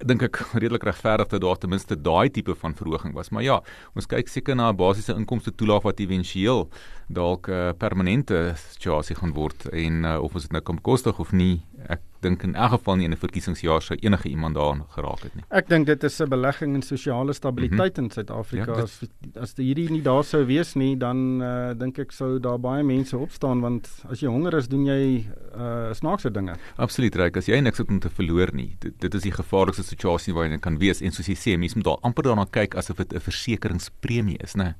dink 0.07 0.22
ek 0.26 0.40
redelik 0.59 0.84
regverdig 0.86 1.30
dat 1.30 1.43
daar 1.43 1.59
ten 1.59 1.70
minste 1.70 1.97
daai 1.97 2.30
tipe 2.30 2.55
van 2.59 2.74
verhoging 2.74 3.14
was. 3.14 3.30
Maar 3.30 3.43
ja, 3.43 3.59
ons 3.95 4.07
kyk 4.07 4.28
seker 4.28 4.57
na 4.57 4.70
'n 4.70 4.76
basiese 4.76 5.14
inkomste 5.14 5.55
toelaag 5.55 5.82
wat 5.82 6.01
éventueel 6.01 6.68
dalk 7.09 7.49
'n 7.49 7.53
uh, 7.53 7.72
permanente 7.78 8.55
situasie 8.57 9.16
gaan 9.16 9.32
word 9.32 9.68
en 9.72 10.05
uh, 10.05 10.18
of 10.22 10.34
ons 10.34 10.43
dit 10.43 10.53
nou 10.53 10.62
kan 10.62 10.76
bekostig 10.76 11.18
of 11.18 11.32
nie. 11.32 11.62
Ek 11.88 12.01
dink 12.23 12.43
in 12.47 12.55
elk 12.55 12.77
geval 12.77 12.97
nie 12.97 13.05
in 13.05 13.12
'n 13.12 13.20
verkiesingsjaar 13.20 13.83
sou 13.83 13.97
enige 14.01 14.29
iemand 14.29 14.55
daaraan 14.55 14.85
geraak 14.95 15.23
het 15.23 15.35
nie. 15.35 15.45
Ek 15.51 15.68
dink 15.68 15.87
dit 15.87 16.05
is 16.05 16.20
'n 16.20 16.29
belegging 16.29 16.75
in 16.75 16.83
sosiale 16.83 17.33
stabiliteit 17.33 17.97
mm 17.97 18.05
-hmm. 18.05 18.05
in 18.05 18.11
Suid-Afrika. 18.11 18.73
Ja, 18.77 18.83
as 18.83 19.01
as 19.41 19.55
die 19.55 19.66
hierdie 19.66 19.91
nie 19.91 20.03
daar 20.03 20.25
sou 20.25 20.45
wees 20.47 20.75
nie, 20.75 20.97
dan 20.97 21.43
uh, 21.43 21.73
dink 21.75 21.99
ek 21.99 22.12
sou 22.12 22.39
daar 22.39 22.59
baie 22.59 22.83
mense 22.83 23.16
opstaan 23.16 23.61
want 23.61 23.89
as 24.11 24.20
jy 24.20 24.29
honger 24.29 24.55
is, 24.55 24.68
doen 24.68 24.87
jy 24.87 25.27
uh, 25.57 25.93
snaakse 25.93 26.31
dinge. 26.31 26.55
Absoluut 26.77 27.14
reg. 27.14 27.37
As 27.37 27.47
jy 27.47 27.61
niks 27.61 27.79
het 27.79 27.89
om 27.89 27.99
te 27.99 28.11
verloor 28.11 28.51
nie, 28.53 28.77
dit, 28.79 29.01
dit 29.01 29.14
is 29.14 29.23
die 29.23 29.33
gevaarlikste 29.33 29.83
situasie 29.83 30.35
waarin 30.35 30.53
jy 30.53 30.59
kan 30.59 30.79
wees 30.79 31.01
en 31.01 31.12
soos 31.12 31.27
jy 31.27 31.37
sê, 31.37 31.59
mense 31.59 31.77
moet 31.77 31.85
daar 31.85 32.01
amper 32.03 32.23
daarna 32.23 32.47
kyk 32.51 32.75
asof 32.75 32.97
dit 32.97 33.12
'n 33.12 33.20
versekeringspremie 33.20 34.39
is, 34.43 34.55
né? 34.55 34.75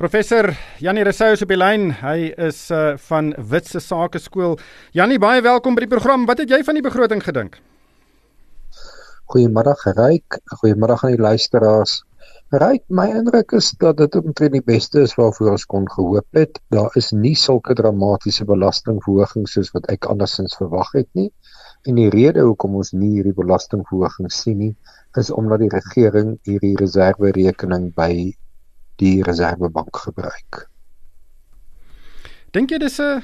Professor 0.00 0.56
Janie 0.80 1.02
Resou 1.04 1.34
op 1.44 1.50
die 1.52 1.58
lyn. 1.60 1.90
Hy 2.00 2.30
is 2.40 2.60
uh 2.72 2.94
van 3.10 3.34
Witse 3.50 3.82
Sake 3.84 4.16
Skool. 4.24 4.54
Janie, 4.96 5.18
baie 5.20 5.42
welkom 5.44 5.76
by 5.76 5.84
die 5.84 5.90
program. 5.90 6.24
Wat 6.30 6.40
het 6.40 6.48
jy 6.48 6.62
van 6.64 6.78
die 6.78 6.84
begroting 6.86 7.20
gedink? 7.20 7.58
Goeiemôre 9.34 9.76
Geryk. 9.82 10.38
Goeiemôre 10.62 10.96
aan 10.96 11.18
die 11.18 11.20
luisteraars. 11.20 11.98
Geryk, 12.48 12.86
my 12.88 13.10
indruk 13.18 13.52
is 13.60 13.68
dat 13.84 14.00
dit 14.00 14.16
omtrent 14.22 14.56
die 14.56 14.64
beste 14.72 15.04
is 15.04 15.12
waarvoor 15.20 15.52
ons 15.58 15.68
kon 15.68 15.84
gehoop 15.92 16.40
het. 16.40 16.56
Daar 16.72 16.96
is 16.96 17.12
nie 17.12 17.36
sulke 17.36 17.76
dramatiese 17.76 18.48
belastingverhogings 18.48 19.60
soos 19.60 19.74
wat 19.76 19.92
ek 19.92 20.08
andersins 20.08 20.56
verwag 20.64 20.96
het 20.96 21.12
nie. 21.12 21.28
En 21.84 22.00
die 22.00 22.08
rede 22.08 22.48
hoekom 22.48 22.80
ons 22.80 22.96
nie 22.96 23.18
hierdie 23.18 23.36
belastingverhoging 23.36 24.32
sien 24.32 24.62
nie, 24.64 24.74
is 25.20 25.28
omdat 25.28 25.60
die 25.68 25.74
regering 25.76 26.38
hierdie 26.48 26.78
reserverekening 26.80 27.92
by 27.92 28.14
die 29.00 29.22
reservebank 29.26 29.96
gebruik. 30.04 30.66
Dink 32.54 32.70
jy 32.70 32.78
dis 32.78 32.98
'n 33.00 33.22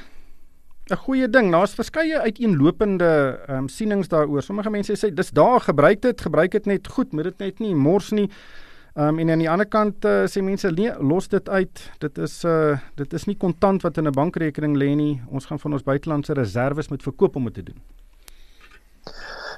'n 0.89 0.95
goeie 1.03 1.27
ding? 1.29 1.51
Daar's 1.51 1.75
verskeie 1.75 2.19
uiteenlopende 2.19 3.39
ehm 3.47 3.57
um, 3.57 3.67
sienings 3.67 4.07
daaroor. 4.07 4.41
Sommige 4.41 4.69
mense 4.69 4.95
sê 4.95 5.13
dis 5.13 5.31
daar 5.31 5.59
gebruik 5.59 6.01
dit, 6.01 6.21
gebruik 6.21 6.51
dit 6.51 6.65
net 6.65 6.87
goed, 6.87 7.11
moet 7.11 7.23
dit 7.23 7.37
net 7.37 7.59
nie 7.59 7.75
mors 7.75 8.11
nie. 8.11 8.29
Ehm 8.95 9.07
um, 9.07 9.19
en 9.19 9.29
aan 9.29 9.43
die 9.43 9.49
ander 9.49 9.67
kant 9.67 10.05
uh, 10.05 10.23
sê 10.25 10.41
mense 10.41 10.71
nee, 10.71 10.93
los 10.99 11.27
dit 11.27 11.49
uit. 11.49 11.91
Dit 11.99 12.17
is 12.17 12.43
'n 12.43 12.47
uh, 12.47 12.77
dit 12.95 13.13
is 13.13 13.25
nie 13.25 13.37
kontant 13.37 13.81
wat 13.81 13.97
in 13.97 14.07
'n 14.07 14.11
bankrekening 14.11 14.77
lê 14.77 14.95
nie. 14.95 15.21
Ons 15.27 15.45
gaan 15.45 15.59
van 15.59 15.73
ons 15.73 15.83
buitelandse 15.83 16.33
reserves 16.33 16.87
moet 16.89 17.03
verkoop 17.03 17.35
om 17.35 17.43
dit 17.43 17.53
te 17.53 17.63
doen. 17.63 17.81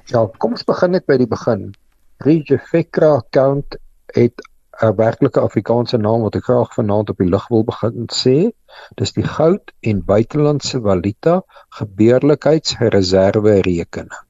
Ja, 0.05 0.25
kom 0.37 0.51
ons 0.51 0.63
begin 0.63 0.91
net 0.91 1.05
by 1.05 1.17
die 1.17 1.27
begin. 1.27 1.73
Regifekra 2.17 3.15
account 3.15 3.77
het 4.17 4.48
'n 4.87 4.95
werklike 4.95 5.39
Afrikaanse 5.39 5.97
naam 5.97 6.21
wat 6.25 6.35
ek 6.39 6.45
graag 6.47 6.73
vanaand 6.73 7.09
op 7.13 7.17
die 7.21 7.29
lig 7.29 7.47
wil 7.53 7.63
begin 7.67 8.05
sê. 8.17 8.35
Dis 9.01 9.11
die 9.17 9.27
goud 9.27 9.73
en 9.91 10.05
buitelandse 10.11 10.79
valuta 10.85 11.41
gebeurlikheidsreserve 11.79 13.55
rekening. 13.67 14.25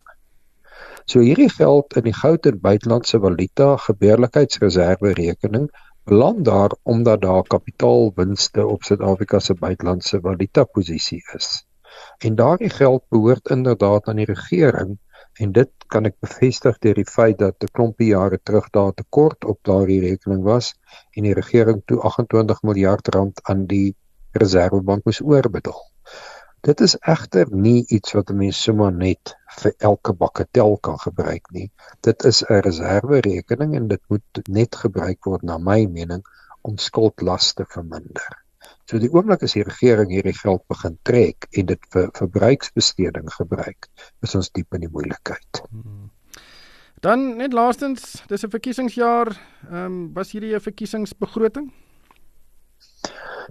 So 1.05 1.21
hierdie 1.25 1.49
geld 1.49 1.95
in 2.01 2.05
die 2.09 2.15
goud 2.21 2.49
en 2.49 2.57
buitelandse 2.65 3.19
valuta 3.21 3.69
gebeurlikheidsreserve 3.85 5.13
rekening 5.21 5.69
beland 6.09 6.45
daar 6.45 6.73
omdat 6.83 7.21
daar 7.21 7.43
kapitaalwinste 7.43 8.65
op 8.65 8.83
Suid-Afrika 8.83 9.39
se 9.39 9.53
buitelandse 9.53 10.19
valuta 10.21 10.63
posisie 10.63 11.23
is. 11.37 11.65
En 12.17 12.35
daardie 12.35 12.69
geld 12.69 13.03
behoort 13.09 13.49
inderdaad 13.49 14.07
aan 14.07 14.21
die 14.21 14.25
regering 14.25 14.97
en 15.33 15.51
dit 15.51 15.69
kan 15.93 16.07
ek 16.09 16.17
bevestig 16.25 16.77
deur 16.85 16.97
die 16.99 17.11
feit 17.11 17.37
dat 17.41 17.65
'n 17.65 17.73
klompie 17.77 18.09
jare 18.09 18.39
terug 18.49 18.67
daar 18.77 18.93
tekort 19.01 19.45
op 19.53 19.59
daardie 19.69 20.01
rekening 20.05 20.43
was 20.43 20.73
en 21.17 21.27
die 21.27 21.37
regering 21.41 21.81
toe 21.91 21.99
28 22.11 22.61
miljard 22.69 23.13
rand 23.15 23.41
aan 23.53 23.65
die 23.73 23.95
reservebank 24.43 25.05
moes 25.05 25.21
oorbetaal. 25.21 25.81
Dit 26.67 26.81
is 26.85 26.97
egter 27.15 27.51
nie 27.65 27.85
iets 27.97 28.13
wat 28.17 28.31
'n 28.31 28.37
mens 28.41 28.63
sommer 28.63 28.91
net 28.91 29.35
vir 29.61 29.73
elke 29.91 30.13
bakketel 30.13 30.77
kan 30.87 30.99
gebruik 31.05 31.51
nie. 31.57 31.71
Dit 32.07 32.23
is 32.31 32.43
'n 32.43 32.61
reserverekening 32.67 33.75
en 33.75 33.87
dit 33.87 34.03
moet 34.07 34.43
net 34.59 34.75
gebruik 34.75 35.23
word 35.25 35.43
na 35.43 35.57
my 35.57 35.85
mening 35.85 36.23
om 36.61 36.77
skuldlaste 36.77 37.63
te 37.63 37.71
verminder. 37.77 38.43
So 38.89 38.97
die 38.97 39.11
oomblik 39.13 39.43
as 39.45 39.53
die 39.53 39.61
regering 39.61 40.09
hierdie 40.09 40.33
geld 40.33 40.63
begin 40.71 40.95
trek 41.05 41.45
en 41.59 41.67
dit 41.69 41.83
vir 41.93 42.07
verbruiksbesteding 42.17 43.27
gebruik, 43.35 43.85
is 44.25 44.33
ons 44.39 44.49
diep 44.57 44.73
in 44.73 44.87
die 44.87 44.89
moeilikheid. 44.89 45.59
Hmm. 45.69 46.07
Dan 47.05 47.37
net 47.37 47.53
laastens, 47.53 48.23
dis 48.31 48.43
'n 48.43 48.49
verkiesingsjaar, 48.55 49.29
ehm 49.69 49.85
um, 49.85 49.99
was 50.17 50.33
hierdie 50.33 50.55
'n 50.55 50.65
verkiesingsbegroting? 50.65 51.69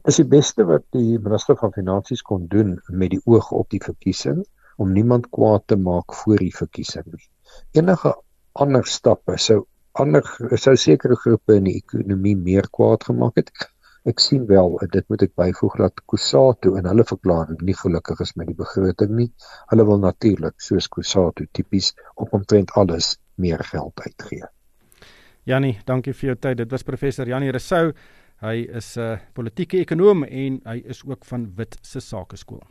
Dis 0.04 0.16
die 0.16 0.26
beste 0.26 0.66
wat 0.66 0.84
die 0.90 1.18
minister 1.18 1.56
van 1.56 1.72
finansies 1.72 2.22
kon 2.22 2.46
doen 2.48 2.80
met 2.88 3.10
die 3.10 3.22
oog 3.24 3.52
op 3.52 3.70
die 3.70 3.82
verkiesing 3.82 4.44
om 4.76 4.92
niemand 4.92 5.30
kwaad 5.30 5.62
te 5.66 5.76
maak 5.76 6.14
voor 6.14 6.36
die 6.36 6.54
verkiesing 6.54 7.06
nie. 7.06 7.30
Enige 7.78 8.14
ander 8.52 8.86
stappe 8.86 9.38
sou 9.38 9.66
ander 9.92 10.22
sou 10.56 10.76
sekere 10.76 11.16
groepe 11.16 11.54
in 11.54 11.64
die 11.64 11.78
ekonomie 11.78 12.36
meer 12.36 12.66
kwaad 12.70 13.04
gemaak 13.04 13.36
het 13.36 13.50
Ek 14.06 14.20
sien 14.22 14.46
wel 14.46 14.78
en 14.82 14.90
dit 14.92 15.08
moet 15.08 15.22
ek 15.22 15.34
byvoeg 15.34 15.76
dat 15.80 16.02
Kusatu 16.06 16.76
in 16.78 16.86
hulle 16.86 17.04
verklaring 17.04 17.58
nie 17.66 17.74
gelukkig 17.74 18.20
is 18.20 18.34
met 18.38 18.46
die 18.46 18.56
begroting 18.58 19.10
nie. 19.16 19.32
Hulle 19.72 19.86
wil 19.88 19.98
natuurlik 19.98 20.60
soos 20.62 20.88
Kusatu 20.88 21.48
tipies 21.52 21.94
op 22.14 22.32
omtrent 22.32 22.70
alles 22.78 23.16
meer 23.34 23.64
geld 23.64 24.00
uitgee. 24.00 24.46
Janie, 25.48 25.78
dankie 25.84 26.12
vir 26.12 26.32
jou 26.32 26.36
tyd. 26.36 26.58
Dit 26.58 26.70
was 26.70 26.84
professor 26.84 27.26
Janie 27.26 27.50
Resou. 27.50 27.92
Hy 28.40 28.68
is 28.70 28.96
'n 28.96 29.00
uh, 29.00 29.18
politieke 29.34 29.78
ekonom 29.78 30.22
en 30.24 30.60
hy 30.64 30.82
is 30.86 31.02
ook 31.04 31.24
van 31.24 31.52
Wit 31.56 31.78
se 31.82 32.00
Sakeskool. 32.00 32.62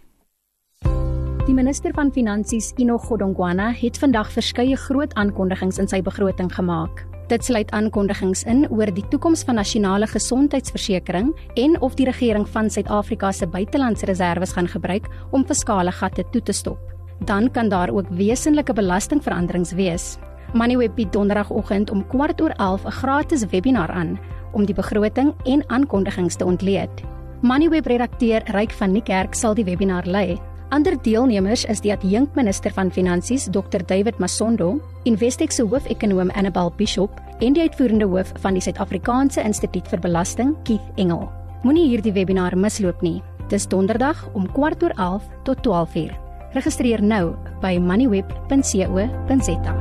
Die 1.48 1.56
minister 1.56 1.94
van 1.94 2.12
Finansies, 2.12 2.74
Ino 2.78 2.98
Godongwana, 2.98 3.72
het 3.72 3.98
vandag 3.98 4.32
verskeie 4.32 4.76
groot 4.76 5.14
aankondigings 5.14 5.78
in 5.78 5.88
sy 5.88 6.02
begroting 6.02 6.54
gemaak. 6.54 7.17
Dit 7.28 7.44
sluit 7.44 7.72
aankondigings 7.76 8.46
in 8.48 8.62
oor 8.72 8.88
die 8.96 9.04
toekoms 9.12 9.42
van 9.44 9.58
nasionale 9.60 10.08
gesondheidsversekering 10.08 11.34
en 11.60 11.74
of 11.84 11.98
die 12.00 12.06
regering 12.08 12.46
van 12.48 12.70
Suid-Afrika 12.72 13.34
se 13.36 13.48
buitelandse 13.52 14.08
reserves 14.08 14.54
gaan 14.56 14.70
gebruik 14.72 15.10
om 15.36 15.44
fiskale 15.44 15.92
gatte 15.92 16.24
toe 16.32 16.42
te 16.42 16.56
stop. 16.56 16.80
Dan 17.28 17.52
kan 17.52 17.68
daar 17.70 17.92
ook 17.92 18.08
wesenlike 18.16 18.74
belastingveranderings 18.74 19.74
wees. 19.76 20.16
Moneyweb 20.54 20.96
bied 20.96 21.12
donderdagoggend 21.12 21.92
om 21.92 22.08
kwart 22.08 22.42
oor 22.42 22.56
11 22.56 22.86
'n 22.86 22.92
gratis 22.92 23.46
webinar 23.52 23.92
aan 23.92 24.20
om 24.54 24.66
die 24.66 24.76
begroting 24.76 25.34
en 25.44 25.70
aankondigings 25.70 26.36
te 26.36 26.46
ontleed. 26.46 27.04
Moneyweb 27.42 27.86
redakteur 27.86 28.42
Ryk 28.46 28.72
van 28.72 28.92
Niekerk 28.92 29.34
sal 29.34 29.54
die 29.54 29.66
webinar 29.66 30.06
lei. 30.06 30.40
Ander 30.70 30.98
deelnemers 31.02 31.64
is 31.72 31.80
die 31.80 31.94
adjunk 31.94 32.36
minister 32.36 32.74
van 32.76 32.90
Finansies 32.92 33.46
Dr 33.56 33.86
David 33.88 34.18
Masondo, 34.20 34.82
Investec 35.08 35.52
se 35.56 35.64
hoof-ekonoom 35.64 36.30
Annabel 36.36 36.74
Bishop 36.76 37.22
en 37.40 37.56
die 37.56 37.64
uitvoerende 37.64 38.06
hoof 38.12 38.34
van 38.44 38.58
die 38.58 38.62
Suid-Afrikaanse 38.62 39.42
Instituut 39.48 39.88
vir 39.88 40.04
Belasting, 40.04 40.56
Keith 40.68 41.00
Engel. 41.00 41.30
Moenie 41.64 41.88
hierdie 41.88 42.12
webinar 42.12 42.58
misloop 42.60 43.02
nie. 43.02 43.22
Dis 43.48 43.68
donderdag 43.68 44.28
om 44.34 44.50
11:15 44.52 45.22
tot 45.44 45.64
12:00. 45.64 46.12
Registreer 46.54 47.04
nou 47.04 47.36
by 47.62 47.78
moneyweb.co.za. 47.80 49.76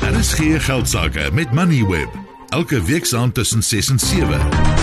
Daar 0.00 0.18
is 0.18 0.32
geen 0.32 0.60
geld 0.60 0.88
sake 0.88 1.30
met 1.32 1.52
Moneyweb. 1.52 2.08
Elke 2.48 2.82
week 2.82 3.04
saam 3.04 3.32
tussen 3.32 3.62
6 3.62 3.90
en 3.90 3.98
7. 3.98 4.75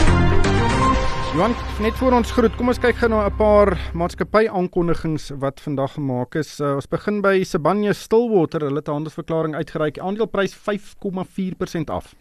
Johan, 1.33 1.55
net 1.81 1.95
voor 1.97 2.13
ons 2.13 2.29
groet, 2.29 2.53
kom 2.59 2.67
ons 2.69 2.77
kyk 2.77 2.99
gou 2.99 3.07
na 3.09 3.23
'n 3.25 3.33
paar 3.33 3.73
maatskappy 3.97 4.45
aankondigings 4.45 5.31
wat 5.41 5.57
vandag 5.65 5.95
gemaak 5.97 6.35
is. 6.35 6.59
Uh, 6.61 6.75
ons 6.75 6.85
begin 6.85 7.21
by 7.21 7.41
Sibanye 7.43 7.93
Stillwater. 7.93 8.61
Hulle 8.61 8.77
het 8.77 8.87
'n 8.87 9.01
handelsverklaring 9.01 9.55
uitgereik. 9.55 9.97
Aandeleprys 9.97 10.53
5,4% 10.53 11.89
af. 11.89 12.13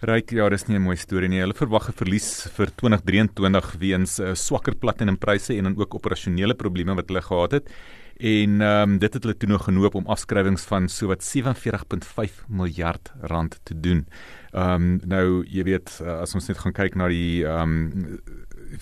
Ryk, 0.00 0.30
ja, 0.30 0.48
dis 0.48 0.68
nie 0.68 0.78
'n 0.78 0.82
mooi 0.82 0.96
storie 0.96 1.28
nie. 1.28 1.40
Hulle 1.40 1.54
verwag 1.54 1.88
'n 1.88 1.92
verlies 1.92 2.48
vir 2.54 2.70
2023 2.76 3.76
weens 3.80 4.20
uh, 4.20 4.34
swakker 4.34 4.76
platinumpryse 4.76 5.52
en 5.56 5.64
dan 5.64 5.76
ook 5.76 5.94
operasionele 5.94 6.54
probleme 6.54 6.94
wat 6.94 7.08
hulle 7.08 7.22
gehad 7.22 7.50
het. 7.50 7.68
En 8.16 8.60
ehm 8.60 8.90
um, 8.90 8.98
dit 8.98 9.12
het 9.12 9.22
hulle 9.22 9.36
toe 9.36 9.48
nog 9.48 9.64
genoop 9.64 9.94
om 9.94 10.06
afskrywings 10.06 10.62
van 10.64 10.88
sowat 10.88 11.34
47.5 11.36 12.46
miljard 12.48 13.12
rand 13.20 13.60
te 13.62 13.80
doen. 13.80 14.06
Ehm 14.50 14.72
um, 14.72 15.00
nou 15.04 15.44
jy 15.44 15.62
weet 15.62 15.98
uh, 16.02 16.20
as 16.20 16.32
ons 16.34 16.46
net 16.48 16.58
gaan 16.58 16.72
kyk 16.72 16.96
na 16.96 17.08
die 17.12 17.44
ehm 17.44 17.74
um, 17.76 18.20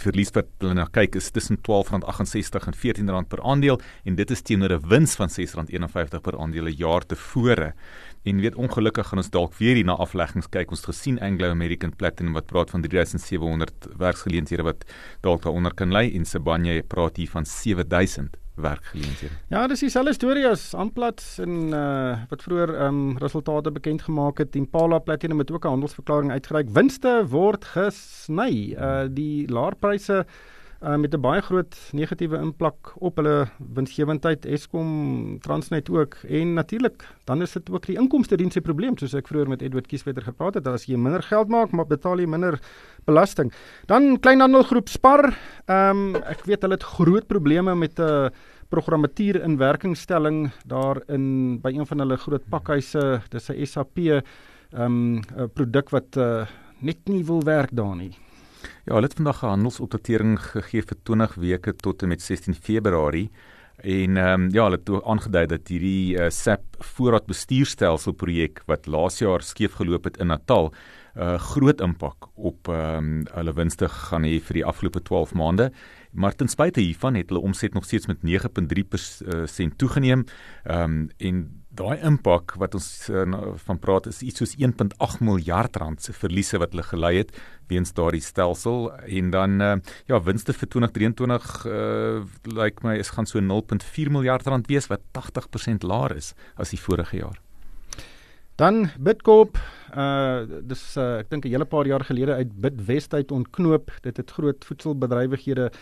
verlies 0.00 0.30
wat 0.32 0.46
hulle 0.62 0.74
nou 0.78 0.86
kyk 0.90 1.18
is 1.18 1.30
tussen 1.34 1.58
R12.68 1.58 2.68
en 2.70 2.76
R14 2.78 3.28
per 3.28 3.42
aandeel 3.42 3.80
en 4.04 4.14
dit 4.14 4.30
is 4.30 4.42
teenoor 4.42 4.76
'n 4.78 4.88
wins 4.88 5.16
van 5.16 5.28
R6.51 5.28 6.22
per 6.22 6.38
aandeel 6.38 6.68
'n 6.68 6.76
jaar 6.76 7.06
tevore. 7.06 7.74
En 8.22 8.40
weet 8.40 8.54
ongelukkig 8.54 9.06
gaan 9.06 9.18
ons 9.18 9.30
dalk 9.30 9.54
weer 9.54 9.74
hier 9.74 9.84
na 9.84 9.96
afleggings 9.96 10.48
kyk. 10.48 10.70
Ons 10.70 10.86
het 10.86 10.94
gesien 10.94 11.20
Anglo 11.20 11.50
American 11.50 11.96
Platinum 11.96 12.32
wat 12.32 12.46
praat 12.46 12.70
van 12.70 12.82
3700 12.82 13.88
werksgeleenthede 13.98 14.62
wat 14.62 14.84
dalk 15.20 15.42
daaronder 15.42 15.74
kan 15.74 15.90
lê 15.90 16.14
en 16.14 16.24
Sibanye 16.24 16.82
praat 16.82 17.16
hier 17.16 17.30
van 17.30 17.44
7000 17.44 18.43
werkgeleenthede. 18.54 19.34
Ja, 19.50 19.66
dis 19.66 19.82
dieselfde 19.82 20.14
storie 20.14 20.46
as 20.48 20.72
Amplat 20.74 21.22
en 21.42 21.72
uh 21.74 22.16
wat 22.30 22.42
vroeër 22.42 22.74
ehm 22.74 22.86
um, 22.86 23.18
resultate 23.18 23.72
bekend 23.72 24.02
gemaak 24.02 24.38
het. 24.38 24.56
Impala 24.56 24.98
Platinum 24.98 25.38
het 25.38 25.50
ook 25.50 25.64
'n 25.64 25.68
handelsverklaring 25.68 26.30
uitgereik. 26.30 26.68
Winste 26.70 27.26
word 27.28 27.64
gesny. 27.64 28.76
Uh 28.78 29.04
die 29.10 29.48
laer 29.50 29.74
pryse 29.76 30.26
uh 30.84 30.96
met 31.00 31.14
'n 31.14 31.20
baie 31.20 31.40
groot 31.40 31.76
negatiewe 31.92 32.36
impak 32.36 32.92
op 33.00 33.16
hulle 33.16 33.48
winsgewendheid 33.74 34.44
Eskom 34.46 35.38
Transnet 35.40 35.88
ook 35.90 36.14
en 36.28 36.54
natuurlik 36.54 37.06
dan 37.24 37.42
is 37.42 37.52
dit 37.52 37.70
ook 37.70 37.86
die 37.86 37.96
inkomste 37.96 38.36
dien 38.36 38.50
se 38.50 38.60
probleem 38.60 38.98
soos 38.98 39.14
ek 39.14 39.28
vroeër 39.28 39.48
met 39.48 39.62
Edward 39.62 39.86
Kieswetter 39.86 40.22
gepraat 40.22 40.54
het. 40.54 40.66
As 40.66 40.84
jy 40.84 40.96
minder 40.96 41.22
geld 41.22 41.48
maak, 41.48 41.70
maar 41.72 41.86
betaal 41.86 42.18
jy 42.18 42.26
minder 42.26 42.60
belasting. 43.04 43.52
Dan 43.86 44.20
kleinhandelgroep 44.20 44.88
Spar, 44.88 45.32
ehm 45.66 46.14
um, 46.14 46.16
ek 46.16 46.44
weet 46.44 46.62
hulle 46.62 46.74
het 46.74 46.82
groot 46.82 47.26
probleme 47.26 47.74
met 47.74 47.98
'n 47.98 48.02
uh, 48.02 48.28
programmatuur 48.68 49.42
in 49.42 49.56
werkingstelling 49.56 50.50
daar 50.66 51.02
in 51.08 51.60
by 51.60 51.72
een 51.72 51.86
van 51.86 51.98
hulle 51.98 52.16
groot 52.16 52.44
pakhuise. 52.48 53.22
Dis 53.30 53.48
'n 53.48 53.66
SAP 53.66 53.98
ehm 53.98 54.22
um, 54.74 55.22
'n 55.36 55.50
produk 55.54 55.90
wat 55.90 56.16
uh, 56.16 56.46
net 56.80 57.08
nie 57.08 57.24
wil 57.24 57.42
werk 57.42 57.70
daar 57.72 57.96
nie. 57.96 58.12
Ja, 58.84 58.94
hulle 58.94 59.06
het 59.06 59.14
vandag 59.14 59.42
'n 59.42 59.54
handelsopdatering 59.54 60.38
gegee 60.40 60.82
vir 60.82 60.96
20 61.02 61.34
weke 61.34 61.72
tot 61.76 62.02
en 62.02 62.08
met 62.08 62.22
16 62.22 62.54
Februarie. 62.54 63.30
En 63.76 64.16
ehm 64.16 64.42
um, 64.42 64.50
ja, 64.52 64.62
hulle 64.62 64.78
het 64.78 65.04
aangedui 65.04 65.46
dat 65.46 65.68
hierdie 65.68 66.14
uh, 66.14 66.30
SAP 66.30 66.62
voorraadbestuurstelsel 66.78 68.12
projek 68.12 68.62
wat 68.66 68.86
laas 68.86 69.18
jaar 69.18 69.42
skeef 69.42 69.72
geloop 69.80 70.04
het 70.04 70.16
in 70.16 70.26
Natal 70.26 70.72
'n 71.14 71.20
uh, 71.20 71.38
groot 71.38 71.80
impak 71.80 72.28
op 72.34 72.68
ehm 72.68 72.96
um, 72.96 73.26
hulle 73.34 73.52
winste 73.52 73.88
gaan 73.88 74.24
hê 74.24 74.40
vir 74.40 74.54
die 74.54 74.64
afgelope 74.64 75.02
12 75.02 75.34
maande. 75.34 75.72
Maar 76.12 76.34
ten 76.34 76.48
spyte 76.48 76.80
hiervan 76.80 77.14
het 77.14 77.28
hulle 77.28 77.42
omset 77.42 77.74
nog 77.74 77.84
steeds 77.84 78.06
met 78.06 78.18
9.3% 78.22 79.76
toegeneem. 79.76 80.24
Ehm 80.64 80.82
um, 80.82 81.10
en 81.16 81.63
daai 81.74 81.98
impak 82.06 82.54
wat 82.62 82.74
ons 82.78 82.88
uh, 83.10 83.24
van 83.66 83.78
praat 83.82 84.06
is 84.10 84.22
iets 84.22 84.42
soos 84.42 84.54
1.8 84.60 85.22
miljard 85.26 85.76
rand 85.80 86.02
se 86.02 86.14
verliese 86.16 86.60
wat 86.62 86.74
hulle 86.74 86.86
gelei 86.86 87.14
het 87.18 87.34
weens 87.70 87.94
daardie 87.96 88.22
stelsel 88.22 88.90
en 88.92 89.30
dan 89.34 89.60
uh, 89.60 89.76
ja 90.10 90.20
winste 90.22 90.54
vir 90.54 90.70
2023 90.76 91.48
uh, 91.66 92.22
lyk 92.44 92.58
like 92.60 92.86
my 92.86 92.96
is 92.98 93.14
gaan 93.16 93.26
so 93.26 93.42
0.4 93.42 94.12
miljard 94.14 94.46
rand 94.46 94.70
wees 94.70 94.90
wat 94.92 95.02
80% 95.18 95.86
laer 95.88 96.16
is 96.16 96.34
as 96.56 96.70
die 96.70 96.80
vorige 96.80 97.18
jaar. 97.22 97.40
Dan 98.54 98.84
Bitcorp, 99.02 99.58
uh 99.98 100.46
dis 100.62 100.82
uh, 100.94 101.18
ek 101.24 101.30
dink 101.30 101.46
'n 101.46 101.50
hele 101.50 101.66
paar 101.66 101.86
jaar 101.90 102.04
gelede 102.06 102.38
uit 102.38 102.52
Bitwest 102.54 103.14
uit 103.14 103.32
ontknoop. 103.34 103.90
Dit 104.02 104.16
het 104.16 104.30
groot 104.30 104.64
voedselbedrywighede 104.64 105.72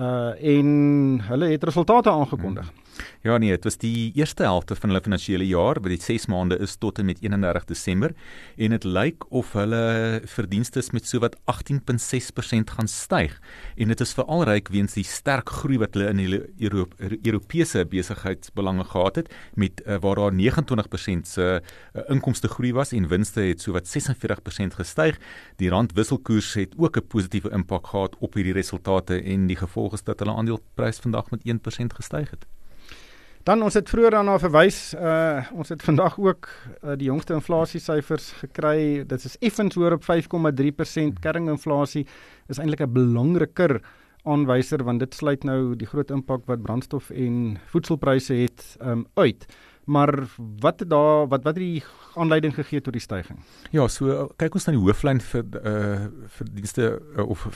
uh 0.00 0.32
en 0.40 1.20
hulle 1.28 1.50
het 1.52 1.64
resultate 1.64 2.10
aangekondig. 2.10 2.68
Hmm. 2.68 2.81
Ja 3.22 3.38
nee, 3.38 3.50
dit 3.50 3.64
was 3.64 3.76
die 3.78 4.12
eerste 4.14 4.42
helfte 4.42 4.76
van 4.76 4.90
hulle 4.90 5.02
finansiële 5.02 5.46
jaar, 5.46 5.80
wat 5.80 5.92
die 5.92 6.00
6 6.00 6.26
maande 6.26 6.58
is 6.58 6.76
tot 6.76 6.98
en 6.98 7.06
met 7.06 7.20
31 7.22 7.64
Desember 7.64 8.14
en 8.56 8.70
dit 8.70 8.84
lyk 8.84 9.24
of 9.30 9.52
hulle 9.52 10.20
verdienste 10.24 10.82
met 10.92 11.06
sowat 11.06 11.36
18.6% 11.52 12.74
gaan 12.76 12.88
styg. 12.88 13.38
En 13.76 13.88
dit 13.88 14.00
is 14.00 14.14
veral 14.16 14.44
ryk 14.48 14.68
weens 14.74 14.96
die 14.98 15.04
sterk 15.06 15.50
groei 15.50 15.78
wat 15.78 15.94
hulle 15.94 16.10
in 16.10 16.20
die 16.20 16.40
Europe, 16.66 16.96
Europese 17.22 17.84
besigheidsbelange 17.86 18.84
gehad 18.90 19.20
het 19.20 19.30
met 19.54 19.82
uh, 19.86 19.98
waar 20.02 20.20
daar 20.20 20.32
29% 20.34 21.28
se 21.28 21.46
uh, 21.62 22.02
inkomste 22.08 22.48
groei 22.48 22.72
was 22.72 22.92
en 22.92 23.08
winste 23.08 23.40
het 23.40 23.60
sowat 23.60 23.88
46% 23.88 24.78
gestyg. 24.80 25.20
Die 25.56 25.70
randwisselkoers 25.70 26.54
het 26.54 26.74
ook 26.76 26.96
'n 26.96 27.06
positiewe 27.06 27.50
impak 27.50 27.86
gehad 27.86 28.16
op 28.18 28.34
hierdie 28.34 28.52
resultate 28.52 29.22
en 29.22 29.46
die 29.46 29.56
gevolg 29.56 29.92
is 29.92 30.04
dat 30.04 30.18
hulle 30.18 30.34
aandeleprys 30.34 30.98
vandag 30.98 31.30
met 31.30 31.44
1% 31.44 31.94
gestyg 31.94 32.30
het. 32.30 32.46
Dan 33.42 33.62
ons 33.66 33.74
het 33.74 33.88
vroeër 33.90 34.14
daarna 34.14 34.36
verwys, 34.38 34.92
uh 34.94 35.48
ons 35.58 35.72
het 35.72 35.82
vandag 35.82 36.14
ook 36.18 36.46
uh, 36.46 36.92
die 36.94 37.08
jongste 37.08 37.34
inflasiesyfers 37.34 38.28
gekry. 38.38 39.02
Dit 39.06 39.24
is 39.26 39.34
effens 39.42 39.74
hoër 39.74 39.96
op 39.96 40.06
5,3%. 40.06 41.18
Kerringinflasie 41.24 42.06
is 42.46 42.60
eintlik 42.62 42.86
'n 42.86 42.92
belangriker 42.92 43.80
aanwyser 44.22 44.84
want 44.84 45.00
dit 45.02 45.14
sluit 45.14 45.44
nou 45.44 45.74
die 45.74 45.86
groot 45.86 46.10
impak 46.10 46.46
wat 46.46 46.62
brandstof 46.62 47.10
en 47.10 47.58
voedselpryse 47.66 48.34
het 48.34 48.76
um 48.80 49.06
uit. 49.14 49.46
Maar 49.84 50.14
wat 50.36 50.80
het 50.80 50.90
daar 50.90 51.26
wat 51.26 51.42
wat 51.42 51.56
het 51.58 51.64
die 51.64 51.82
aanleiding 52.14 52.54
gegee 52.54 52.80
tot 52.80 52.92
die 52.92 53.02
stygings? 53.02 53.42
Ja, 53.70 53.88
so 53.88 54.30
kyk 54.36 54.54
ons 54.54 54.66
na 54.66 54.72
die 54.72 54.84
hooflyn 54.84 55.20
vir 55.20 55.44
uh 55.64 56.06
vir 56.38 56.46
dienste 56.54 57.00
uh, 57.16 57.26
of 57.26 57.48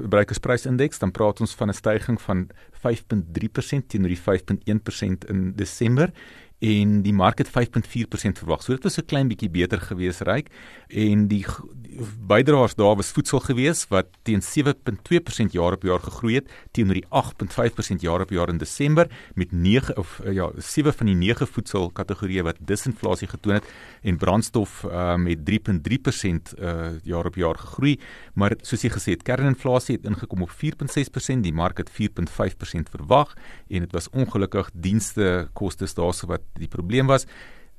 verbruikersprysindeks, 0.00 0.98
dan 0.98 1.10
praat 1.10 1.40
ons 1.40 1.54
van 1.54 1.68
'n 1.68 1.74
stygings 1.74 2.22
van 2.22 2.48
5.3% 2.72 3.88
teenoor 3.88 4.08
die 4.08 4.20
5.1% 4.20 5.24
in 5.28 5.52
Desember 5.56 6.12
en 6.60 7.00
die 7.02 7.12
mark 7.12 7.38
het 7.40 7.48
5.4% 7.48 8.40
verwag. 8.42 8.62
So 8.62 8.72
dit 8.72 8.84
was 8.84 8.98
'n 8.98 9.06
klein 9.06 9.28
bietjie 9.28 9.50
beter 9.50 9.80
gewees 9.80 10.20
ryk 10.20 10.48
en 10.88 11.28
die, 11.28 11.44
die 11.74 11.98
bydraers 12.26 12.74
daar 12.74 12.96
was 12.96 13.12
voedsel 13.12 13.40
gewees 13.40 13.86
wat 13.88 14.06
teen 14.22 14.42
7.2% 14.42 15.52
jaar 15.52 15.72
op 15.72 15.82
jaar 15.82 16.00
gegroei 16.00 16.34
het 16.34 16.50
teenoor 16.70 16.94
die 16.94 17.06
8.5% 17.10 18.00
jaar 18.00 18.20
op 18.20 18.30
jaar 18.30 18.48
in 18.48 18.58
Desember 18.58 19.10
met 19.34 19.52
9 19.52 19.96
of 19.96 20.20
uh, 20.24 20.32
ja 20.32 20.50
7 20.56 20.94
van 20.94 21.06
die 21.06 21.14
9 21.14 21.46
voedselkategorieë 21.46 22.42
wat 22.42 22.56
disinflasie 22.60 23.28
getoon 23.28 23.54
het 23.54 23.64
en 24.02 24.16
brandstof 24.16 24.84
uh, 24.84 25.16
met 25.16 25.38
3.3% 25.50 26.54
uh, 26.58 26.88
jaar 27.02 27.26
op 27.26 27.34
jaar 27.34 27.58
gegroei 27.58 27.98
maar 28.34 28.54
soos 28.62 28.82
jy 28.82 28.90
gesê 28.90 29.16
het 29.16 29.22
kerninflasie 29.22 29.96
het 29.96 30.04
ingekom 30.04 30.42
op 30.42 30.50
4.6% 30.50 31.40
die 31.40 31.52
mark 31.52 31.78
het 31.78 31.90
4.5% 31.90 32.94
verwag 32.96 33.34
en 33.68 33.86
dit 33.86 33.92
was 33.92 34.10
ongelukkig 34.10 34.70
dienste 34.74 35.48
kostes 35.52 35.94
daarso 35.94 36.26
wat 36.26 36.49
die 36.58 36.68
probleem 36.68 37.06
was 37.06 37.26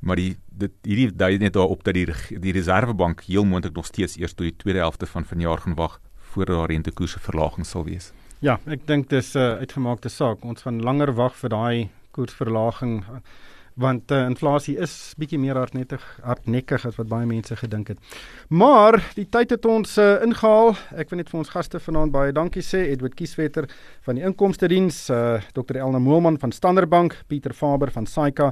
maar 0.01 0.17
die 0.17 0.35
dit 0.61 0.73
hierdie 0.85 1.09
dui 1.13 1.37
net 1.41 1.53
daarop 1.53 1.83
dat 1.85 1.93
die 1.97 2.07
die 2.41 2.53
reservebank 2.55 3.21
heel 3.27 3.45
moontlik 3.45 3.75
nog 3.77 3.85
steeds 3.85 4.17
eers 4.17 4.33
tot 4.33 4.47
die 4.47 4.57
tweede 4.63 4.81
helfte 4.81 5.05
van 5.05 5.25
vanjaar 5.25 5.61
gaan 5.65 5.77
wag 5.77 5.99
voor 6.33 6.45
daar 6.45 6.69
rentekoerse 6.71 7.19
verlaging 7.19 7.65
sal 7.65 7.85
wees. 7.85 8.11
Ja, 8.39 8.57
ek 8.65 8.87
dink 8.87 9.09
dis 9.09 9.35
'n 9.35 9.39
uh, 9.39 9.57
uitgemaakte 9.61 10.09
saak. 10.09 10.43
Ons 10.43 10.61
gaan 10.61 10.81
langer 10.81 11.13
wag 11.13 11.35
vir 11.35 11.49
daai 11.49 11.89
koersverlaging 12.11 13.03
want 13.75 14.11
uh, 14.11 14.25
inflasie 14.27 14.77
is 14.81 15.13
bietjie 15.19 15.39
meer 15.39 15.55
hardnekkig 15.55 16.03
hardnekkig 16.23 16.85
as 16.85 16.97
wat 16.99 17.09
baie 17.11 17.25
mense 17.25 17.55
gedink 17.55 17.93
het. 17.93 18.17
Maar 18.49 18.99
die 19.15 19.27
tyd 19.29 19.55
het 19.55 19.65
ons 19.65 19.97
uh, 19.97 20.17
ingehaal. 20.25 20.75
Ek 20.95 21.11
wil 21.11 21.21
net 21.21 21.31
vir 21.31 21.41
ons 21.43 21.53
gaste 21.53 21.79
vanaand 21.79 22.11
baie 22.11 22.35
dankie 22.35 22.63
sê. 22.65 22.85
Edward 22.91 23.15
Kieswetter 23.15 23.69
van 24.05 24.19
die 24.19 24.25
Inkomste 24.27 24.67
Diens, 24.71 25.07
uh, 25.09 25.39
Dr. 25.55 25.79
Elna 25.81 25.99
Moelman 25.99 26.39
van 26.41 26.51
Standard 26.51 26.89
Bank, 26.89 27.17
Pieter 27.27 27.53
Faber 27.53 27.91
van 27.91 28.05
Saika 28.05 28.51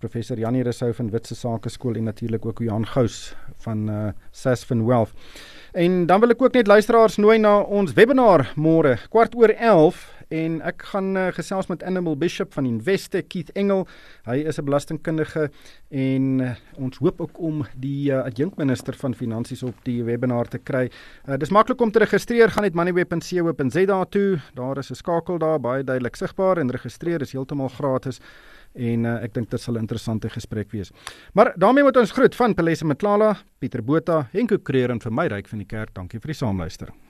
professor 0.00 0.38
Janie 0.38 0.62
Rousseau 0.64 0.94
van 0.96 1.10
Witse 1.12 1.34
Sake 1.36 1.68
Skool 1.68 1.98
en 2.00 2.08
natuurlik 2.08 2.46
ook 2.46 2.62
Johan 2.64 2.86
Gous 2.86 3.34
van 3.64 3.88
uh 3.90 4.08
Sasfin 4.30 4.86
Wealth. 4.86 5.12
En 5.72 6.06
dan 6.06 6.20
wil 6.20 6.32
ek 6.32 6.42
ook 6.42 6.56
net 6.56 6.66
luisteraars 6.66 7.16
nooi 7.16 7.38
na 7.38 7.60
ons 7.60 7.92
webinar 7.92 8.48
môre 8.56 8.96
kwart 9.12 9.36
oor 9.36 9.52
11 9.52 10.00
en 10.30 10.60
ek 10.66 10.84
gaan 10.92 11.16
uh, 11.18 11.26
gesels 11.34 11.66
met 11.70 11.82
Animal 11.82 12.16
Bishop 12.18 12.52
van 12.54 12.66
Investe 12.68 13.22
Keith 13.22 13.50
Engel. 13.58 13.86
Hy 14.28 14.38
is 14.46 14.58
'n 14.58 14.64
belastingkundige 14.64 15.50
en 15.90 16.40
uh, 16.40 16.54
ons 16.78 16.98
hoop 16.98 17.20
ook 17.20 17.38
om 17.38 17.64
die 17.74 18.10
uh, 18.10 18.22
adjunkminister 18.22 18.94
van 18.94 19.14
finansies 19.14 19.62
op 19.62 19.74
die 19.82 20.04
webinar 20.04 20.48
te 20.48 20.58
kry. 20.58 20.90
Uh, 21.26 21.36
dis 21.36 21.50
maklik 21.50 21.80
om 21.80 21.90
te 21.90 21.98
registreer, 21.98 22.50
gaan 22.50 22.62
net 22.62 22.74
moneyweb.co.za 22.74 24.04
toe. 24.04 24.40
Daar 24.54 24.78
is 24.78 24.90
'n 24.90 24.94
skakel 24.94 25.38
daar 25.38 25.60
baie 25.60 25.84
duidelik 25.84 26.16
sigbaar 26.16 26.58
en 26.58 26.70
registreer 26.70 27.20
is 27.20 27.32
heeltemal 27.32 27.68
gratis 27.68 28.20
en 28.74 29.04
uh, 29.04 29.22
ek 29.24 29.34
dink 29.34 29.50
dit 29.50 29.60
sal 29.60 29.74
'n 29.74 29.82
interessante 29.82 30.30
gesprek 30.30 30.70
wees. 30.70 30.92
Maar 31.34 31.52
daarmee 31.56 31.82
moet 31.82 31.96
ons 31.96 32.12
groet 32.12 32.34
van 32.34 32.54
Pelese 32.54 32.84
Mklala, 32.84 33.36
Pieter 33.58 33.82
Botha, 33.82 34.28
Henko 34.32 34.58
Kreer 34.58 34.90
en 34.90 35.00
vir 35.00 35.12
my 35.12 35.26
ryk 35.26 35.48
van 35.48 35.58
die 35.58 35.66
kerk. 35.66 35.94
Dankie 35.94 36.20
vir 36.20 36.28
die 36.28 36.38
saamluister. 36.38 37.09